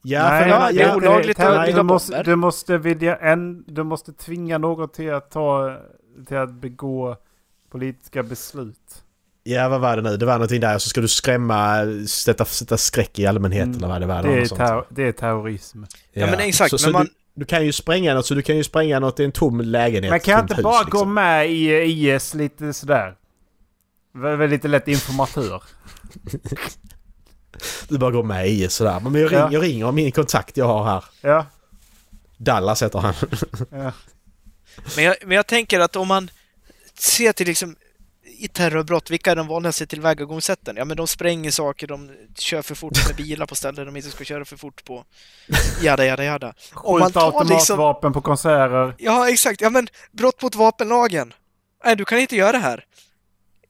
Ja, 0.04 0.30
Nej, 0.30 0.44
för 0.44 0.50
ja, 0.50 0.60
nej, 0.60 0.74
det 0.74 0.82
är 0.82 0.88
nej, 0.88 0.96
olagligt 0.96 1.38
nej, 1.38 1.48
att 1.48 1.66
bygga 1.66 1.78
du 1.78 1.84
måste, 1.84 2.24
du 2.24 2.36
måste 2.36 2.78
vilja 2.78 3.16
en, 3.18 3.64
Du 3.68 3.84
måste 3.84 4.14
tvinga 4.14 4.58
någon 4.58 4.90
till 4.90 5.14
att 5.14 5.32
ta... 5.32 5.78
Till 6.28 6.38
att 6.38 6.54
begå 6.54 7.18
politiska 7.70 8.24
beslut. 8.24 9.04
Ja, 9.44 9.70
vad 9.70 9.82
var 9.82 9.96
det 9.96 10.02
nu? 10.02 10.18
Det 10.18 10.26
var 10.26 10.34
någonting 10.34 10.60
där. 10.62 10.78
Så 10.80 10.90
ska 10.90 11.02
du 11.02 11.08
skrämma, 11.08 11.86
sätta, 12.08 12.46
sätta 12.46 12.78
skräck 12.78 13.20
i 13.20 13.26
allmänheten 13.26 13.70
Mm. 13.70 13.78
eller 13.84 13.88
vad 13.88 14.02
det 14.02 14.08
var. 14.08 14.24
Det 14.24 14.64
är, 14.64 14.84
det 14.90 15.04
är 15.08 15.12
terrorism. 15.12 15.84
Ja, 16.14 16.26
men 16.26 16.40
exakt, 16.40 16.70
Så, 16.70 16.76
men 16.76 16.80
så 16.80 16.90
man- 16.92 17.06
du, 17.06 17.12
du 17.36 17.46
kan 17.46 17.66
ju 17.66 17.72
spränga 17.74 18.14
något, 18.14 18.26
så 18.26 18.34
du 18.34 18.42
kan 18.42 18.58
ju 18.58 18.64
spränga 18.64 19.00
något 19.00 19.20
i 19.20 19.24
en 19.24 19.32
tom 19.32 19.62
lägenhet. 19.62 20.10
Man 20.12 20.20
kan 20.20 20.40
inte 20.42 20.54
hus, 20.56 20.64
bara 20.64 20.82
liksom. 20.82 21.00
gå 21.00 21.06
med 21.06 21.52
i 21.52 21.82
IS 22.12 22.34
lite 22.34 22.74
sådär. 22.74 23.16
Lite 24.50 24.68
lätt 24.68 24.88
informatör. 24.88 25.64
Du 27.88 27.98
bara 27.98 28.12
går 28.12 28.24
med 28.24 28.48
i 28.50 28.70
sådär. 28.70 29.00
Men 29.00 29.16
jag, 29.22 29.32
ring, 29.32 29.40
Ja. 29.40 29.50
jag 29.52 29.64
ringer 29.64 29.92
min 29.92 30.12
kontakt 30.12 30.58
jag 30.58 30.66
har 30.66 30.84
här. 30.84 31.04
Ja. 31.22 31.46
Dallas 32.38 32.84
heter 32.84 33.00
han. 33.00 33.14
ja. 33.72 33.92
Men 34.96 35.06
jag, 35.06 35.16
men 35.26 35.36
jag 35.36 35.48
tänker 35.48 35.80
att 35.80 35.96
om 35.96 36.08
man 36.08 36.30
ser 37.00 37.32
till 37.34 37.48
liksom 37.48 37.76
i 38.42 38.48
terrorbrott, 38.48 39.10
vilka 39.10 39.32
är 39.32 39.36
de 39.36 39.48
vanligaste 39.48 39.86
tillvägagångssätten? 39.88 40.76
Ja, 40.78 40.86
men 40.86 40.98
de 40.98 41.08
spränger 41.08 41.52
saker, 41.52 41.88
de 41.88 42.12
kör 42.38 42.62
för 42.62 42.76
fort 42.76 43.08
med 43.08 43.16
bilar 43.16 43.46
på 43.46 43.56
ställen 43.56 43.86
de 43.86 43.96
inte 43.96 44.10
ska 44.10 44.24
köra 44.24 44.46
för 44.46 44.58
fort 44.58 44.86
på. 44.86 45.06
Jada, 45.82 46.06
jada, 46.06 46.24
jada. 46.24 46.54
Skjuta 46.72 47.10
tar 47.10 47.26
automatvapen 47.26 47.48
liksom... 47.48 48.14
på 48.14 48.22
konserter. 48.22 48.96
Ja, 48.98 49.30
exakt. 49.30 49.62
Ja, 49.62 49.70
men 49.70 49.88
brott 50.12 50.42
mot 50.42 50.56
vapenlagen. 50.56 51.34
Nej, 51.86 51.96
du 51.96 52.06
kan 52.06 52.20
inte 52.20 52.36
göra 52.36 52.52
det 52.52 52.58
här. 52.58 52.86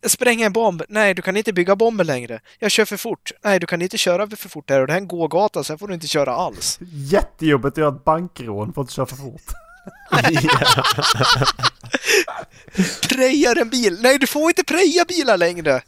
Jag 0.02 0.12
spränger 0.12 0.46
en 0.46 0.54
bomb. 0.54 0.84
Nej, 0.90 1.14
du 1.14 1.22
kan 1.22 1.38
inte 1.38 1.54
bygga 1.54 1.76
bomber 1.76 2.04
längre. 2.04 2.40
Jag 2.60 2.72
kör 2.72 2.86
för 2.86 2.98
fort. 2.98 3.32
Nej, 3.44 3.60
du 3.60 3.68
kan 3.68 3.82
inte 3.82 3.98
köra 3.98 4.28
för 4.28 4.50
fort 4.50 4.70
här 4.70 4.82
och 4.82 4.88
det 4.88 4.94
här 4.94 4.98
är 4.98 5.02
en 5.02 5.08
gågata 5.08 5.64
så 5.64 5.74
här 5.74 5.78
får 5.78 5.88
du 5.88 5.94
inte 5.94 6.08
köra 6.08 6.32
alls. 6.36 6.80
Jättejobbigt 6.92 7.74
att 7.74 7.78
göra 7.78 7.96
ett 7.96 8.04
bankrån 8.04 8.74
för 8.74 8.82
att 8.82 8.92
köra 8.92 9.06
för 9.06 9.16
fort. 9.16 9.52
ja. 10.44 10.84
Prejar 13.10 13.56
en 13.56 13.70
bil. 13.70 13.98
Nej, 14.02 14.18
du 14.20 14.28
får 14.28 14.50
inte 14.50 14.64
preja 14.64 15.06
bilar 15.06 15.38
längre. 15.38 15.82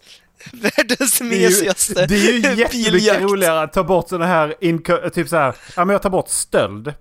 Världens 0.52 1.20
Det 1.20 1.26
är 1.26 1.40
ju, 1.40 1.46
mesigaste 1.50 2.06
det 2.06 2.16
är 2.16 2.34
ju 2.34 2.40
jättemycket 2.62 3.22
roligare 3.22 3.62
att 3.62 3.74
ta 3.74 3.84
bort 3.84 4.10
sådana 4.10 4.26
här, 4.26 5.10
typ 5.10 5.30
så 5.30 5.36
här, 5.38 5.56
ja 5.76 5.86
men 5.86 5.94
jag 5.94 6.02
tar 6.02 6.10
bort 6.10 6.30
stöld. 6.30 6.94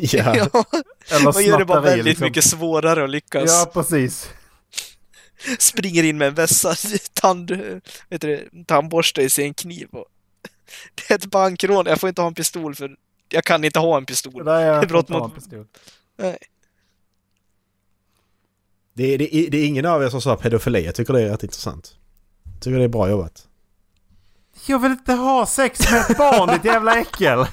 ja. 0.00 0.34
Ja, 0.52 0.64
Eller 1.10 1.32
man 1.32 1.44
gör 1.44 1.58
det 1.58 1.64
bara 1.64 1.80
väldigt 1.80 2.04
liksom. 2.04 2.24
mycket 2.24 2.44
svårare 2.44 3.04
att 3.04 3.10
lyckas. 3.10 3.44
Ja, 3.46 3.70
precis. 3.74 4.30
Springer 5.58 6.02
in 6.02 6.18
med 6.18 6.28
en 6.28 6.34
vässad 6.34 6.76
tand, 7.12 7.50
vet 8.08 8.20
du, 8.20 8.48
tandborste 8.66 9.22
i 9.22 9.30
sin 9.30 9.54
kniv. 9.54 9.88
Och 9.92 10.06
det 10.94 11.10
är 11.10 11.18
ett 11.18 11.26
bankrån. 11.26 11.86
Jag 11.86 12.00
får 12.00 12.08
inte 12.08 12.22
ha 12.22 12.28
en 12.28 12.34
pistol 12.34 12.74
för 12.74 12.90
jag 13.32 13.44
kan 13.44 13.64
inte 13.64 13.78
ha 13.78 13.96
en 13.96 14.06
pistol. 14.06 14.44
Det 14.44 14.52
är 14.52 14.86
brott 14.86 15.08
brott 15.08 15.22
mot- 15.22 15.34
pistol. 15.34 15.66
Nej. 16.18 16.38
Det, 18.94 19.04
är, 19.14 19.18
det, 19.18 19.48
det 19.50 19.58
är 19.58 19.66
ingen 19.66 19.86
av 19.86 20.02
er 20.02 20.08
som 20.08 20.20
sa 20.22 20.36
pedofili. 20.36 20.84
Jag 20.84 20.94
tycker 20.94 21.12
det 21.12 21.22
är 21.22 21.28
rätt 21.28 21.42
intressant. 21.42 21.96
Jag 22.54 22.62
tycker 22.62 22.78
det 22.78 22.84
är 22.84 22.88
bra 22.88 23.10
jobbat. 23.10 23.48
Jag 24.66 24.78
vill 24.78 24.90
inte 24.92 25.12
ha 25.12 25.46
sex 25.46 25.90
med 25.92 26.00
ett 26.10 26.18
barn, 26.18 26.48
ditt 26.54 26.64
jävla 26.64 27.00
äckel! 27.00 27.46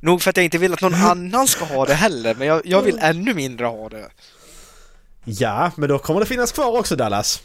Nog 0.00 0.22
för 0.22 0.30
att 0.30 0.36
jag 0.36 0.44
inte 0.44 0.58
vill 0.58 0.72
att 0.72 0.80
någon 0.82 0.94
annan 0.94 1.46
ska 1.48 1.64
ha 1.64 1.84
det 1.86 1.94
heller, 1.94 2.34
men 2.34 2.46
jag, 2.48 2.66
jag 2.66 2.82
vill 2.82 2.98
ännu 2.98 3.34
mindre 3.34 3.66
ha 3.66 3.88
det. 3.88 4.10
Ja, 5.24 5.70
men 5.76 5.88
då 5.88 5.98
kommer 5.98 6.20
det 6.20 6.26
finnas 6.26 6.52
kvar 6.52 6.78
också 6.78 6.96
Dallas. 6.96 7.42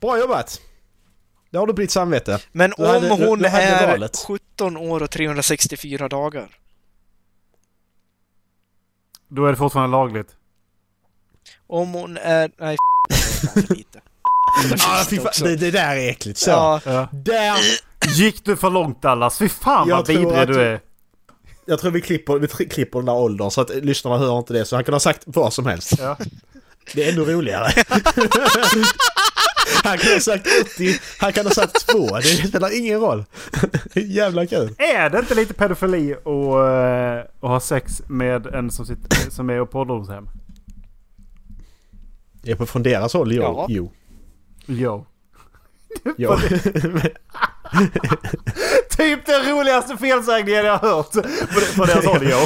Bra 0.00 0.18
jobbat! 0.18 0.60
Det 1.50 1.58
har 1.58 1.66
du 1.66 1.72
blivit 1.72 1.90
samvete. 1.90 2.40
Men 2.52 2.72
Du 2.76 2.86
hade- 2.86 3.10
om 3.10 3.20
du- 3.20 3.26
hon 3.26 3.38
du 3.38 3.48
hade 3.48 3.62
är 3.64 3.86
valet. 3.86 4.24
17 4.26 4.76
år 4.76 5.02
och 5.02 5.10
364 5.10 6.08
dagar. 6.08 6.48
Då 9.28 9.46
är 9.46 9.50
det 9.50 9.56
fortfarande 9.56 9.96
lagligt. 9.96 10.28
Om 11.66 11.92
hon 11.92 12.16
är... 12.16 12.50
Nej, 12.58 12.76
f- 13.10 13.70
lite. 13.70 14.00
Ah, 14.86 15.04
det, 15.40 15.56
det 15.56 15.70
där 15.70 15.96
är 15.96 16.10
äckligt. 16.10 16.38
Så. 16.38 16.50
Ja, 16.50 16.80
Ja. 16.84 17.08
Där! 17.12 17.56
Gick 18.08 18.44
du 18.44 18.56
för 18.56 18.70
långt 18.70 19.02
Dallas? 19.02 19.38
Fy 19.38 19.48
fan 19.48 19.88
Jag 19.88 19.96
vad 19.96 20.06
vidrig 20.06 20.46
du 20.48 20.52
du- 20.54 20.60
är. 20.60 20.80
Jag 21.64 21.78
tror 21.80 21.90
vi 21.90 22.00
klipper, 22.00 22.38
vi 22.38 22.48
klipper 22.66 22.98
den 22.98 23.06
där 23.06 23.14
åldern 23.14 23.50
så 23.50 23.60
att 23.60 23.70
lyssnarna 23.70 24.18
hör 24.18 24.38
inte 24.38 24.52
det. 24.52 24.64
Så 24.64 24.76
han 24.76 24.84
kan 24.84 24.94
ha 24.94 25.00
sagt 25.00 25.22
vad 25.26 25.52
som 25.52 25.66
helst. 25.66 25.92
Ja. 25.98 26.16
Det 26.94 27.04
är 27.08 27.12
ännu 27.12 27.24
roligare. 27.24 27.72
han 29.84 29.98
kan 29.98 30.12
ha 30.12 30.20
sagt 30.20 30.46
80, 30.76 30.94
han 31.18 31.32
kan 31.32 31.46
ha 31.46 31.52
sagt 31.52 31.86
2. 31.86 32.16
Det 32.16 32.48
spelar 32.48 32.78
ingen 32.78 33.00
roll. 33.00 33.24
Jävla 33.94 34.46
kul. 34.46 34.74
Är 34.78 35.10
det 35.10 35.18
inte 35.18 35.34
lite 35.34 35.54
pedofili 35.54 36.12
att, 36.12 36.26
eh, 36.26 37.18
att 37.40 37.50
ha 37.50 37.60
sex 37.60 38.02
med 38.06 38.46
en 38.46 38.70
som, 38.70 38.86
sitter, 38.86 39.30
som 39.30 39.50
är 39.50 39.64
på 39.64 39.80
ålderdomshem? 39.80 40.28
Jag 42.42 42.52
är 42.52 42.56
på 42.56 42.66
från 42.66 42.82
deras 42.82 43.14
håll, 43.14 43.32
jo. 43.32 43.42
Ja. 43.42 43.66
Jo. 43.68 43.92
Jo. 44.66 45.06
jo. 46.16 46.36
Typ 49.00 49.26
den 49.26 49.50
roligaste 49.50 49.96
felsägningen 49.96 50.64
jag 50.64 50.78
har 50.78 50.88
hört 50.88 51.12
på, 51.76 51.84
deras 51.86 52.04
håll, 52.04 52.28
jo. 52.30 52.38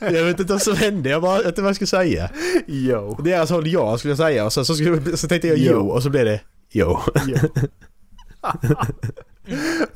jag 0.00 0.24
vet 0.24 0.40
inte 0.40 0.52
vad 0.52 0.62
som 0.62 0.76
hände, 0.76 1.10
jag 1.10 1.22
bara, 1.22 1.38
vet 1.38 1.46
inte 1.46 1.62
vad 1.62 1.68
jag 1.68 1.76
skulle 1.76 1.86
säga. 1.88 2.30
Jo. 2.66 3.20
Deras 3.24 3.50
håll 3.50 3.66
ja 3.66 3.98
skulle 3.98 4.10
jag 4.10 4.18
säga 4.18 4.44
och 4.44 4.52
så, 4.52 4.64
så, 4.64 4.74
skulle, 4.74 5.16
så 5.16 5.28
tänkte 5.28 5.48
jag 5.48 5.58
jo. 5.58 5.88
Och 5.88 6.02
så 6.02 6.10
blev 6.10 6.24
det 6.24 6.40
jo. 6.70 7.00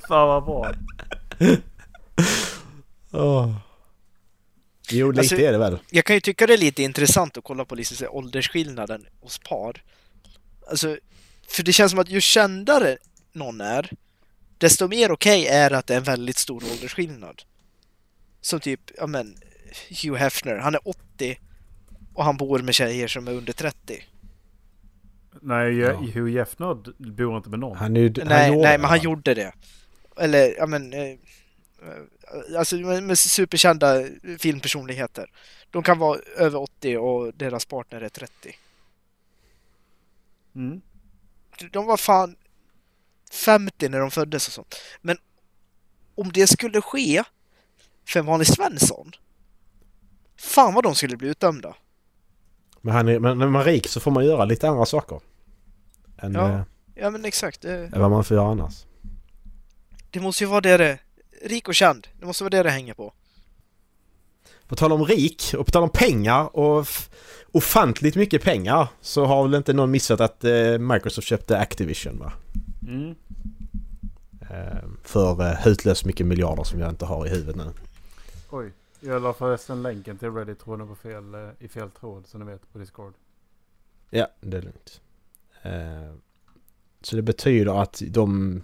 Fan 0.08 0.28
vad 0.28 0.44
bra. 0.44 0.72
Åh. 3.12 3.54
Jo, 4.90 5.10
lite 5.10 5.20
Alltså- 5.20 5.36
är 5.36 5.52
det 5.52 5.58
väl. 5.58 5.78
jag 5.90 6.04
kan 6.04 6.16
ju 6.16 6.20
tycka 6.20 6.46
det 6.46 6.52
är 6.54 6.58
lite 6.58 6.82
intressant 6.82 7.36
att 7.38 7.44
kolla 7.44 7.64
på 7.64 7.74
liksom 7.74 8.06
åldersskillnaden 8.10 9.06
hos 9.20 9.38
par. 9.38 9.82
Alltså, 10.70 10.96
för 11.48 11.62
det 11.62 11.72
känns 11.72 11.90
som 11.90 12.00
att 12.00 12.08
ju 12.10 12.20
kändare 12.20 12.96
någon 13.32 13.60
är, 13.60 13.90
desto 14.58 14.88
mer 14.88 15.10
okej 15.12 15.46
är 15.46 15.70
det 15.70 15.78
att 15.78 15.86
det 15.86 15.94
är 15.94 15.98
en 15.98 16.04
väldigt 16.04 16.38
stor 16.38 16.64
åldersskillnad. 16.72 17.42
Som 18.40 18.60
typ, 18.60 18.80
ja 18.96 19.06
men, 19.06 19.36
Hugh 20.02 20.14
Hefner, 20.18 20.56
han 20.56 20.74
är 20.74 20.88
80 20.88 21.38
och 22.14 22.24
han 22.24 22.36
bor 22.36 22.58
med 22.58 22.74
tjejer 22.74 23.08
som 23.08 23.28
är 23.28 23.32
under 23.32 23.52
30. 23.52 24.04
Nej, 25.40 25.78
Ja. 25.78 25.92
Hugh 25.92 26.30
Jeffner 26.32 26.74
bor 27.10 27.36
inte 27.36 27.50
med 27.50 27.58
någon. 27.58 27.76
Han, 27.76 27.96
är 27.96 28.00
ju- 28.00 28.12
nej, 28.16 28.24
nej, 28.26 28.50
det, 28.50 28.78
men 28.78 28.84
han 28.90 29.00
gjorde 29.00 29.34
det. 29.34 29.52
Eller, 30.16 30.54
ja 30.58 30.66
men, 30.66 30.92
eh, 30.92 31.16
alltså 32.58 32.76
med 32.76 33.18
superkända 33.18 34.04
filmpersonligheter. 34.38 35.30
De 35.70 35.82
kan 35.82 35.98
vara 35.98 36.18
över 36.36 36.58
80 36.60 36.96
och 36.98 37.34
deras 37.34 37.64
partner 37.64 38.00
är 38.00 38.08
30. 38.08 38.56
Mm. 40.54 40.80
de 41.72 41.86
var 41.86 41.96
fan 41.96 42.36
50 43.32 43.88
när 43.88 44.00
de 44.00 44.10
föddes 44.10 44.46
och 44.46 44.52
sånt. 44.52 44.74
Men 45.00 45.16
om 46.14 46.32
det 46.32 46.46
skulle 46.46 46.80
ske 46.80 47.22
för 48.08 48.20
en 48.20 48.26
vanlig 48.26 48.46
Svensson, 48.48 49.12
fan 50.36 50.74
vad 50.74 50.84
de 50.84 50.94
skulle 50.94 51.16
bli 51.16 51.28
utdömda. 51.28 51.74
Men, 52.80 52.94
han 52.94 53.08
är, 53.08 53.18
men 53.18 53.38
när 53.38 53.46
man 53.46 53.60
är 53.62 53.64
rik 53.64 53.88
så 53.88 54.00
får 54.00 54.10
man 54.10 54.24
göra 54.26 54.44
lite 54.44 54.68
andra 54.68 54.86
saker. 54.86 55.20
Än, 56.18 56.34
Ja. 56.34 56.48
eh, 56.48 56.60
Ja 56.94 57.10
men 57.10 57.24
exakt, 57.24 57.64
än 57.64 58.00
vad 58.00 58.10
man 58.10 58.24
får 58.24 58.36
göra 58.36 58.50
annars. 58.50 58.84
det 60.10 60.20
måste 60.20 60.44
ju 60.44 60.50
vara 60.50 60.60
det 60.60 60.76
det 60.76 60.98
Rik 61.42 61.68
och 61.68 61.74
känd, 61.74 62.08
det 62.20 62.26
måste 62.26 62.44
vara 62.44 62.50
det 62.50 62.62
det 62.62 62.70
hänger 62.70 62.94
på. 62.94 63.12
På 64.68 64.76
tal 64.76 64.92
om 64.92 65.04
rik 65.04 65.54
och 65.58 65.66
på 65.66 65.72
tal 65.72 65.82
om 65.82 65.90
pengar 65.90 66.56
och 66.56 66.86
ofantligt 67.52 68.16
mycket 68.16 68.42
pengar 68.42 68.88
så 69.00 69.24
har 69.24 69.42
väl 69.42 69.54
inte 69.54 69.72
någon 69.72 69.90
missat 69.90 70.20
att 70.20 70.44
eh, 70.44 70.78
Microsoft 70.78 71.28
köpte 71.28 71.58
Activision 71.58 72.18
va? 72.18 72.32
Mm. 72.88 73.14
Eh, 74.50 74.88
för 75.02 75.40
eh, 75.40 75.56
hutlöst 75.64 76.04
mycket 76.04 76.26
miljarder 76.26 76.64
som 76.64 76.80
jag 76.80 76.88
inte 76.90 77.04
har 77.04 77.26
i 77.26 77.28
huvudet 77.30 77.56
nu. 77.56 77.72
Oj. 78.50 78.72
Jag 79.00 79.22
la 79.22 79.32
förresten 79.32 79.82
länken 79.82 80.18
till 80.18 80.28
Reddit-tråden 80.30 80.88
på 80.88 80.94
fel, 80.94 81.34
eh, 81.34 81.40
i 81.58 81.68
fel 81.68 81.90
tråd 81.90 82.26
så 82.26 82.38
ni 82.38 82.44
vet 82.44 82.72
på 82.72 82.78
Discord. 82.78 83.12
Ja, 84.10 84.26
det 84.40 84.56
är 84.56 84.62
lugnt. 84.62 85.00
Eh, 85.62 86.14
så 87.02 87.16
det 87.16 87.22
betyder 87.22 87.82
att 87.82 88.02
de... 88.08 88.62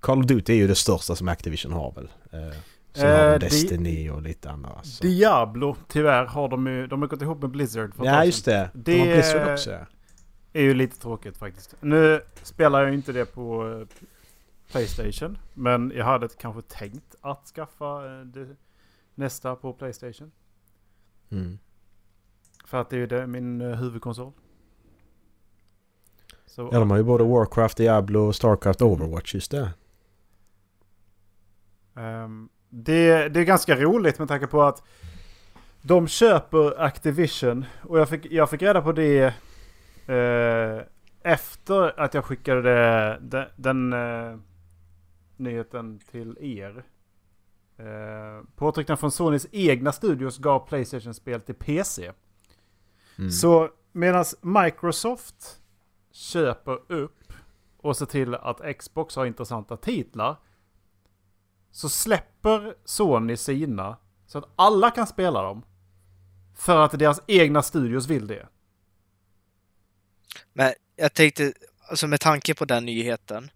Call 0.00 0.18
of 0.20 0.26
Duty 0.26 0.52
är 0.52 0.56
ju 0.56 0.66
det 0.66 0.74
största 0.74 1.16
som 1.16 1.28
Activision 1.28 1.72
har 1.72 1.92
väl. 1.92 2.08
Eh, 2.30 2.56
sen 2.92 3.10
har 3.10 3.28
Eh, 3.28 3.32
de 3.32 3.38
Destiny 3.38 4.10
och 4.10 4.22
lite 4.22 4.50
andra. 4.50 4.82
Så. 4.82 5.02
Diablo, 5.02 5.76
tyvärr, 5.88 6.24
har 6.24 6.48
de 6.48 6.66
ju... 6.66 6.86
De 6.86 7.02
har 7.02 7.08
gått 7.08 7.22
ihop 7.22 7.40
med 7.42 7.50
Blizzard 7.50 7.94
för 7.94 8.04
Ja 8.04 8.24
just 8.24 8.44
det. 8.44 8.70
De 8.74 8.98
har 8.98 9.06
Det- 9.06 9.12
Blizzard 9.14 9.52
också. 9.52 9.78
Är 10.54 10.62
ju 10.62 10.74
lite 10.74 11.00
tråkigt 11.00 11.36
faktiskt. 11.36 11.74
Nu 11.80 12.20
spelar 12.42 12.82
jag 12.82 12.94
inte 12.94 13.12
det 13.12 13.24
på 13.24 13.68
eh, 13.68 13.86
Playstation. 14.70 15.38
Men 15.54 15.92
jag 15.94 16.04
hade 16.04 16.28
kanske 16.28 16.62
tänkt 16.62 17.14
att 17.20 17.46
skaffa 17.46 18.06
eh, 18.06 18.26
det 18.26 18.56
nästa 19.14 19.56
på 19.56 19.72
Playstation. 19.72 20.32
Mm. 21.30 21.58
För 22.66 22.80
att 22.80 22.90
det 22.90 22.96
är 22.96 23.00
ju 23.00 23.06
det, 23.06 23.26
min 23.26 23.60
eh, 23.60 23.76
huvudkonsol. 23.76 24.32
Så, 26.46 26.68
Ja, 26.72 26.78
de 26.78 26.90
har 26.90 26.96
ju 26.96 27.04
både 27.04 27.24
Warcraft, 27.24 27.76
Diablo, 27.76 28.32
Starcraft 28.32 28.82
och 28.82 28.88
Overwatch, 28.88 29.34
just 29.34 29.50
det. 29.50 29.72
Ehm, 31.94 32.48
det, 32.68 33.28
det 33.28 33.40
är 33.40 33.44
ganska 33.44 33.76
roligt 33.76 34.18
med 34.18 34.28
tanke 34.28 34.46
på 34.46 34.62
att 34.62 34.82
de 35.82 36.08
köper 36.08 36.82
Activision. 36.82 37.64
Och 37.82 37.98
jag 37.98 38.08
fick, 38.08 38.32
jag 38.32 38.50
fick 38.50 38.62
reda 38.62 38.82
på 38.82 38.92
det 38.92 39.34
eh, 40.06 40.82
efter 41.22 42.00
att 42.00 42.14
jag 42.14 42.24
skickade 42.24 43.18
den, 43.22 43.46
den 43.56 43.92
eh, 43.92 44.38
nyheten 45.36 45.98
till 46.10 46.38
er. 46.40 46.84
Eh, 47.76 48.44
påtryckningar 48.56 48.96
från 48.96 49.10
Sonys 49.10 49.46
egna 49.52 49.92
studios 49.92 50.38
gav 50.38 50.66
Playstation-spel 50.68 51.40
till 51.40 51.54
PC. 51.54 52.12
Mm. 53.18 53.30
Så 53.30 53.70
medan 53.92 54.24
Microsoft 54.40 55.60
köper 56.12 56.92
upp 56.92 57.32
och 57.76 57.96
ser 57.96 58.06
till 58.06 58.34
att 58.34 58.78
Xbox 58.78 59.16
har 59.16 59.26
intressanta 59.26 59.76
titlar. 59.76 60.36
Så 61.70 61.88
släpper 61.88 62.74
Sony 62.84 63.36
sina 63.36 63.96
så 64.26 64.38
att 64.38 64.48
alla 64.56 64.90
kan 64.90 65.06
spela 65.06 65.42
dem. 65.42 65.62
För 66.54 66.84
att 66.84 66.98
deras 66.98 67.20
egna 67.26 67.62
studios 67.62 68.08
vill 68.08 68.26
det. 68.26 68.48
Men 70.52 70.72
jag 70.96 71.14
tänkte, 71.14 71.52
alltså 71.88 72.06
med 72.06 72.20
tanke 72.20 72.54
på 72.54 72.64
den 72.64 72.84
nyheten, 72.84 73.50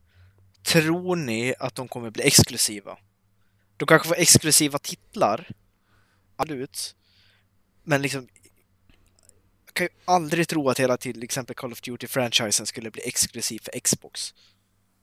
tror 0.63 1.17
ni 1.17 1.55
att 1.59 1.75
de 1.75 1.89
kommer 1.89 2.11
bli 2.11 2.27
exklusiva? 2.27 2.99
De 3.77 3.87
kanske 3.87 4.09
får 4.09 4.19
exklusiva 4.19 4.79
titlar, 4.79 5.49
absolut. 6.37 6.97
Men 7.83 8.03
liksom, 8.03 8.29
jag 9.67 9.75
kan 9.75 9.85
ju 9.87 9.91
aldrig 10.05 10.49
tro 10.49 10.69
att 10.69 10.81
hela 10.81 10.97
till 10.97 11.23
exempel 11.23 11.57
Call 11.57 11.73
of 11.73 11.81
Duty-franchisen 11.81 12.65
skulle 12.65 12.91
bli 12.91 13.03
exklusiv 13.05 13.61
för 13.63 13.81
Xbox. 13.81 14.35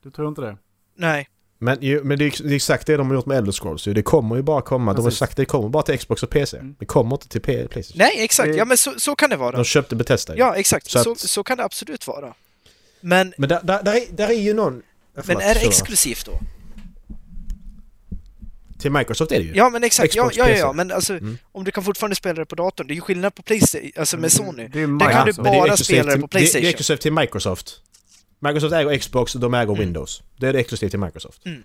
Du 0.03 0.11
tror 0.11 0.27
inte 0.27 0.41
det? 0.41 0.57
Nej, 0.95 1.29
Men, 1.57 1.77
ju, 1.81 2.03
men 2.03 2.19
det, 2.19 2.25
är, 2.25 2.43
det 2.43 2.53
är 2.53 2.55
exakt 2.55 2.87
det 2.87 2.97
de 2.97 3.07
har 3.07 3.15
gjort 3.15 3.25
med 3.25 3.37
Elder 3.37 3.51
Scrolls 3.51 3.87
ju. 3.87 3.93
Det 3.93 4.01
kommer 4.03 4.35
ju 4.35 4.41
bara 4.41 4.61
komma. 4.61 4.93
De 4.93 5.01
har 5.01 5.05
Precis. 5.09 5.19
sagt 5.19 5.31
att 5.31 5.37
det 5.37 5.45
kommer 5.45 5.69
bara 5.69 5.83
till 5.83 5.97
Xbox 5.99 6.23
och 6.23 6.29
PC. 6.29 6.57
Mm. 6.57 6.75
Det 6.79 6.85
kommer 6.85 7.15
inte 7.15 7.27
till 7.27 7.41
P- 7.41 7.67
Playstation. 7.67 7.99
nej 7.99 8.23
exakt, 8.23 8.51
Det- 8.51 8.57
ja 8.57 8.65
men 8.65 8.77
så, 8.77 8.93
så 8.97 9.15
kan 9.15 9.29
det 9.29 9.35
vara. 9.35 9.51
De 9.55 9.63
köpte 9.65 9.95
Bethesda 9.95 10.33
ju. 10.33 10.39
Ja, 10.39 10.55
exakt, 10.55 10.89
Så 10.89 10.99
så, 11.03 11.11
att- 11.11 11.19
så, 11.19 11.43
kan 11.43 11.57
det 11.57 11.63
absolut 11.63 12.07
vara. 12.07 12.33
Men, 13.01 13.33
Men 13.37 13.49
där, 13.49 13.59
där, 13.63 13.83
där, 13.83 13.93
är, 13.93 14.03
där 14.11 14.27
är 14.29 14.33
ju 14.33 14.53
någon... 14.53 14.81
men 15.25 15.41
är 15.41 15.53
det 15.53 15.59
så. 15.59 15.67
exklusivt 15.67 16.25
då? 16.25 16.39
Till 18.79 18.91
Microsoft 18.91 19.31
är 19.31 19.37
det 19.39 19.43
ju. 19.45 19.53
Ja 19.55 19.69
men 19.69 19.83
exakt, 19.83 20.15
ja, 20.15 20.23
Xbox, 20.23 20.37
ja, 20.37 20.49
ja, 20.49 20.55
ja, 20.57 20.73
men 20.73 20.91
alltså 20.91 21.13
Mm. 21.13 21.37
om 21.51 21.63
du 21.63 21.71
kan 21.71 21.83
fortfarande 21.83 22.15
spela 22.15 22.39
det 22.39 22.45
på 22.45 22.55
datorn, 22.55 22.87
det 22.87 22.93
är 22.93 22.95
ju 22.95 23.01
skillnad 23.01 23.35
på 23.35 23.41
Playstation, 23.41 23.91
alltså 23.97 24.17
med 24.17 24.31
Sony. 24.31 24.67
Det 24.67 24.81
är 24.81 24.87
Där 24.99 25.11
kan 25.11 25.25
du 25.25 25.33
bara 25.33 25.77
spela 25.77 26.15
det 26.15 26.21
på 26.21 26.27
Det, 26.27 26.31
det 26.31 26.37
är 26.37 26.39
Playstation. 26.39 26.67
exklusivt 26.67 27.01
till 27.01 27.13
Microsoft. 27.13 27.81
Microsoft 28.47 28.73
äger 28.73 28.97
Xbox 28.97 29.35
och 29.35 29.41
de 29.41 29.53
äger 29.53 29.73
Mm. 29.73 29.79
Windows. 29.79 30.23
Det 30.37 30.47
är 30.47 30.53
det 30.53 30.59
exklusivt 30.59 30.91
till 30.91 30.99
Microsoft. 30.99 31.45
Mm. 31.45 31.63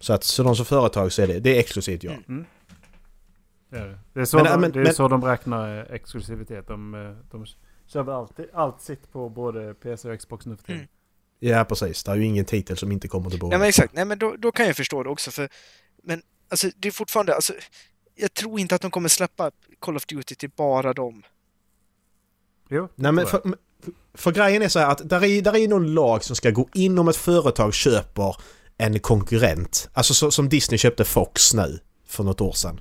Så 0.00 0.12
att 0.12 0.24
så 0.24 0.42
de 0.42 0.56
som 0.56 0.66
företag 0.66 1.12
så 1.12 1.22
är 1.22 1.26
det, 1.26 1.40
det 1.40 1.56
är 1.56 1.60
exklusivt 1.60 2.04
ja. 2.04 2.12
Mm. 2.12 2.44
Det 3.70 3.76
är, 3.78 3.86
det. 3.86 3.98
Det 4.12 4.20
är 4.20 4.24
så, 4.24 4.36
Men- 4.36 4.46
de, 4.46 4.60
men- 4.60 4.72
det 4.72 4.80
är 4.80 4.84
men- 4.84 4.94
så 4.94 5.08
de 5.08 5.24
räknar 5.24 5.78
eh, 5.78 5.94
exklusivitet. 5.94 6.66
De, 6.68 6.94
eh, 6.94 7.16
de 7.30 7.46
köper 7.86 8.12
alltid, 8.12 8.46
allt 8.52 8.80
sitt 8.80 9.12
på 9.12 9.28
både 9.28 9.74
PC 9.74 10.10
och 10.10 10.18
Xbox 10.18 10.46
nu 10.46 10.56
för 10.56 10.62
tiden. 10.64 10.76
Mm. 10.80 10.88
Ja 11.38 11.64
precis, 11.64 12.04
det 12.04 12.10
är 12.10 12.16
ju 12.16 12.24
ingen 12.24 12.44
titel 12.44 12.76
som 12.76 12.92
inte 12.92 13.08
kommer 13.08 13.30
till 13.30 13.38
båda. 13.38 13.50
Nej 13.50 13.58
men 13.58 13.68
exakt, 13.68 13.94
nej 13.94 14.04
men 14.04 14.18
då, 14.18 14.36
då 14.38 14.52
kan 14.52 14.66
jag 14.66 14.76
förstå 14.76 15.02
det 15.02 15.08
också 15.10 15.30
för 15.30 15.48
Men 16.02 16.22
alltså 16.48 16.68
det 16.76 16.88
är 16.88 16.92
fortfarande, 16.92 17.34
alltså 17.34 17.52
Jag 18.14 18.34
tror 18.34 18.60
inte 18.60 18.74
att 18.74 18.80
de 18.82 18.90
kommer 18.90 19.08
släppa 19.08 19.50
Call 19.78 19.96
of 19.96 20.06
Duty 20.06 20.34
till 20.34 20.50
bara 20.56 20.92
dem. 20.92 21.22
Jo, 22.68 22.88
Nej 22.94 23.12
men 23.12 23.26
tror 23.26 23.40
jag. 23.44 23.54
För, 24.14 24.32
grejen 24.32 24.62
är 24.62 24.68
så 24.68 24.78
här 24.78 24.86
att 24.86 25.08
där 25.08 25.24
är, 25.24 25.42
där 25.42 25.56
är 25.56 25.68
någon 25.68 25.94
lag 25.94 26.24
som 26.24 26.36
ska 26.36 26.50
gå 26.50 26.68
in 26.74 26.98
om 26.98 27.08
ett 27.08 27.16
företag 27.16 27.74
köper 27.74 28.36
en 28.78 29.00
konkurrent. 29.00 29.88
Alltså 29.92 30.14
så, 30.14 30.30
som 30.30 30.48
Disney 30.48 30.78
köpte 30.78 31.04
Fox 31.04 31.54
nu 31.54 31.78
för 32.08 32.24
något 32.24 32.40
år 32.40 32.52
sedan. 32.52 32.80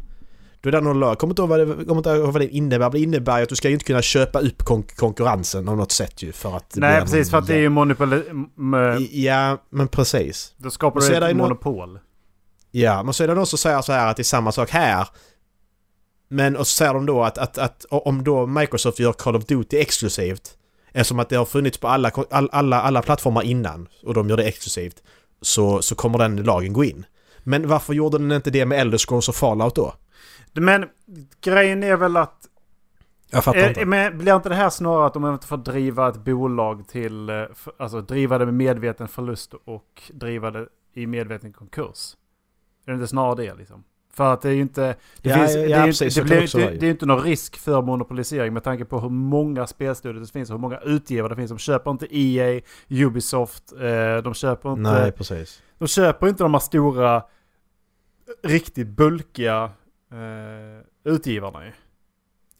Då 0.61 0.69
är 0.69 0.71
det 0.71 0.81
någon 0.81 0.99
lag, 0.99 1.19
kommer 1.19 1.31
inte 1.31 1.41
ihåg 1.41 1.49
vad 1.49 1.59
det, 1.59 1.85
kommer 1.85 1.97
inte 1.97 2.09
ihåg 2.09 2.33
vad 2.33 2.41
det 2.41 2.47
innebär. 2.47 2.89
Det 2.89 2.99
innebär 2.99 3.43
att 3.43 3.49
du 3.49 3.55
ska 3.55 3.67
ju 3.67 3.73
inte 3.73 3.85
kunna 3.85 4.01
köpa 4.01 4.39
upp 4.39 4.63
kon 4.63 4.83
konkurrensen 4.83 5.69
av 5.69 5.77
något 5.77 5.91
sätt 5.91 6.23
ju 6.23 6.31
för 6.31 6.57
att... 6.57 6.75
Nej 6.75 7.01
precis, 7.01 7.29
för 7.29 7.37
att 7.37 7.47
det 7.47 7.53
är 7.53 7.59
ju 7.59 7.69
monopol... 7.69 8.23
Ja, 9.11 9.63
men 9.69 9.87
precis. 9.87 10.53
Då 10.57 10.69
skapar 10.69 11.01
du 11.01 11.15
ett 11.15 11.35
monopol. 11.35 11.99
Ja, 12.71 13.03
men 13.03 13.13
så 13.13 13.23
är 13.23 13.27
det 13.27 13.33
någon 13.33 13.47
som 13.47 13.57
säger 13.57 13.81
så 13.81 13.91
här 13.91 14.07
att 14.07 14.17
det 14.17 14.21
är 14.21 14.23
samma 14.23 14.51
sak 14.51 14.69
här. 14.69 15.07
Men 16.29 16.57
och 16.57 16.67
så 16.67 16.75
säger 16.75 16.93
de 16.93 17.05
då 17.05 17.23
att, 17.23 17.37
att, 17.37 17.57
att 17.57 17.85
om 17.89 18.23
då 18.23 18.45
Microsoft 18.45 18.99
gör 18.99 19.13
Call 19.13 19.35
of 19.35 19.45
Duty 19.45 19.77
exklusivt 19.77 20.57
Eftersom 20.91 21.19
att 21.19 21.29
det 21.29 21.35
har 21.35 21.45
funnits 21.45 21.77
på 21.77 21.87
alla, 21.87 22.11
all, 22.29 22.49
alla, 22.51 22.81
alla 22.81 23.01
plattformar 23.01 23.41
innan 23.43 23.87
och 24.03 24.13
de 24.13 24.29
gör 24.29 24.37
det 24.37 24.43
exklusivt 24.43 25.03
så, 25.41 25.81
så 25.81 25.95
kommer 25.95 26.17
den 26.17 26.43
lagen 26.43 26.73
gå 26.73 26.83
in. 26.83 27.05
Men 27.43 27.67
varför 27.67 27.93
gjorde 27.93 28.17
den 28.17 28.31
inte 28.31 28.49
det 28.49 28.65
med 28.65 28.79
Elder 28.79 28.97
Scrolls 28.97 29.29
och 29.29 29.35
Fallout 29.35 29.75
då? 29.75 29.93
Men 30.53 30.85
grejen 31.41 31.83
är 31.83 31.95
väl 31.97 32.17
att... 32.17 32.45
Jag 33.31 33.43
fattar 33.43 33.59
Är, 33.59 33.69
inte. 33.69 33.85
men 33.85 34.17
blir 34.17 34.35
inte 34.35 34.49
det 34.49 34.55
här 34.55 34.69
snarare 34.69 35.05
att 35.05 35.13
de 35.13 35.33
inte 35.33 35.47
får 35.47 35.57
driva 35.57 36.09
ett 36.09 36.17
bolag 36.17 36.87
till... 36.87 37.29
eh, 37.29 37.43
Alltså 37.77 38.01
driva 38.01 38.37
det 38.37 38.45
med 38.45 38.53
medveten 38.53 39.07
förlust 39.07 39.53
och 39.65 40.01
driva 40.13 40.51
det 40.51 40.67
i 40.93 41.07
medveten 41.07 41.53
konkurs? 41.53 42.15
Är 42.85 42.91
det 42.91 42.95
inte 42.95 43.07
snarare 43.07 43.35
det 43.35 43.55
liksom? 43.55 43.83
För 44.13 44.33
att 44.33 44.41
det 44.41 44.49
är 44.49 44.53
ju 44.53 44.61
inte... 44.61 44.95
Det, 45.21 45.29
Ja, 45.29 45.35
finns, 45.35 45.55
ja, 45.55 45.61
det, 45.61 45.73
är, 45.73 45.85
precis, 45.85 46.15
det, 46.15 46.23
blir, 46.23 46.57
det, 46.57 46.77
det 46.79 46.87
är 46.87 46.91
inte 46.91 47.05
någon 47.05 47.23
risk 47.23 47.57
för 47.57 47.81
monopolisering 47.81 48.53
med 48.53 48.63
tanke 48.63 48.85
på 48.85 48.99
hur 48.99 49.09
många 49.09 49.67
spelstudior 49.67 50.21
det 50.21 50.31
finns 50.31 50.49
och 50.49 50.53
hur 50.53 50.61
många 50.61 50.79
utgivare 50.79 51.29
det 51.29 51.35
finns. 51.35 51.49
De 51.49 51.57
köper 51.57 51.91
inte 51.91 52.17
EA, 52.17 52.61
Ubisoft, 52.89 53.73
eh, 53.73 54.23
de 54.23 54.33
köper 54.33 54.69
inte... 54.69 54.81
Nej, 54.81 55.11
precis. 55.11 55.61
De 55.77 55.87
köper 55.87 56.27
inte 56.27 56.43
de 56.43 56.53
här 56.53 56.61
stora, 56.61 57.23
riktigt 58.43 58.87
bulkiga 58.87 59.71
eh, 60.11 61.11
utgivarna 61.13 61.65
ju. 61.65 61.71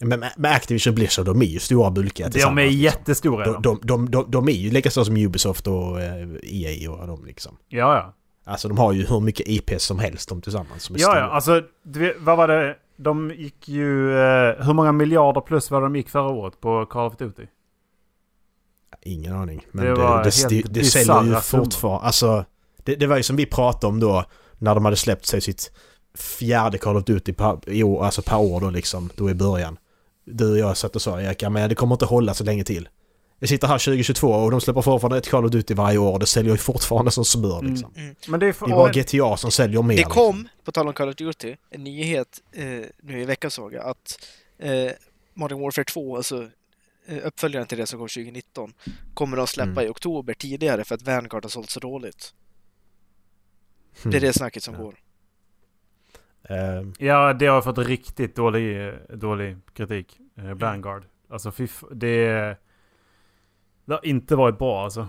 Men 0.02 0.20
med 0.20 0.34
med 0.38 0.52
Activision 0.52 0.96
Blizzard, 0.96 1.26
de 1.26 1.42
är 1.42 1.46
ju 1.46 1.60
stora 1.60 1.92
bulkiga 1.92 2.28
De 2.28 2.32
tillsammans, 2.32 2.60
är 2.60 2.64
liksom. 2.64 2.82
jättestora. 2.82 3.46
de, 3.46 3.62
de, 3.62 3.80
de, 3.84 4.12
de, 4.12 4.32
de 4.32 4.50
är 4.50 4.54
ju 4.54 4.72
lika 4.72 4.92
stora 4.92 5.06
som 5.06 5.18
Ubisoft 5.18 5.68
och 5.68 6.02
eh, 6.02 6.28
EA 6.44 6.92
och 6.92 7.08
de 7.08 7.26
liksom. 7.26 7.58
Ja, 7.68 7.96
ja. 7.96 8.14
Alltså 8.50 8.68
de 8.68 8.78
har 8.78 8.94
ju 8.94 9.06
hur 9.06 9.20
mycket 9.20 9.48
IPs 9.48 9.84
som 9.84 10.00
helst 10.00 10.30
de 10.30 10.42
tillsammans 10.42 10.84
som 10.84 10.96
Ja, 11.00 11.08
stora. 11.08 11.20
ja. 11.20 11.26
Alltså, 11.26 11.62
vet, 11.84 12.16
vad 12.20 12.38
var 12.38 12.48
det? 12.48 12.76
De 12.98 13.32
gick 13.32 13.68
ju... 13.68 14.20
Eh, 14.20 14.66
hur 14.66 14.74
många 14.74 14.92
miljarder 14.92 15.42
plus 15.42 15.72
vad 15.72 15.82
de 15.82 15.96
gick 15.96 16.10
förra 16.10 16.30
året 16.30 16.62
på 16.62 16.86
Call 16.86 17.08
of 17.08 17.18
Duty? 17.18 17.46
Ingen 19.02 19.36
aning. 19.36 19.66
Men 19.72 19.86
Det 19.86 19.92
det, 19.96 20.32
det, 20.50 20.62
det, 20.62 20.74
det 20.74 20.84
säljer 20.84 21.24
ju 21.24 21.36
fortfarande. 21.36 22.06
Alltså, 22.06 22.46
det, 22.84 22.96
det 22.96 23.08
var 23.08 23.18
ju 23.18 23.24
som 23.24 23.36
vi 23.36 23.46
pratade 23.46 23.88
om 23.88 24.00
då 24.00 24.26
när 24.58 24.76
de 24.76 24.86
hade 24.86 24.98
släppt 24.98 25.26
sig 25.26 25.42
sitt 25.42 25.72
fjärde 26.18 26.78
Call 26.78 26.98
of 26.98 27.04
Duty 27.04 27.34
per, 27.34 27.70
i 27.70 27.84
år, 27.84 28.06
alltså 28.06 28.22
per 28.22 28.38
år 28.40 28.62
då 28.62 28.70
liksom, 28.70 29.10
då 29.16 29.30
i 29.30 29.34
början. 29.34 29.78
Du 30.26 30.52
och 30.52 30.58
jag 30.58 30.78
satt 30.78 30.96
och 30.96 31.02
sa 31.02 31.22
Erik, 31.22 31.42
ja, 31.44 31.50
men 31.50 31.70
det 31.70 31.76
kommer 31.76 31.96
inte 31.96 32.06
hålla 32.06 32.34
så 32.34 32.44
länge 32.44 32.64
till. 32.64 32.90
Jag 33.40 33.50
sitter 33.50 33.68
här 33.68 33.78
2022 33.80 34.28
och 34.28 34.52
de 34.52 34.62
släpper 34.62 34.82
fortfarande 34.82 35.18
ett 35.18 35.30
Call 35.30 35.46
of 35.46 35.52
Duty 35.52 35.74
varje 35.74 35.98
år 35.98 36.14
och 36.14 36.20
det 36.20 36.26
säljer 36.26 36.52
ju 36.52 36.58
fortfarande 36.58 37.12
som 37.12 37.26
smör 37.26 37.60
Mm. 37.60 37.72
liksom. 37.72 37.94
Mm. 37.96 38.16
Men 38.28 38.40
det 38.40 38.48
är... 38.48 38.54
För, 38.54 38.66
Det 38.68 38.72
är 38.74 38.76
bara 38.76 38.92
GTA 38.92 39.38
som 39.38 39.52
säljer 39.52 39.82
mer. 39.82 39.96
Det 39.96 39.96
liksom. 39.96 40.14
kom, 40.14 40.48
på 40.64 40.72
tal 40.72 40.88
om 40.88 40.94
Call 40.94 41.10
of 41.10 41.16
Duty, 41.16 41.56
en 41.70 41.84
nyhet 41.84 42.42
eh, 42.52 42.66
nu 43.02 43.22
i 43.22 43.26
veckan 43.26 43.52
såg 43.52 43.74
jag 43.74 43.86
att 43.86 44.26
eh, 44.58 44.92
Modern 45.34 45.60
Warfare 45.62 45.86
2, 45.86 46.18
alltså 46.18 46.48
eh, 47.08 47.18
uppföljaren 47.24 47.68
till 47.68 47.78
det 47.78 47.86
som 47.88 48.00
kom 48.00 48.08
2019, 48.08 48.74
kommer 49.14 49.38
de 49.38 49.48
släppa 49.48 49.72
Mm. 49.72 49.86
i 49.86 49.90
oktober 49.90 50.34
tidigare 50.34 50.84
för 50.84 50.96
att 50.96 51.02
Vanguard 51.02 51.46
har 51.46 51.50
sålt 51.50 51.70
så 51.70 51.80
dåligt. 51.80 52.34
Mm. 54.04 54.12
Det 54.12 54.18
är 54.18 54.22
det 54.22 54.34
snacket 54.34 54.64
som 54.64 54.74
Ja. 54.74 54.82
går. 54.82 54.96
Eh, 56.44 56.88
ja, 57.08 57.34
det 57.34 57.46
har 57.46 57.62
fått 57.62 57.78
riktigt 57.78 58.36
dålig, 58.36 58.94
dålig 59.14 59.58
kritik. 59.74 60.18
Eh, 60.38 60.44
Vanguard. 60.54 61.04
Alltså 61.30 61.52
fy 61.52 61.64
f- 61.64 61.84
det... 61.92 62.58
Det 63.90 63.96
har 63.96 64.06
inte 64.06 64.36
varit 64.36 64.58
bra 64.58 64.84
alltså. 64.84 65.08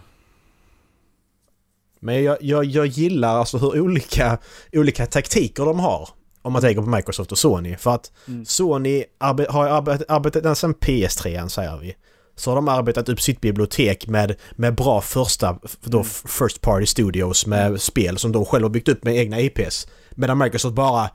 Men 2.01 2.25
jag, 2.25 2.37
jag, 2.41 2.65
jag 2.65 2.87
gillar 2.87 3.39
alltså 3.39 3.59
hur 3.59 3.81
olika, 3.81 4.39
olika 4.73 5.07
taktiker 5.07 5.65
de 5.65 5.81
har. 5.81 6.09
Om 6.43 6.53
man 6.53 6.63
tänker 6.63 6.83
på 6.83 6.89
Microsoft 6.89 7.33
och 7.33 7.39
Sony. 7.39 7.77
För 7.77 7.95
att 7.95 8.13
Mm. 8.29 8.45
Sony 8.45 9.05
arbe, 9.19 9.47
har 9.51 9.67
arbetat, 9.69 10.11
arbetat 10.11 10.59
sedan 10.59 10.75
PS3 10.75 11.49
säger 11.49 11.79
vi. 11.79 11.97
Så 12.37 12.51
har 12.51 12.57
de 12.57 12.69
arbetat 12.69 13.09
upp 13.09 13.21
sitt 13.21 13.41
bibliotek 13.41 14.07
med, 14.07 14.37
med 14.53 14.75
bra 14.75 15.01
första, 15.01 15.59
då 15.83 15.99
Mm. 15.99 16.11
First 16.11 16.61
Party 16.61 16.87
Studios 16.87 17.47
med 17.47 17.81
spel 17.81 18.19
som 18.19 18.33
de 18.33 18.45
själva 18.45 18.69
byggt 18.69 18.89
upp 18.89 19.05
med 19.05 19.17
egna 19.17 19.41
IPs. 19.41 19.87
Medan 20.11 20.39
Microsoft 20.39 20.75
bara 20.75 21.11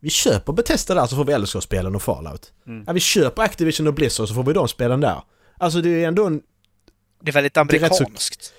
vi 0.00 0.10
köper 0.10 0.52
Bethesda 0.52 0.94
där 0.94 1.06
så 1.06 1.16
får 1.16 1.24
vi 1.24 1.46
Scrolls-spelen 1.46 1.94
och 1.94 2.02
Fallout. 2.02 2.52
Mm. 2.66 2.84
Ja, 2.86 2.92
vi 2.92 3.00
köper 3.00 3.42
Activision 3.42 3.86
och 3.86 3.94
Blizzard 3.94 4.28
så 4.28 4.34
får 4.34 4.42
vi 4.42 4.52
de 4.52 4.68
spelen 4.68 5.00
där. 5.00 5.22
Alltså 5.58 5.80
det 5.80 6.04
är 6.04 6.08
ändå 6.08 6.26
en 6.26 6.40
Det 7.20 7.30
är 7.30 7.32
väldigt 7.32 7.56
är 7.56 7.60
rätt 7.64 7.70
så- 7.78 8.04
amerikanskt. 8.04 8.52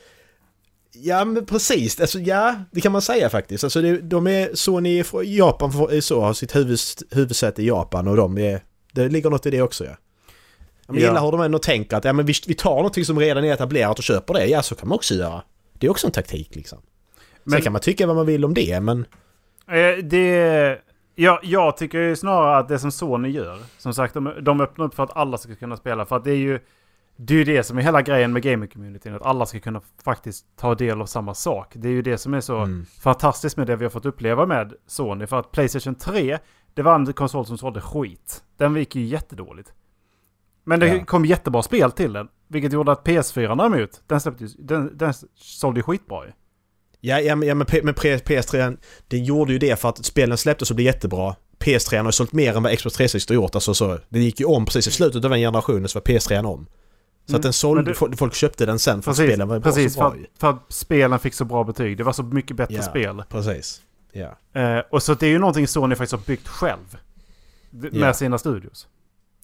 Ja 0.93 1.26
men 1.26 1.45
precis, 1.45 1.99
alltså 2.01 2.20
ja 2.20 2.55
det 2.72 2.82
kan 2.82 2.91
man 2.91 3.01
säga 3.01 3.30
faktiskt. 3.30 3.64
Alltså 3.64 3.82
det, 3.82 3.97
de 3.97 4.28
är, 4.28 4.49
Sony 4.55 4.99
är 4.99 5.03
från 5.03 5.34
Japan 5.34 5.72
för- 5.72 5.93
är 5.93 6.01
så, 6.01 6.22
har 6.22 6.34
sitt 6.34 6.55
huvud, 6.55 6.80
huvudsäte 7.12 7.62
i 7.64 7.68
Japan 7.68 8.07
och 8.07 8.16
de 8.18 8.38
är, 8.38 8.64
det 8.91 9.09
ligger 9.09 9.30
något 9.30 9.45
i 9.45 9.49
det 9.49 9.62
också 9.62 9.86
ja. 9.86 9.91
Ja, 10.88 10.93
men 10.93 11.01
Ja. 11.01 11.07
gillar 11.07 11.22
hur 11.26 11.32
de 11.32 11.41
ändå 11.41 11.59
tänker 11.59 11.97
att 11.97 12.05
ja, 12.05 12.14
men 12.14 12.26
vi, 12.26 12.34
vi 12.47 12.53
tar 12.53 12.76
någonting 12.76 13.05
som 13.05 13.20
redan 13.20 13.43
är 13.43 13.53
etablerat 13.53 13.97
och 13.97 14.03
köper 14.03 14.34
det. 14.34 14.45
Ja, 14.45 14.62
så 14.64 14.76
kan 14.76 14.88
man 14.89 14.95
också 14.95 15.14
göra. 15.14 15.41
Det 15.74 15.88
är 15.88 15.91
också 15.91 16.07
en 16.07 16.14
taktik 16.14 16.55
liksom. 16.55 16.78
Sen 16.80 17.28
Men- 17.43 17.62
kan 17.62 17.72
man 17.74 17.82
tycka 17.82 18.07
vad 18.07 18.16
man 18.16 18.26
vill 18.26 18.45
om 18.45 18.53
det, 18.53 18.80
men... 18.82 19.05
Eh, 19.68 20.03
Det... 20.03 20.80
Ja, 21.16 21.39
jag 21.43 21.78
tycker 21.78 21.97
ju 21.99 22.16
snarare 22.16 22.57
att 22.57 22.68
det 22.68 22.80
som 22.80 22.91
Sony 22.91 23.30
gör, 23.30 23.59
som 23.78 23.93
sagt, 23.93 24.14
de, 24.14 24.34
de 24.41 24.62
öppnar 24.62 24.86
upp 24.86 24.95
för 24.95 25.03
att 25.03 25.18
alla 25.18 25.38
ska 25.38 25.55
kunna 25.55 25.78
spela. 25.78 26.05
För 26.05 26.16
att 26.18 26.24
det 26.24 26.32
är 26.32 26.36
ju 26.36 26.59
det, 27.26 27.34
är 27.34 27.38
ju 27.38 27.43
det 27.43 27.63
som 27.63 27.78
är 27.78 27.82
hela 27.82 28.01
grejen 28.01 28.34
med 28.34 28.43
gaming-communityn, 28.43 29.15
att 29.15 29.22
alla 29.22 29.45
ska 29.45 29.59
kunna 29.59 29.82
faktiskt 30.03 30.45
ta 30.57 30.76
del 30.76 31.01
av 31.01 31.05
samma 31.05 31.34
sak. 31.34 31.72
Det 31.76 31.88
är 31.88 31.91
ju 31.91 32.01
det 32.01 32.17
som 32.17 32.34
är 32.34 32.41
så 32.41 32.57
Mm. 32.57 32.86
fantastiskt 33.01 33.57
med 33.57 33.67
det 33.67 33.76
vi 33.76 33.86
har 33.86 33.89
fått 33.89 34.05
uppleva 34.05 34.45
med 34.45 34.74
Sony. 34.88 35.28
För 35.28 35.39
att 35.39 35.51
Playstation 35.51 35.95
3, 35.95 36.38
det 36.74 36.82
var 36.82 36.95
en 36.95 37.13
konsol 37.13 37.45
som 37.45 37.57
sålde 37.57 37.82
skit. 37.82 38.43
Den 38.57 38.76
gick 38.76 38.95
ju 38.95 39.03
jättedåligt. 39.05 39.74
Men 40.63 40.80
det 40.80 40.88
Ja. 40.88 41.05
kom 41.05 41.26
jättebra 41.26 41.61
spel 41.63 41.91
till 41.91 42.13
den. 42.13 42.28
Vilket 42.47 42.74
gjorde 42.74 42.91
att 42.91 43.03
PS4 43.07 43.55
däremot, 43.57 44.01
den, 44.07 44.22
släppte, 44.22 44.47
den, 44.59 44.97
den 44.97 45.13
sålde 45.36 45.80
ju 45.80 45.84
skitbra 45.84 46.26
ju. 46.26 46.32
Ja, 47.03 47.19
ja, 47.19 47.36
men, 47.36 47.47
ja, 47.47 47.55
men 47.55 47.67
men 47.84 47.93
P- 47.93 48.17
PS3, 48.17 48.78
det 49.07 49.17
gjorde 49.17 49.53
ju 49.53 49.59
det 49.59 49.80
för 49.80 49.89
att 49.89 50.05
spelen 50.05 50.38
släpptes 50.38 50.69
och 50.69 50.76
blev 50.76 50.86
jättebra. 50.86 51.36
PS3 51.59 52.03
har 52.03 52.11
sålt 52.11 52.34
mer 52.34 52.57
än 52.57 52.63
vad 52.63 52.78
Xbox 52.78 52.95
360 52.95 53.34
har 53.34 53.36
gjort. 53.36 53.55
Alltså, 53.55 53.74
så, 53.74 53.99
det 54.09 54.19
gick 54.19 54.39
ju 54.39 54.45
om 54.45 54.65
precis 54.65 54.88
i 54.88 54.91
slutet 54.91 55.26
av 55.26 55.32
den 55.32 55.39
generationen 55.39 55.88
så 55.88 55.99
var 55.99 56.03
PS3 56.03 56.45
om. 56.45 56.67
Så 57.26 57.32
Mm, 57.32 57.39
att 57.39 57.43
den 57.43 57.53
sålde, 57.53 57.84
det- 58.09 58.17
folk- 58.17 58.34
köpte 58.34 58.65
den 58.65 58.80
sen 58.80 59.01
för 59.01 59.11
att 59.11 59.17
Precis, 59.17 59.30
spelen 59.32 59.47
var 59.47 59.59
bra 59.59 59.72
precis 59.72 59.93
så 59.93 59.99
bra 59.99 60.11
för, 60.11 60.17
att, 60.17 60.26
för 60.39 60.49
att 60.49 60.74
spelen 60.74 61.19
fick 61.19 61.34
så 61.34 61.45
bra 61.45 61.63
betyg. 61.63 61.97
Det 61.97 62.03
var 62.03 62.13
så 62.13 62.24
mycket 62.24 62.57
bättre 62.57 62.76
Ja. 62.76 62.82
spel. 62.82 63.24
Precis. 63.30 63.82
Ja. 64.11 64.38
Eh, 64.61 64.80
och 64.91 65.03
så 65.03 65.13
det 65.13 65.26
är 65.26 65.30
ju 65.30 65.39
någonting 65.39 65.67
Sony 65.67 65.95
faktiskt 65.95 66.11
har 66.11 66.26
byggt 66.28 66.47
själv. 66.47 66.97
Med 67.69 67.89
Ja. 67.93 68.13
sina 68.13 68.38
studios. 68.38 68.88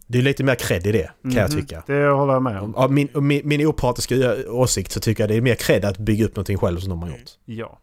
Det 0.08 0.18
är 0.18 0.22
lite 0.22 0.44
mer 0.44 0.56
cred 0.56 0.88
i 0.88 0.92
det, 0.92 1.12
kan 1.22 1.32
jag 1.34 1.50
Mhm, 1.54 1.62
tycka. 1.62 1.84
Det 1.88 2.08
håller 2.08 2.34
jag 2.34 2.42
med 2.44 2.60
om. 2.62 2.76
Av 2.76 2.92
min, 2.92 3.10
min, 3.14 3.42
min 3.48 3.66
opartiska 3.68 4.36
åsikt 4.50 4.92
så 4.92 5.00
tycker 5.00 5.24
jag 5.24 5.30
det 5.30 5.36
är 5.36 5.42
mer 5.42 5.56
cred 5.56 5.86
att 5.86 5.98
bygga 5.98 6.26
upp 6.26 6.36
någonting 6.36 6.58
själv 6.58 6.80
som 6.80 6.90
de 6.90 7.02
har 7.02 7.10
gjort. 7.10 7.32
Ja. 7.46 7.80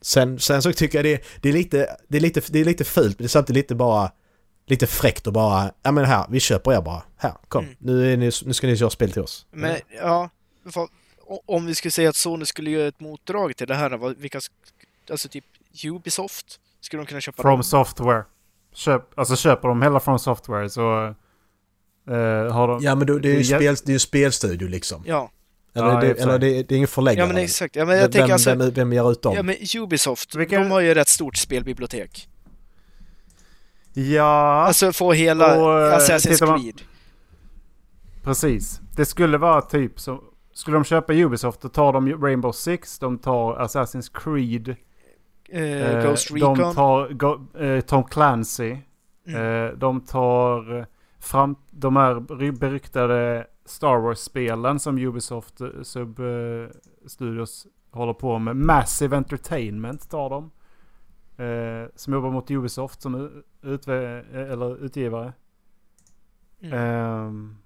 Sen, 0.00 0.38
sen 0.38 0.62
så 0.62 0.72
tycker 0.72 0.98
jag 0.98 1.04
det, 1.04 1.24
det, 1.40 1.48
är 1.48 1.52
lite, 1.52 1.96
det, 2.08 2.16
är 2.16 2.20
lite, 2.20 2.40
det 2.48 2.58
är 2.60 2.64
lite 2.64 2.84
fult, 2.84 3.18
men 3.18 3.24
det 3.24 3.26
är 3.26 3.28
samtidigt 3.28 3.56
lite 3.64 3.74
bara... 3.74 4.10
Lite 4.68 4.86
fräckt 4.86 5.26
och 5.26 5.32
bara... 5.32 5.70
Ja 5.82 5.92
men 5.92 6.04
här, 6.04 6.26
vi 6.30 6.40
köper 6.40 6.72
er 6.72 6.80
bara. 6.80 7.02
Här, 7.16 7.32
kom. 7.48 7.64
Mm. 7.64 7.76
Nu, 7.78 8.12
är 8.12 8.16
ni, 8.16 8.30
nu 8.44 8.52
ska 8.54 8.66
ni 8.66 8.76
köra 8.76 8.90
spel 8.90 9.12
till 9.12 9.22
oss. 9.22 9.46
Men 9.50 9.76
ja, 10.00 10.30
för, 10.70 10.88
om 11.46 11.66
vi 11.66 11.74
skulle 11.74 11.92
säga 11.92 12.08
att 12.08 12.16
Sony 12.16 12.44
skulle 12.44 12.70
göra 12.70 12.88
ett 12.88 13.00
motdrag 13.00 13.56
till 13.56 13.66
det 13.66 13.74
här, 13.74 13.90
vad- 13.90 14.16
vilka, 14.16 14.40
alltså 15.10 15.28
typ 15.28 15.44
Ubisoft, 15.84 16.60
skulle 16.80 17.02
de 17.02 17.06
kunna 17.06 17.20
köpa 17.20 17.42
From 17.42 17.52
dem? 17.52 17.62
Software. 17.62 18.24
Köp, 18.74 19.18
alltså 19.18 19.36
köper 19.36 19.68
de 19.68 19.82
hela 19.82 20.00
From 20.00 20.18
Software 20.18 20.70
så 20.70 21.14
eh, 22.08 22.52
har 22.52 22.68
de... 22.68 22.82
Ja 22.82 22.94
men 22.94 23.06
då, 23.06 23.18
det 23.18 23.28
är 23.28 23.32
ju 23.32 23.38
Det 23.38 23.44
spel, 23.44 23.74
det 23.84 23.90
är 23.90 23.92
ju 23.92 23.98
spelstudio 23.98 24.68
liksom. 24.68 25.02
Ja, 25.06 25.30
Eller, 25.74 25.86
Ja, 25.88 26.00
det, 26.00 26.20
eller 26.20 26.38
det, 26.38 26.62
det 26.62 26.74
är 26.74 26.76
ingen 26.76 26.88
förläggare. 26.88 27.26
ja 27.28 27.32
men 27.34 27.42
exakt. 27.42 27.76
Ja, 27.76 27.84
men 27.84 27.94
jag 27.96 28.02
vem, 28.02 28.10
tänker 28.12 28.32
alltså, 28.32 28.54
vem, 28.54 28.70
vem 28.70 28.92
ger 28.92 29.10
ut 29.12 29.22
dem? 29.22 29.34
ja 29.36 29.42
men 29.42 29.56
Ubisoft, 29.76 30.34
Vilka- 30.34 30.58
de 30.58 30.70
har 30.70 30.80
ju 30.80 30.92
ett 30.92 31.08
stort 31.08 31.36
spelbibliotek. 31.36 32.28
Ja, 33.98 34.64
Alltså 34.66 34.92
få 34.92 35.12
hela 35.12 35.60
Och, 35.64 35.80
eh, 35.80 35.96
Assassin's 35.98 36.46
man- 36.46 36.60
Creed. 36.60 36.80
precis. 38.24 38.80
Det 38.96 39.04
skulle 39.04 39.38
vara 39.38 39.60
typ 39.62 40.00
som... 40.00 40.20
Skulle 40.52 40.76
de 40.76 40.84
köpa 40.84 41.12
Ubisoft 41.12 41.60
då 41.60 41.68
tar 41.68 41.92
de 41.92 42.12
Rainbow 42.12 42.52
Six, 42.52 42.98
de 42.98 43.18
tar 43.18 43.56
Assassin's 43.56 44.10
Creed, 44.14 44.76
Eh, 45.48 45.62
eh, 45.62 46.08
Ghost 46.08 46.30
Recon. 46.30 46.58
de 46.58 46.74
tar 46.74 47.08
go, 47.12 47.58
eh, 47.60 47.80
Tom 47.80 48.04
Clancy. 48.04 48.76
Mm. 49.26 49.64
Eh, 49.64 49.72
de 49.72 50.00
tar 50.00 50.78
eh, 50.78 50.84
fram 51.20 51.56
de 51.70 51.96
här 51.96 52.14
ry- 52.14 52.58
beryktade 52.58 53.46
Star 53.66 53.98
Wars-spelen 53.98 54.80
som 54.80 54.98
Ubisoft 54.98 55.54
Sub 55.82 56.20
Studios 57.06 57.66
håller 57.92 58.12
på 58.12 58.38
med. 58.38 58.56
Massive 58.56 59.16
Entertainment 59.16 60.10
tar 60.10 60.30
de. 60.30 60.50
Eh, 61.36 61.88
som 61.94 62.12
jobbar 62.12 62.30
mot 62.30 62.50
Ubisoft 62.50 63.02
som 63.02 63.42
utve- 63.62 64.24
eh, 64.34 64.52
eller 64.52 64.84
utgivare. 64.84 65.32
Mm. 66.60 66.72
Ehm, 66.78 67.56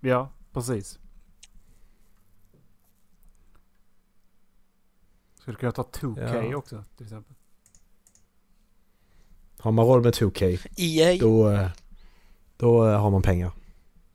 ja, 0.00 0.30
precis. 0.52 0.98
Skulle 5.40 5.56
kunna 5.56 5.72
ta 5.72 5.82
2K 5.82 6.20
Ja. 6.50 6.56
också 6.56 6.84
till 6.96 7.06
exempel. 7.06 7.34
Har 9.58 9.72
man 9.72 9.86
råd 9.86 10.02
med 10.04 10.14
2K, 10.14 10.58
EA. 10.76 11.18
då, 11.20 11.48
eh, 11.50 11.70
då 12.56 12.86
eh, 12.88 13.00
har 13.00 13.10
man 13.10 13.22
pengar. 13.22 13.52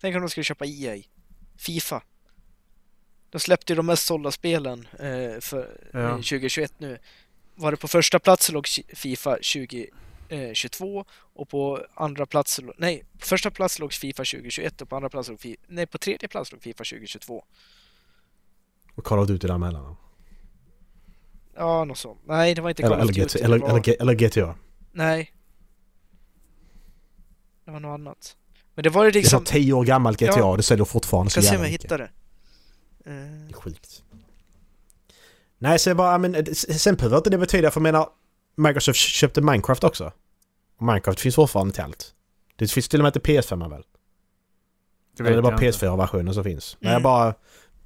Tänk 0.01 0.15
om 0.15 0.21
de 0.21 0.29
skulle 0.29 0.43
köpa 0.43 0.65
EA. 0.65 1.03
Fifa. 1.55 2.03
De 3.29 3.39
släppte 3.39 3.73
ju 3.73 3.77
de 3.77 3.85
mest 3.85 4.05
sålda 4.05 4.31
spelen 4.31 4.87
eh, 4.91 5.39
för 5.39 5.89
Ja. 5.93 5.99
eh, 5.99 6.15
2021 6.15 6.73
nu. 6.79 6.97
Var 7.55 7.71
det 7.71 7.77
på 7.77 7.87
första 7.87 8.19
plats 8.19 8.51
låg 8.51 8.67
Fifa 8.93 9.31
2022 9.31 11.05
och 11.33 11.49
på 11.49 11.85
andra 11.95 12.25
plats, 12.25 12.59
nej, 12.77 13.03
på 13.19 13.25
första 13.25 13.51
plats 13.51 13.79
låg 13.79 13.93
Fifa 13.93 14.23
2021 14.23 14.81
och 14.81 14.89
på 14.89 14.95
andra 14.95 15.09
plats 15.09 15.29
låg 15.29 15.39
Fifa, 15.39 15.61
nej, 15.67 15.87
på 15.87 15.97
tredje 15.97 16.27
plats 16.27 16.51
låg 16.51 16.61
Fifa 16.61 16.83
2022. 16.83 17.43
Och 18.95 19.03
Call 19.03 19.19
of 19.19 19.27
Duty 19.27 19.47
däremellan. 19.47 19.95
Ja, 21.55 21.83
något 21.85 21.97
sånt. 21.97 22.19
Nej, 22.25 22.55
det 22.55 22.61
var 22.61 22.69
inte 22.69 22.83
Eller, 22.83 22.95
Call 22.95 23.03
of 23.09 23.09
eller, 23.09 23.23
Duty. 23.23 23.39
GTA, 23.39 23.47
det 23.47 23.55
eller, 23.55 23.69
eller, 23.69 24.01
eller 24.01 24.13
GTA. 24.13 24.55
Nej. 24.91 25.33
Det 27.65 27.71
var 27.71 27.79
något 27.79 27.93
annat. 27.99 28.37
Men 28.75 28.83
det 28.83 28.89
var 28.89 29.03
ju 29.05 29.11
Det 29.11 29.19
är 29.19 29.21
liksom... 29.21 29.45
så 29.45 29.51
10 29.51 29.73
år 29.73 29.85
gammalt 29.85 30.19
GTA, 30.19 30.25
Ja. 30.39 30.57
det 30.57 30.63
säljer 30.63 30.85
fortfarande 30.85 31.27
Jag 31.27 31.31
så 31.33 31.41
ska 31.41 31.49
se 31.49 31.57
om 31.57 31.63
jävla 31.63 31.67
jag 31.67 31.71
mycket. 31.71 31.83
hittar 31.85 31.97
det. 31.97 32.09
Eh, 33.11 33.45
Det 33.47 33.49
är 33.49 33.53
sjukt. 33.53 34.03
Nej, 35.63 35.79
så 35.79 35.89
jag 35.89 35.97
bara, 35.97 36.17
men 36.17 36.35
eh, 36.35 36.43
sen 36.53 36.95
behöver 36.95 37.17
inte 37.17 37.29
det 37.29 37.37
betyda, 37.37 37.71
för 37.71 37.79
jag 37.79 37.83
menar, 37.83 38.09
Microsoft 38.55 38.99
köpte 38.99 39.41
Minecraft 39.41 39.83
också. 39.83 40.11
Och 40.77 40.85
Minecraft 40.85 41.19
finns 41.19 41.35
fortfarande 41.35 41.73
till 41.73 41.83
allt. 41.83 42.13
Det 42.55 42.67
finns 42.71 42.87
till 42.89 42.99
och 42.99 43.03
med 43.03 43.13
till 43.13 43.21
PS5 43.21 43.69
väl? 43.69 43.83
Eller 45.19 45.31
det 45.31 45.37
är 45.37 45.41
bara 45.41 45.57
PS4-versionen 45.57 46.33
som 46.33 46.43
finns. 46.43 46.77
Men 46.79 46.87
jag 46.91 46.95
Mm. 46.99 47.03
bara... 47.03 47.33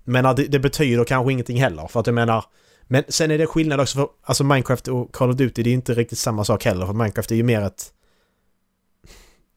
Menar, 0.03 0.33
det, 0.33 0.43
det 0.47 0.59
betyder 0.59 1.03
kanske 1.03 1.31
ingenting 1.33 1.61
heller. 1.61 1.87
För 1.87 1.99
att 1.99 2.07
jag 2.07 2.13
menar... 2.13 2.45
Men 2.83 3.03
sen 3.09 3.31
är 3.31 3.37
det 3.37 3.47
skillnad 3.47 3.79
också 3.79 3.97
för... 3.97 4.07
Alltså 4.23 4.43
Minecraft 4.43 4.87
och 4.87 5.13
Call 5.13 5.29
of 5.29 5.35
Duty, 5.35 5.63
det 5.63 5.69
är 5.69 5.73
inte 5.73 5.93
riktigt 5.93 6.17
samma 6.19 6.45
sak 6.45 6.65
heller. 6.65 6.85
För 6.85 6.93
Minecraft 6.93 7.31
är 7.31 7.35
ju 7.35 7.43
mer 7.43 7.61
ett... 7.61 7.93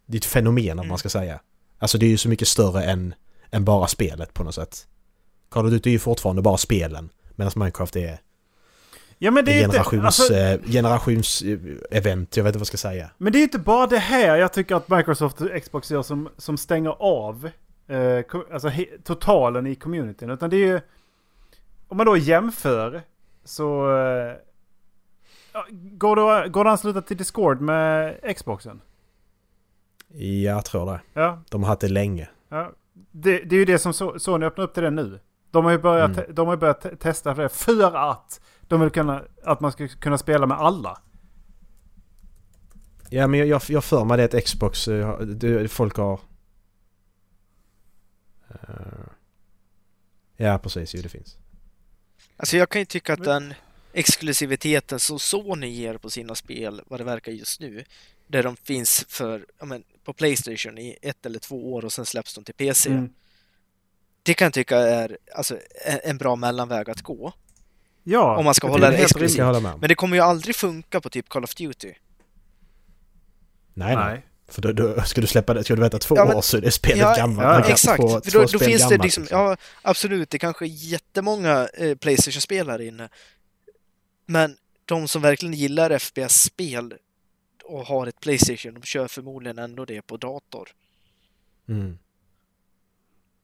Det 0.07 0.17
är 0.17 0.19
ett 0.21 0.25
fenomen, 0.25 0.71
om 0.73 0.79
Mm. 0.79 0.89
man 0.89 0.99
ska 0.99 1.09
säga. 1.09 1.41
Alltså 1.79 1.99
det 1.99 2.07
är 2.07 2.11
ju 2.11 2.17
så 2.17 2.29
mycket 2.29 2.49
större 2.49 2.85
än, 2.85 3.15
än 3.51 3.65
bara 3.65 3.87
spelet 3.87 4.35
på 4.35 4.45
något 4.45 4.55
sätt. 4.55 4.87
Call 5.49 5.65
of 5.67 5.71
Duty 5.73 5.91
är 5.91 5.93
ju 5.93 5.99
fortfarande 5.99 6.43
bara 6.43 6.57
spelen. 6.57 7.11
Medan 7.41 7.53
Minecraft 7.57 7.97
är 7.97 8.19
Ja 9.23 9.31
men 9.31 9.45
det 9.45 9.53
är 9.53 9.65
inte... 9.65 9.77
generations... 9.77 10.05
Alltså, 10.05 10.35
eh, 10.35 10.61
generations 10.63 11.43
eh, 11.43 11.59
event, 11.91 12.37
jag 12.37 12.45
vet 12.45 12.49
inte 12.49 12.59
vad 12.59 12.61
jag 12.61 12.67
ska 12.67 12.77
säga. 12.77 13.11
Men 13.19 13.33
det 13.33 13.39
är 13.39 13.43
inte 13.43 13.59
bara 13.59 13.87
det 13.87 13.99
här 13.99 14.37
jag 14.37 14.53
tycker 14.53 14.75
att 14.75 14.89
Microsoft 14.89 15.41
och 15.41 15.63
Xbox 15.63 15.91
gör 15.91 16.03
som, 16.03 16.29
som 16.37 16.57
stänger 16.57 16.91
av 16.99 17.51
eh, 17.89 18.25
alltså 18.53 18.69
he, 18.69 18.85
totalen 19.05 19.67
i 19.67 19.75
communityn. 19.75 20.31
Utan 20.31 20.51
det 20.51 20.57
är 20.57 20.67
ju... 20.67 20.81
Om 21.89 21.97
man 21.97 22.07
då 22.07 22.17
jämför 22.17 23.03
så... 23.45 23.97
Eh, 23.97 24.35
går, 25.73 26.17
det, 26.17 26.49
går 26.49 26.65
det 26.65 26.71
att 26.71 26.75
ansluta 26.75 27.03
till 27.03 27.17
Discord 27.17 27.61
med 27.61 28.21
Xboxen? 28.37 28.81
Jag 30.45 30.65
tror 30.65 30.87
det. 30.87 31.01
Ja. 31.13 31.43
De 31.51 31.63
har 31.63 31.69
haft 31.69 31.81
det 31.81 31.89
länge. 31.89 32.29
ja. 32.49 32.73
Det, 33.11 33.39
det 33.39 33.55
är 33.55 33.59
ju 33.59 33.65
det 33.65 33.79
som 33.79 33.93
So- 33.93 34.19
Sony 34.19 34.47
öppnar 34.47 34.65
upp 34.65 34.75
till 34.75 34.83
det 34.83 34.91
nu. 34.91 35.21
De 35.51 35.65
har 35.65 35.73
ju 35.73 35.79
börjat, 35.79 36.11
Mm. 36.19 36.35
de 36.35 36.49
har 36.49 36.57
börjat 36.57 36.81
te- 36.81 36.97
testa 36.97 37.35
för 37.35 37.43
det 37.43 37.49
för 37.49 38.11
att 38.11 38.41
de 38.61 38.81
vill 38.81 38.91
kunna, 38.91 39.25
att 39.45 39.61
man 39.61 39.73
ska 39.73 39.89
kunna 39.89 40.19
spela 40.19 40.47
med 40.47 40.59
alla. 40.59 41.01
Ja 43.11 43.27
men 43.27 43.41
jag, 43.41 43.49
jag, 43.49 43.63
jag 43.69 43.85
för 43.85 44.05
mig 44.05 44.17
det 44.17 44.25
att 44.35 44.45
Xbox, 44.45 44.89
eh, 44.89 45.19
det, 45.21 45.69
folk 45.69 45.97
har... 45.97 46.21
Eh, 48.51 49.07
ja 50.37 50.59
precis, 50.59 50.95
ju 50.95 51.03
det 51.03 51.09
finns. 51.09 51.37
Alltså 52.37 52.57
jag 52.57 52.69
kan 52.69 52.81
ju 52.81 52.85
tycka 52.85 53.13
att 53.13 53.25
den 53.25 53.55
exklusiviteten 53.93 55.01
som 55.01 55.19
Sony 55.19 55.67
ger 55.69 55.99
på 55.99 56.11
sina 56.11 56.35
spel, 56.35 56.83
vad 56.87 57.01
det 57.01 57.05
verkar 57.05 57.33
just 57.33 57.61
nu, 57.61 57.85
där 58.27 58.43
de 58.43 58.57
finns 58.57 59.05
för, 59.09 59.47
ja 59.59 59.65
men, 59.65 59.83
på 60.05 60.13
Playstation 60.13 60.79
i 60.79 60.99
ett 61.03 61.27
eller 61.27 61.39
två 61.39 61.73
år 61.75 61.85
och 61.85 61.93
sen 61.93 62.07
släpps 62.07 62.35
de 62.35 62.45
till 62.45 62.55
PC. 62.55 62.91
Mm. 62.91 63.13
Det 64.31 64.35
kan 64.35 64.47
jag 64.47 64.53
tycka 64.53 64.79
är 64.79 65.19
alltså, 65.35 65.59
en, 66.05 66.19
bra 66.19 66.37
mellanväg 66.37 66.91
att 66.91 67.03
gå. 67.03 67.33
Ja, 68.03 68.37
Om 68.39 68.45
man 68.45 68.55
ska 68.55 68.69
hålla 68.69 68.91
det 68.91 69.47
om. 69.57 69.81
Men 69.81 69.89
det 69.89 69.95
kommer 69.95 70.17
ju 70.17 70.23
aldrig 70.23 70.57
funka 70.57 71.01
på 71.01 71.11
typ 71.11 71.29
Call 71.29 71.45
of 71.45 71.55
Duty. 71.55 71.95
Nej, 73.75 73.97
nej. 73.97 73.97
Nej. 73.97 74.27
För 74.49 74.63
då, 74.63 74.73
då 74.73 75.03
ska 75.03 75.21
du 75.21 75.27
släppa 75.27 75.55
det, 75.55 75.65
ska 75.65 75.75
du 75.77 75.83
veta 75.83 75.99
två 75.99 76.17
Ja, 76.17 76.25
men- 76.25 76.37
år 76.37 76.43
så 76.43 76.57
är 76.57 76.61
det 76.61 76.71
spelet 76.71 76.99
Ja, 76.99 77.15
gammalt. 77.17 77.49
ja, 77.49 77.63
kan 77.63 77.73
Exakt, 77.73 78.01
två 78.01 78.21
då, 78.25 78.45
då 78.45 78.59
finns 78.59 78.63
det 78.63 78.79
gammalt, 78.79 79.03
liksom, 79.03 79.27
ja 79.31 79.57
absolut, 79.83 80.31
det 80.31 80.39
kanske 80.39 80.65
är 80.65 80.69
jättemånga 80.69 81.69
eh, 81.75 81.95
Playstation-spelare 81.95 82.87
inne. 82.87 83.09
Men 84.27 84.57
de 84.85 85.09
som 85.09 85.23
verkligen 85.23 85.55
gillar 85.55 85.99
FPS-spel 85.99 86.95
och 87.65 87.87
har 87.87 88.07
ett 88.07 88.21
Playstation, 88.21 88.75
de 88.75 88.83
kör 88.83 89.09
förmodligen 89.09 89.59
ändå 89.59 89.85
det 89.85 90.03
på 90.03 90.17
dator. 90.17 90.69
Mm. 91.69 91.99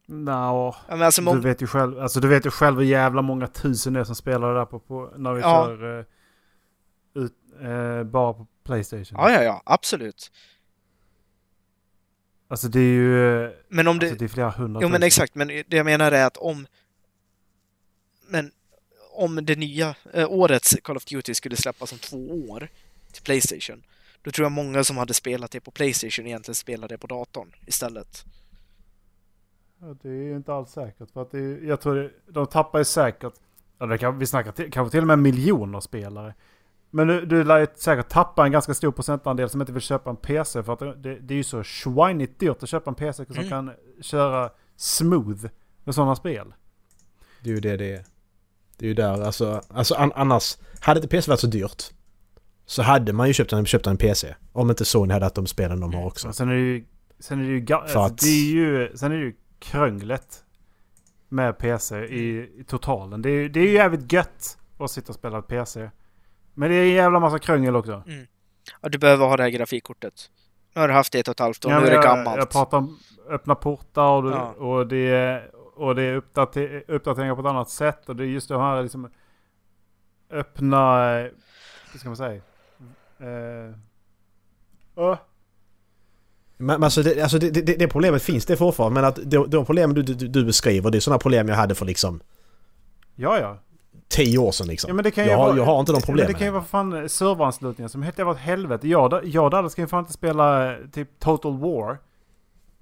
Nå, 0.07 0.77
Ja, 0.89 1.05
alltså, 1.05 1.23
du 1.23 1.41
vet 1.41 1.63
ju 1.63 1.67
själv, 1.67 1.99
alltså 2.01 2.21
du 2.21 2.29
vet 2.29 2.47
ju 2.47 2.51
själv 2.51 2.77
hur 2.79 2.85
jävla 2.85 3.23
många 3.23 3.47
tusen 3.47 3.93
det 3.93 4.01
är 4.01 4.05
som 4.05 4.15
spelar 4.15 4.53
det 4.53 4.59
där 4.59 4.67
på, 4.67 4.79
på 4.79 5.13
när 5.17 5.33
vi 5.33 5.41
Ja. 5.41 5.67
kör 5.67 5.99
eh, 5.99 6.05
ut, 7.23 7.33
eh, 7.61 8.05
bara 8.05 8.33
på 8.33 8.47
Playstation. 8.65 9.19
ja, 9.19 9.31
ja, 9.31 9.43
ja, 9.43 9.63
absolut. 9.65 10.33
Alltså 12.49 12.69
det 12.69 12.81
är 12.81 12.83
ju... 12.95 13.53
Men 13.69 13.89
om 13.89 13.99
det... 13.99 14.07
Alltså 14.07 14.19
det 14.19 14.25
är 14.25 14.29
flera 14.29 14.51
hundra 14.51 14.81
Jo 14.83 14.89
men 14.89 15.03
exakt, 15.03 15.35
men 15.35 15.49
det 15.49 15.65
jag 15.77 15.85
menar 15.85 16.13
är 16.13 16.27
att 16.27 16.37
om... 16.37 16.67
Men 18.29 18.51
om 19.13 19.45
det 19.45 19.57
nya 19.57 19.95
eh, 20.13 20.31
årets 20.33 20.77
Call 20.83 20.97
of 20.97 21.05
Duty 21.05 21.35
skulle 21.35 21.57
släppas 21.57 21.93
om 21.93 21.99
två 21.99 22.49
år 22.49 22.69
till 23.13 23.23
Playstation, 23.23 23.83
då 24.23 24.31
tror 24.31 24.45
jag 24.45 24.53
många 24.53 24.85
som 24.85 24.97
hade 24.97 25.15
spelat 25.15 25.51
det 25.51 25.61
på 25.61 25.71
Playstation 25.71 26.27
egentligen 26.27 26.55
spelar 26.55 26.89
det 26.89 26.99
på 26.99 27.07
datorn 27.07 27.53
istället. 27.67 28.25
Ja, 29.81 29.95
det 30.03 30.09
är 30.09 30.13
ju 30.23 30.37
inte 30.37 30.55
alls 30.55 30.71
säkert. 30.71 31.11
För 31.11 31.23
att 31.23 31.31
det 31.31 31.39
är, 31.39 31.69
jag 31.69 31.81
tror 31.81 31.95
det, 31.95 32.11
de 32.29 32.47
tappar 32.47 32.79
ju 32.79 32.85
säkert, 32.85 33.33
det 33.79 33.99
kan, 33.99 34.19
vi 34.19 34.27
snackar 34.27 34.53
till, 34.53 34.73
kanske 34.73 34.91
till 34.91 35.01
och 35.01 35.07
med 35.07 35.19
miljoner 35.19 35.81
spelare. 35.81 36.35
Men 36.91 37.07
du, 37.09 37.27
du 37.27 37.45
lär 37.45 37.59
ju 37.59 37.67
säkert 37.77 38.09
tappa 38.09 38.47
en 38.47 38.53
ganska 38.53 38.75
stor 38.75 38.93
procentandel 38.93 39.49
som 39.49 39.61
inte 39.61 39.73
vill 39.73 39.83
köpa 39.83 40.11
en 40.11 40.17
PC. 40.17 40.63
För 40.63 40.73
att 40.73 40.79
det, 41.03 41.19
det 41.21 41.35
är 41.35 41.37
ju 41.39 41.45
så 41.45 41.63
schwinigt 41.63 42.41
dyrt 42.41 42.63
att 42.63 42.69
köpa 42.69 42.91
en 42.91 42.95
PC 42.95 43.25
som 43.27 43.35
Mm. 43.37 43.49
kan 43.49 43.71
köra 44.01 44.51
smooth 44.77 45.47
med 45.85 45.95
sådana 45.95 46.17
spel. 46.17 46.55
Det 47.43 47.51
är 47.51 47.55
ju 47.55 47.61
det 47.61 47.77
det 47.77 47.95
är. 47.95 48.05
Det 48.79 48.85
är 48.85 48.89
ju 48.89 48.95
där, 48.95 49.23
alltså, 49.23 49.61
alltså 49.69 49.95
an, 49.95 50.13
annars... 50.15 50.59
Hade 50.81 50.99
inte 50.99 51.09
PC 51.09 51.31
varit 51.31 51.41
så 51.41 51.47
dyrt 51.47 51.83
så 52.67 52.83
hade 52.83 53.13
man 53.13 53.27
ju 53.27 53.33
köpt 53.33 53.53
en, 53.53 53.67
köpt 53.67 53.87
en 53.87 53.97
PC. 53.97 54.35
Om 54.53 54.71
inte 54.71 54.85
Sony 54.85 55.13
hade 55.13 55.25
haft 55.27 55.35
de 55.35 55.47
spelen 55.47 55.81
de 55.81 55.95
har 55.95 56.07
också. 56.07 56.29
Och 56.29 56.35
sen 56.35 56.49
är 56.49 56.55
det 56.55 56.61
ju, 56.61 56.85
sen 57.19 57.41
är 57.41 57.45
det 57.45 57.51
ju, 57.59 57.75
alltså, 57.75 57.99
att- 57.99 58.19
det 58.19 58.27
är 58.29 58.51
ju, 58.51 58.97
sen 58.97 59.13
är 59.13 59.17
det 59.17 59.23
ju 59.25 59.35
krönglet 59.71 60.45
med 61.29 61.59
PC 61.59 62.05
i, 62.05 62.51
i 62.61 62.65
totalen. 62.65 63.23
Det 63.23 63.31
är, 63.31 63.49
det 63.49 63.61
är 63.61 63.65
ju 63.65 63.73
jävligt 63.73 64.13
gött 64.13 64.59
att 64.79 64.91
sitta 64.91 65.09
och 65.09 65.15
spela 65.15 65.43
PC. 65.43 65.91
Men 66.55 66.71
det 66.71 66.77
är 66.77 66.83
en 66.83 66.91
jävla 66.93 67.21
massa 67.21 67.39
kröngel 67.39 67.77
också. 67.77 68.03
Ja, 68.81 68.89
du 68.89 68.99
behöver 68.99 69.27
ha 69.27 69.37
det 69.37 69.43
här 69.43 69.51
grafikkortet. 69.51 70.31
Nu 70.75 70.81
har 70.81 70.89
du 70.89 70.95
haft 70.95 71.13
det 71.13 71.19
ett 71.19 71.29
och 71.29 71.33
ett 71.33 71.41
halvt 71.41 71.65
år, 71.65 71.73
Ja, 71.73 71.81
nu 71.81 71.87
är 71.87 71.91
det 71.91 72.03
gammalt. 72.03 72.37
Jag 72.39 72.51
pratar 72.51 72.79
om 72.79 72.99
öppna 73.29 73.55
portar 73.55 74.23
och, 74.23 74.31
Ja. 74.33 74.53
och 74.53 74.87
det 74.87 74.97
är, 75.11 75.51
och 75.75 75.95
det 75.95 76.03
är 76.03 76.15
uppdater, 76.15 76.85
uppdateringar 76.89 77.35
på 77.35 77.41
ett 77.41 77.47
annat 77.47 77.71
sätt. 77.71 78.09
Och 78.09 78.17
det 78.17 78.25
är 78.25 78.29
just 78.29 78.49
de 78.49 78.61
här 78.61 78.83
liksom 78.83 79.11
öppna, 80.31 80.97
vad 81.93 82.01
ska 82.01 82.09
man 82.09 82.17
säga? 82.17 82.43
Eh, 83.19 83.77
åh, 84.95 85.19
Men, 86.59 86.67
men 86.81 86.85
alltså, 86.85 87.03
det, 87.03 87.23
alltså 87.23 87.39
det, 87.39 87.51
det, 87.51 87.63
det 87.79 87.89
problemet 87.89 88.23
finns 88.23 88.47
det 88.47 88.57
fortfarande 88.57 88.95
men 89.01 89.05
att 89.09 89.17
de, 89.31 89.51
de 89.51 89.65
problem 89.65 89.95
du, 89.95 90.03
du, 90.03 90.15
du 90.29 90.45
beskriver 90.45 90.91
det 90.91 90.99
är 90.99 91.01
sådana 91.01 91.19
problem 91.19 91.49
jag 91.49 91.57
hade 91.57 91.75
för 91.75 91.87
liksom 91.87 92.21
ja, 93.15 93.39
ja. 93.39 93.59
tio 94.09 94.39
år 94.39 94.53
sedan 94.53 94.67
liksom. 94.67 94.89
Ja, 94.89 94.95
men 94.95 95.05
det 95.05 95.11
kan 95.11 95.25
ju 95.25 95.31
jag, 95.31 95.39
vara- 95.39 95.57
jag 95.57 95.65
har 95.65 95.81
inte 95.81 95.93
de 95.93 95.97
Men 95.97 96.03
problemen. 96.03 96.33
det 96.33 96.39
kan 96.39 96.47
ju 96.47 96.53
vara 96.53 96.65
fan 96.65 97.09
serveranslutningar 97.09 97.89
som 97.89 98.03
helt 98.03 98.19
jävla 98.19 98.33
åt 98.33 98.39
helvete. 98.39 98.89
Jag, 98.89 99.21
jag 99.25 99.51
där 99.51 99.69
ska 99.69 99.81
ju 99.83 99.87
fan 99.89 100.01
inte 100.01 100.13
spela 100.13 100.73
eh, 100.73 100.79
typ 100.93 101.21
Total 101.21 101.59
War. 101.59 101.99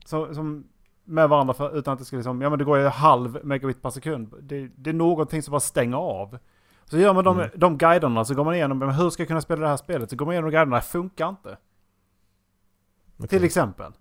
Så, 0.04 0.34
som 0.34 0.64
med 1.04 1.28
varandra 1.28 1.54
för, 1.54 1.78
utan 1.78 1.92
att 1.92 1.98
det 1.98 2.04
ska 2.04 2.16
liksom, 2.16 2.42
ja 2.42 2.50
men 2.50 2.58
det 2.58 2.64
går 2.64 2.78
ju 2.78 2.86
halv 2.86 3.38
megabit 3.44 3.82
per 3.82 3.90
sekund. 3.90 4.34
Det, 4.42 4.68
det 4.76 4.90
är 4.90 4.94
någonting 4.94 5.42
som 5.42 5.52
bara 5.52 5.60
stänger 5.60 5.96
av. 5.96 6.38
Så 6.84 6.98
gör 6.98 7.12
man 7.14 7.24
de, 7.24 7.38
Mm. 7.38 7.50
de 7.56 7.78
guiderna 7.78 8.24
så 8.24 8.34
går 8.34 8.44
man 8.44 8.54
igenom, 8.54 8.78
men 8.78 8.90
hur 8.90 9.10
ska 9.10 9.22
jag 9.22 9.28
kunna 9.28 9.40
spela 9.40 9.60
det 9.62 9.68
här 9.68 9.76
spelet? 9.76 10.10
Så 10.10 10.16
går 10.16 10.26
man 10.26 10.32
igenom 10.32 10.50
guiderna, 10.50 10.76
det 10.76 10.82
funkar 10.82 11.28
inte. 11.28 11.56
Okej. 13.16 13.28
Till 13.28 13.44
exempel. 13.44 13.92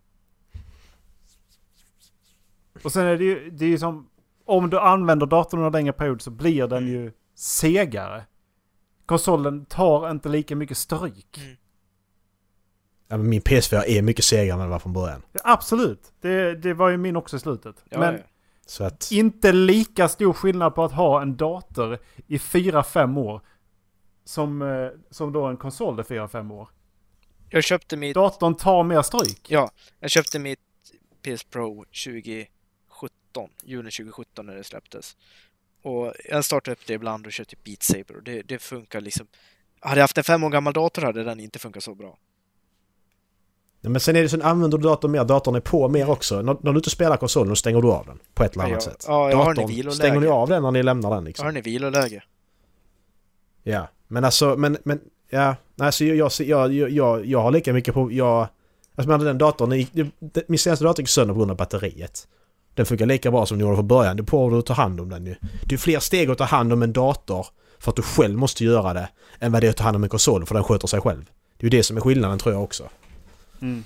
Och 2.84 2.92
sen 2.92 3.06
är 3.06 3.18
det 3.18 3.24
ju, 3.24 3.50
det 3.50 3.66
är 3.66 3.70
ju 3.70 3.78
som, 3.78 4.10
om 4.46 4.70
du 4.70 4.80
använder 4.80 5.26
datorn 5.26 5.60
under 5.60 5.68
en 5.68 5.74
längre 5.74 5.94
period 5.94 6.22
så 6.22 6.32
blir 6.32 6.68
den 6.68 6.88
ju 6.88 7.12
segare. 7.36 8.26
Konsolen 9.06 9.66
tar 9.66 10.12
inte 10.12 10.30
lika 10.30 10.56
mycket 10.56 10.78
stryk. 10.78 11.38
Mm. 11.38 11.56
Ja, 13.08 13.18
men 13.18 13.30
min 13.30 13.42
PS4 13.42 13.84
är 13.88 14.02
mycket 14.02 14.26
segare 14.26 14.54
än 14.54 14.58
vad 14.58 14.68
det 14.68 14.72
var 14.72 14.80
från 14.80 14.94
början. 14.94 15.22
Absolut, 15.44 16.14
det, 16.22 16.56
det 16.56 16.74
var 16.74 16.90
ju 16.90 16.98
min 16.98 17.16
också 17.16 17.36
i 17.36 17.40
slutet. 17.40 17.84
Ja, 17.90 18.00
Men 18.00 18.14
ja. 18.14 18.22
Så 18.66 18.84
att... 18.84 19.12
inte 19.12 19.52
lika 19.52 20.08
stor 20.08 20.34
skillnad 20.34 20.76
på 20.76 20.84
att 20.84 20.92
ha 20.92 21.22
en 21.22 21.38
dator 21.38 21.98
i 22.28 22.38
4-5 22.38 23.20
år 23.20 23.42
som, 24.24 24.62
eh, 24.62 24.90
som 25.10 25.34
då 25.34 25.46
en 25.46 25.58
konsol 25.58 26.00
i 26.00 26.04
4-5 26.04 26.54
år. 26.54 26.70
Jag 27.54 27.64
köpte 27.64 27.98
mitt... 27.98 28.16
Datorn 28.16 28.56
tar 28.56 28.84
mer 28.84 29.02
stryk. 29.02 29.52
Ja, 29.52 29.72
jag 30.00 30.10
köpte 30.12 30.40
mitt 30.40 30.60
PS 31.22 31.44
Pro 31.44 31.86
2017, 31.86 32.48
juni 33.64 33.92
2017 33.92 34.46
när 34.46 34.56
det 34.56 34.64
släpptes. 34.64 35.18
Och 35.84 36.14
jag 36.30 36.46
startar 36.46 36.72
upp 36.72 36.80
det 36.88 36.94
ibland 36.94 37.26
och 37.26 37.32
kör 37.34 37.44
typ 37.44 37.64
Beat 37.64 37.84
Saber 37.84 38.16
och 38.16 38.24
det, 38.24 38.42
det 38.42 38.60
funkar 38.60 39.02
liksom. 39.02 39.28
Hade 39.80 39.96
jag 40.00 40.04
haft 40.04 40.18
en 40.18 40.24
fem 40.24 40.44
år 40.44 40.50
gammal 40.50 40.74
dator 40.74 41.02
hade 41.02 41.24
den 41.24 41.40
inte 41.40 41.60
funkat 41.60 41.84
så 41.84 41.96
bra. 41.96 42.18
Ja, 43.82 43.90
men 43.90 44.00
sen 44.02 44.16
är 44.16 44.22
det 44.22 44.30
så 44.30 44.42
använder 44.44 44.78
du 44.78 44.84
datorn 44.84 45.12
mer, 45.12 45.24
datorn 45.26 45.56
är 45.56 45.60
på 45.60 45.90
mer 45.90 46.10
också. 46.10 46.42
När, 46.42 46.58
när 46.62 46.72
du 46.72 46.78
inte 46.78 46.90
spelar 46.90 47.18
konsolen 47.18 47.50
då 47.50 47.56
stänger 47.56 47.82
du 47.82 47.92
av 47.92 48.06
den. 48.06 48.20
På 48.34 48.44
ett 48.44 48.54
eller 48.54 48.64
Ja, 48.64 48.70
annat 48.70 48.86
jag- 48.86 48.94
sätt. 48.94 49.06
ja, 49.08 49.30
jag 49.30 49.38
har 49.38 49.54
den 49.54 49.70
i 49.72 49.78
datorn, 49.82 49.94
stänger 49.96 50.20
ni 50.20 50.28
av 50.28 50.50
den 50.50 50.64
när 50.64 50.72
ni 50.72 50.84
lämnar 50.84 51.10
den 51.10 51.18
Jag 51.18 51.24
liksom? 51.26 51.46
har 51.46 51.52
den 51.52 51.58
i 51.60 51.62
viloläge. 51.62 52.24
Ja, 53.64 53.88
men 54.08 54.24
alltså, 54.24 54.56
men, 54.58 54.78
men, 54.84 55.02
ja, 55.30 55.56
alltså 55.78 56.06
jag, 56.06 56.18
jag, 56.18 56.32
jag, 56.48 56.74
jag, 56.74 56.90
jag, 56.90 57.26
jag 57.26 57.42
har 57.42 57.52
lika 57.52 57.74
mycket 57.74 57.94
på, 57.94 58.12
jag, 58.12 58.48
alltså 58.96 59.10
men 59.10 59.20
den 59.20 59.38
datorn, 59.38 59.86
min 60.48 60.60
senaste 60.60 60.86
dator 60.86 61.02
gick 61.02 61.10
sönder 61.10 61.34
på 61.34 61.40
grund 61.40 61.52
av 61.52 61.58
batteriet. 61.58 62.28
Den 62.74 62.86
funkar 62.86 63.06
lika 63.06 63.32
bra 63.32 63.46
som 63.46 63.58
den 63.58 63.68
gjorde 63.68 63.78
från 63.78 63.88
början, 63.88 64.18
det 64.18 64.34
är 64.34 64.50
du 64.50 64.60
att 64.60 64.66
ta 64.66 64.74
hand 64.74 65.02
om 65.02 65.10
den 65.10 65.26
ju. 65.26 65.36
Det 65.66 65.76
är 65.76 65.80
fler 65.80 66.00
steg 66.00 66.30
att 66.30 66.38
ta 66.38 66.44
hand 66.44 66.74
om 66.74 66.84
en 66.84 66.94
dator 66.94 67.48
för 67.80 67.92
att 67.92 67.96
du 67.96 68.02
själv 68.02 68.38
måste 68.38 68.64
göra 68.64 68.94
det, 68.94 69.10
än 69.40 69.52
vad 69.52 69.64
det 69.64 69.68
är 69.68 69.70
att 69.70 69.78
ta 69.78 69.84
hand 69.84 69.96
om 69.96 70.04
en 70.04 70.10
konsol 70.10 70.46
för 70.46 70.56
den 70.56 70.64
sköter 70.64 70.88
sig 70.88 71.02
själv. 71.02 71.26
Det 71.58 71.68
är 71.68 71.72
ju 71.72 71.78
det 71.78 71.84
som 71.84 71.98
är 71.98 72.02
skillnaden 72.02 72.40
tror 72.40 72.54
jag 72.54 72.64
också. 72.64 72.84
Mm. 73.62 73.84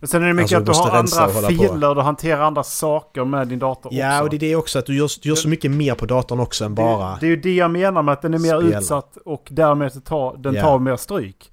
Men 0.00 0.08
sen 0.08 0.22
är 0.22 0.26
det 0.26 0.34
mycket 0.34 0.56
Alltså, 0.56 0.56
du 0.56 0.88
att 0.88 0.96
du 0.96 0.96
måste 1.02 1.20
har 1.20 1.28
andra 1.28 1.48
filer, 1.48 1.94
du 1.94 2.00
hanterar 2.00 2.40
andra 2.42 2.62
saker 2.62 3.24
med 3.24 3.48
din 3.48 3.58
dator 3.58 3.92
Ja, 3.94 4.14
också. 4.14 4.24
och 4.24 4.30
det 4.30 4.36
är 4.36 4.40
det 4.40 4.56
också 4.56 4.78
att 4.78 4.86
du 4.86 4.96
gör, 4.96 5.10
du 5.22 5.28
gör 5.28 5.36
så 5.36 5.48
mycket 5.48 5.70
mer 5.70 5.94
på 5.94 6.06
datorn 6.06 6.40
också 6.40 6.64
än 6.64 6.74
bara... 6.74 7.16
Det, 7.20 7.26
är 7.26 7.30
ju 7.30 7.36
det 7.36 7.54
jag 7.54 7.70
menar 7.70 8.02
med 8.02 8.12
att 8.12 8.22
den 8.22 8.34
är 8.34 8.38
mer 8.38 8.60
Spela. 8.60 8.78
utsatt 8.78 9.16
och 9.24 9.48
därmed 9.50 10.04
tar 10.04 10.36
den 10.36 10.54
Ja. 10.54 10.62
tar 10.62 10.78
mer 10.78 10.96
stryk. 10.96 11.52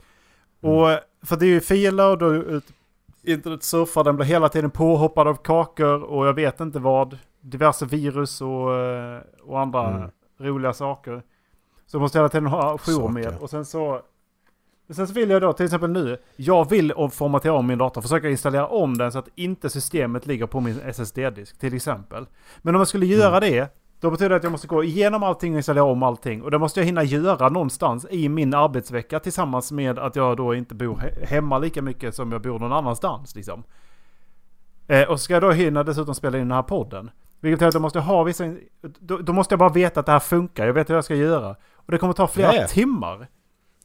Mm. 0.64 0.76
Och 0.76 1.00
för 1.26 1.36
det 1.36 1.46
är 1.46 1.50
ju 1.50 1.62
filer 1.62 2.10
och 2.12 2.18
du 2.18 2.62
internet 3.24 3.64
surfar, 3.64 4.04
den 4.04 4.16
blir 4.16 4.26
hela 4.26 4.50
tiden 4.50 4.70
påhoppad 4.72 5.28
av 5.28 5.36
kakor 5.36 6.04
och 6.04 6.28
jag 6.28 6.34
vet 6.34 6.60
inte 6.60 6.80
vad. 6.80 7.18
Diverse 7.42 7.86
virus 7.86 8.42
och, 8.42 8.74
eh, 8.74 9.20
och 9.46 9.60
andra 9.60 9.90
Mm. 9.90 10.10
roliga 10.40 10.74
saker. 10.74 11.22
Så 11.88 11.96
jag 11.98 12.02
måste 12.02 12.18
hela 12.18 12.30
tiden 12.30 12.48
ha 12.48 12.78
jour 12.78 13.08
med. 13.10 13.38
Och 13.40 13.50
sen 13.50 13.66
så... 13.66 14.02
Sen 14.90 15.08
så 15.08 15.14
vill 15.14 15.30
jag 15.30 15.42
då 15.42 15.54
till 15.54 15.66
exempel 15.66 15.90
nu, 15.90 16.18
jag 16.36 16.70
vill 16.70 16.94
formatera 17.12 17.54
om 17.54 17.68
min 17.68 17.78
dator, 17.78 18.02
försöka 18.02 18.30
installera 18.30 18.68
om 18.68 18.98
den 18.98 19.12
så 19.12 19.20
att 19.20 19.30
inte 19.36 19.70
systemet 19.70 20.26
ligger 20.26 20.46
på 20.46 20.60
min 20.60 20.80
SSD-disk 20.86 21.60
till 21.60 21.74
exempel. 21.74 22.26
Men 22.62 22.76
om 22.76 22.82
jag 22.82 22.88
skulle 22.88 23.06
göra 23.06 23.40
det, 23.40 23.74
då 24.00 24.12
betyder 24.12 24.30
det 24.30 24.36
att 24.36 24.44
jag 24.44 24.52
måste 24.52 24.68
gå 24.68 24.84
igenom 24.84 25.24
allting 25.24 25.54
och 25.54 25.58
installera 25.58 25.84
om 25.84 26.04
allting. 26.04 26.42
Och 26.42 26.52
det 26.52 26.60
måste 26.60 26.80
jag 26.80 26.86
hinna 26.86 27.04
göra 27.04 27.50
någonstans 27.50 28.06
i 28.10 28.30
min 28.30 28.54
arbetsvecka 28.54 29.20
tillsammans 29.20 29.72
med 29.72 30.00
att 30.00 30.16
jag 30.16 30.38
då 30.38 30.56
inte 30.56 30.76
bor 30.76 30.96
he- 30.96 31.26
hemma 31.26 31.58
lika 31.58 31.82
mycket 31.82 32.16
som 32.16 32.32
jag 32.32 32.42
bor 32.42 32.60
någon 32.60 32.74
annanstans. 32.74 33.36
Liksom. 33.36 33.64
Eh, 34.88 35.10
och 35.10 35.20
ska 35.20 35.34
jag 35.34 35.44
då 35.44 35.52
hinna 35.52 35.84
dessutom 35.84 36.16
spela 36.16 36.38
in 36.38 36.48
den 36.48 36.56
här 36.56 36.64
podden. 36.64 37.12
Vilket 37.40 37.60
betyder 37.60 37.68
att 37.68 37.74
jag 37.74 37.82
måste 37.82 38.00
ha 38.00 38.24
vissa... 38.24 38.44
Då, 38.82 39.18
då 39.18 39.34
måste 39.34 39.54
jag 39.54 39.60
bara 39.60 39.70
veta 39.70 40.00
att 40.00 40.06
det 40.06 40.12
här 40.12 40.20
funkar. 40.20 40.66
Jag 40.66 40.74
vet 40.74 40.90
hur 40.90 40.96
jag 40.96 41.04
ska 41.04 41.16
göra. 41.16 41.56
Och 41.76 41.92
det 41.92 41.98
kommer 41.98 42.14
ta 42.14 42.28
flera 42.28 42.56
ja. 42.56 42.68
timmar. 42.68 43.28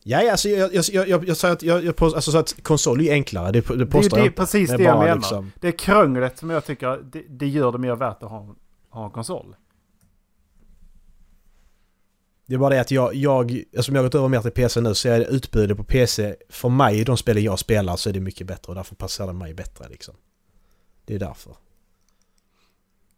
Ja, 0.02 0.30
alltså 0.30 0.48
jag, 0.48 0.74
jag, 0.74 0.84
jag, 0.92 1.08
jag, 1.08 1.28
jag 1.28 1.36
säger 1.36 1.54
att, 1.54 1.62
jag, 1.62 1.84
jag, 1.84 1.96
påstår- 1.96 2.16
alltså, 2.16 2.30
så 2.30 2.38
att 2.38 2.62
konsol 2.62 3.00
är 3.00 3.12
enklare, 3.12 3.52
det, 3.52 3.60
det 3.68 3.76
Det 3.76 3.82
är 3.82 3.86
påstår 3.86 4.18
jag 4.18 4.24
det, 4.24 4.26
inte. 4.26 4.40
precis 4.40 4.70
är 4.70 4.78
det 4.78 4.84
jag 4.84 4.98
menar. 4.98 5.14
liksom- 5.16 5.52
Det 5.60 5.68
är 5.68 5.72
krönglet 5.72 6.38
som 6.38 6.50
jag 6.50 6.64
tycker 6.64 6.96
det, 7.12 7.22
det 7.28 7.48
gör 7.48 7.72
det 7.72 7.78
mer 7.78 7.94
värt 7.96 8.22
att 8.22 8.30
ha, 8.30 8.54
ha 8.90 9.04
en 9.04 9.10
konsol. 9.10 9.56
Det 12.46 12.54
är 12.54 12.58
bara 12.58 12.74
det 12.74 12.80
att 12.80 12.90
jag, 12.90 13.14
jag, 13.14 13.50
eftersom 13.72 13.94
jag 13.94 14.02
har 14.02 14.06
gått 14.08 14.14
över 14.14 14.28
mer 14.28 14.40
till 14.42 14.50
PC 14.50 14.80
nu 14.80 14.94
så 14.94 15.08
är 15.08 15.20
utbudet 15.20 15.76
på 15.76 15.84
PC, 15.84 16.36
för 16.48 16.68
mig, 16.68 17.04
de 17.04 17.16
spel 17.16 17.38
jag 17.44 17.58
spelar 17.58 17.96
så 17.96 18.08
är 18.08 18.12
det 18.12 18.20
mycket 18.20 18.46
bättre 18.46 18.70
och 18.70 18.74
därför 18.74 18.94
passar 18.94 19.26
det 19.26 19.32
mig 19.32 19.54
bättre 19.54 19.88
liksom. 19.88 20.14
Det 21.04 21.14
är 21.14 21.18
därför. 21.18 21.52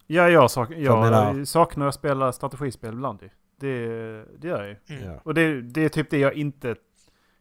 Ja, 0.06 0.28
jag, 0.28 0.50
sak, 0.50 0.70
jag 0.70 1.00
menar- 1.04 1.44
saknar 1.44 1.86
att 1.88 1.94
spela 1.94 2.32
strategispel 2.32 2.92
ibland 2.92 3.18
ju. 3.22 3.28
Det, 3.62 4.24
det 4.38 4.48
gör 4.48 4.62
jag 4.62 4.68
ju. 4.68 4.96
Mm. 5.02 5.18
Och 5.24 5.34
det, 5.34 5.62
det 5.62 5.84
är 5.84 5.88
typ 5.88 6.10
det 6.10 6.18
jag 6.18 6.34
inte 6.34 6.74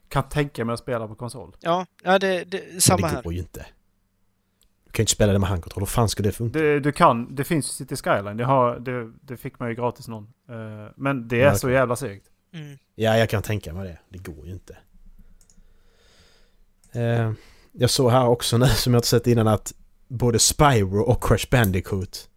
kan 0.10 0.30
tänka 0.30 0.66
mig 0.66 0.74
att 0.74 0.80
spela 0.80 1.08
på 1.08 1.16
konsol. 1.16 1.56
Ja, 1.60 1.86
ja 2.04 2.20
det, 2.20 2.44
det, 2.44 2.84
samma 2.84 3.08
det 3.08 3.14
här. 3.14 3.24
går 3.24 3.34
ju 3.34 3.40
inte. 3.40 3.66
Du 4.86 4.92
kan 4.92 5.04
ju 5.04 5.04
inte 5.04 5.12
spela 5.12 5.34
det 5.34 5.40
med 5.40 5.50
handkontroll, 5.50 5.82
hur 5.82 5.86
fan 5.88 6.10
ska 6.10 6.24
det 6.24 6.32
funka? 6.32 6.60
Det, 6.60 6.80
du 6.80 6.92
kan, 6.92 7.36
det 7.36 7.44
finns 7.44 7.68
ju 7.68 7.72
City 7.72 7.96
Skyline. 7.96 8.38
Det, 8.38 8.46
har, 8.46 8.80
det, 8.80 9.12
det 9.22 9.38
fick 9.38 9.60
man 9.60 9.70
ju 9.70 9.76
gratis 9.76 10.08
någon. 10.08 10.24
Eh, 10.50 10.92
men 10.96 11.28
det 11.28 11.42
är 11.42 11.46
Ja, 11.46 11.56
så 11.56 11.68
okej. 11.68 11.76
jävla 11.76 11.96
segt. 11.96 12.26
Mm. 12.54 12.78
Ja, 12.96 13.18
jag 13.18 13.30
kan 13.30 13.44
tänka 13.44 13.74
mig 13.74 13.88
det. 13.88 14.00
Det 14.10 14.32
går 14.32 14.46
ju 14.48 14.54
inte. 14.54 14.78
Eh, 16.92 17.32
jag 17.72 17.90
såg 17.90 18.12
här 18.12 18.28
också 18.28 18.58
nu, 18.58 18.66
som 18.76 18.94
jag 18.94 18.98
inte 19.00 19.08
sett 19.08 19.28
innan, 19.28 19.48
att 19.48 19.74
både 20.08 20.40
Spyro 20.40 21.02
och 21.02 21.24
Crash 21.24 21.46
Bandicoot 21.52 22.30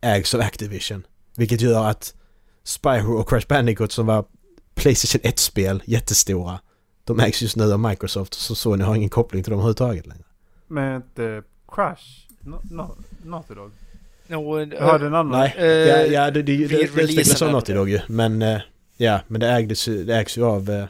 ägs 0.00 0.34
av 0.34 0.40
Activision. 0.40 1.06
Vilket 1.36 1.60
gör 1.60 1.84
att 1.84 2.14
Spyro 2.64 3.18
och 3.20 3.28
Crash 3.28 3.46
Bandicoot 3.48 3.92
som 3.92 4.06
var 4.06 4.24
Playstation 4.74 5.20
1-spel, 5.30 5.82
jättestora, 5.86 6.60
de 7.04 7.20
ägs 7.20 7.42
just 7.42 7.56
nu 7.56 7.72
av 7.72 7.80
Microsoft 7.80 8.34
så 8.34 8.54
Sony 8.54 8.84
har 8.84 8.94
ingen 8.96 9.08
koppling 9.10 9.42
till 9.42 9.50
dem 9.50 9.58
överhuvudtaget 9.58 10.06
längre. 10.06 10.24
Men 10.68 10.96
inte 10.96 11.42
Crash? 11.68 12.26
No, 12.40 12.60
no, 12.70 12.96
Naughty 13.24 13.54
Dog? 13.54 13.70
No, 14.26 14.60
Jag 14.60 14.80
hörde 14.80 15.06
en 15.06 15.14
annan. 15.14 15.40
Nej, 15.40 15.54
Eh, 15.58 15.64
ja, 15.66 15.96
ja 16.06 16.30
det, 16.30 16.42
det, 16.42 16.56
det, 16.66 16.80
utvecklas 16.80 17.42
av 17.42 17.52
Naughty. 17.52 17.72
Dog 17.74 17.88
ju. 17.90 18.00
Men, 18.08 18.42
eh, 18.42 18.60
ja, 18.96 19.20
men 19.28 19.40
det, 19.40 19.48
ägdes, 19.48 19.88
ju- 19.88 20.04
det 20.04 20.16
ägs 20.16 20.38
ju 20.38 20.44
av... 20.44 20.70
eh, 20.70 20.84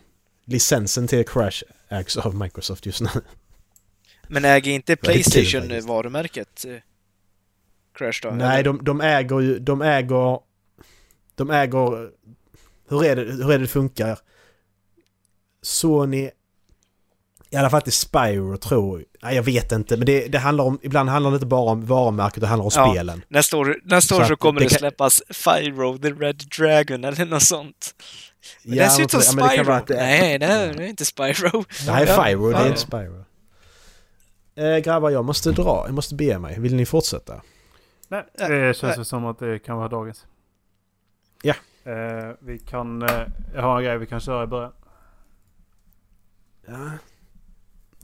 licensen 0.44 1.06
till 1.08 1.24
Crash 1.26 1.62
ägs 1.88 2.16
av 2.16 2.34
Microsoft 2.34 2.86
just 2.86 3.00
nu. 3.00 3.08
Men 4.28 4.44
äger 4.44 4.70
inte 4.72 4.96
Playstation 4.96 5.86
varumärket 5.86 6.64
eh, 6.68 6.76
Crash 7.98 8.20
då? 8.22 8.30
Nej, 8.30 8.62
de, 8.62 8.84
de 8.84 9.00
äger 9.00 9.40
ju... 9.40 9.58
De 9.58 9.82
äger... 9.82 10.38
De 11.35 11.51
äger... 11.51 12.11
Hur 12.89 13.05
är 13.05 13.16
det, 13.16 13.22
hur 13.22 13.45
är 13.53 13.59
det 13.59 13.64
det 13.64 13.68
funkar? 13.68 14.18
Sony... 15.62 16.30
I 17.51 17.57
alla 17.57 17.70
fall 17.70 17.82
till 17.82 17.93
Spyro 17.93 18.57
tror 18.57 18.99
jag. 18.99 19.07
Nej, 19.22 19.37
jag 19.37 19.43
vet 19.43 19.72
inte. 19.72 19.97
Men 19.97 20.07
det, 20.07 20.28
det 20.28 20.39
handlar 20.39 20.64
om... 20.64 20.78
Ibland 20.82 21.09
handlar 21.09 21.30
det 21.30 21.35
inte 21.35 21.47
bara 21.47 21.70
om 21.70 21.87
varumärket, 21.87 22.41
det 22.41 22.47
handlar 22.47 22.64
om 22.64 22.70
Ja. 22.74 22.91
spelen. 22.93 23.24
Nästa 23.28 23.57
år, 23.57 23.76
nästa 23.85 24.14
Så 24.14 24.20
år 24.20 24.24
så 24.26 24.32
att 24.32 24.39
kommer 24.39 24.61
det 24.61 24.66
det, 24.66 24.70
kan- 24.70 24.78
släppas 24.78 25.22
Fyro, 25.30 25.99
the 25.99 26.11
Red 26.11 26.37
Dragon 26.59 27.05
eller 27.05 27.24
något 27.26 27.43
sånt. 27.43 27.95
Men 28.62 28.76
Ja, 28.78 28.85
det 28.85 28.91
ser 28.91 29.03
ut 29.03 29.11
som 29.11 29.39
ja, 29.39 29.45
det 29.45 29.51
Spyro. 29.53 29.64
vara 29.64 29.82
Nej, 29.89 30.39
nej, 30.39 30.74
det 30.76 30.85
är 30.85 30.89
inte 30.89 31.05
Spyro. 31.05 31.64
Det 31.87 31.91
här 31.93 32.03
är 32.03 32.07
Ja, 32.07 32.24
Fyro, 32.24 32.51
det 32.51 32.57
är 32.57 32.66
inte 32.68 32.80
Spyro. 32.80 33.24
Eh, 34.57 34.76
grabbar, 34.78 35.11
jag 35.11 35.24
måste 35.24 35.51
dra. 35.53 35.82
Jag 35.87 35.95
måste 35.95 36.14
bege 36.14 36.39
mig. 36.39 36.61
Vill 36.61 36.74
ni 36.74 36.87
fortsätta? 36.87 37.43
Nej, 38.09 38.24
det 38.39 38.76
känns 38.76 38.97
nej. 38.97 39.05
som 39.07 39.26
att 39.26 39.39
det 39.39 39.59
kan 39.59 39.76
vara 39.76 39.89
dagens. 39.89 40.26
Ja. 41.45 41.55
Eh, 41.92 42.32
vi 42.40 42.59
kan... 42.59 43.03
Eh, 43.03 43.26
jag 43.55 43.62
har 43.62 43.78
en 43.78 43.84
grej 43.84 43.99
vi 43.99 44.07
kan 44.07 44.20
köra 44.20 44.45
i 44.45 44.47
början. 44.47 44.72
Ja. 46.66 46.90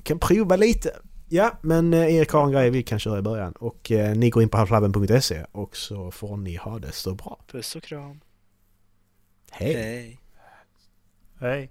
Kan 0.02 0.18
prova 0.18 0.56
lite. 0.56 0.96
Ja, 1.28 1.58
men 1.62 1.94
eh, 1.94 2.14
Erik 2.14 2.30
har 2.30 2.44
en 2.44 2.52
grej 2.52 2.70
vi 2.70 2.82
kan 2.82 2.98
köra 2.98 3.18
i 3.18 3.22
början. 3.22 3.52
Och 3.52 3.90
eh, 3.90 4.16
ni 4.16 4.30
går 4.30 4.42
in 4.42 4.48
på 4.48 4.56
halflabben.se 4.56 5.44
och 5.52 5.76
så 5.76 6.10
får 6.10 6.36
ni 6.36 6.56
ha 6.56 6.78
det 6.78 6.92
så 6.92 7.14
bra. 7.14 7.40
Puss 7.46 7.76
och 7.76 7.82
kram. 7.82 8.20
Hej! 9.50 9.74
Hej. 9.74 10.20
Hej. 11.40 11.70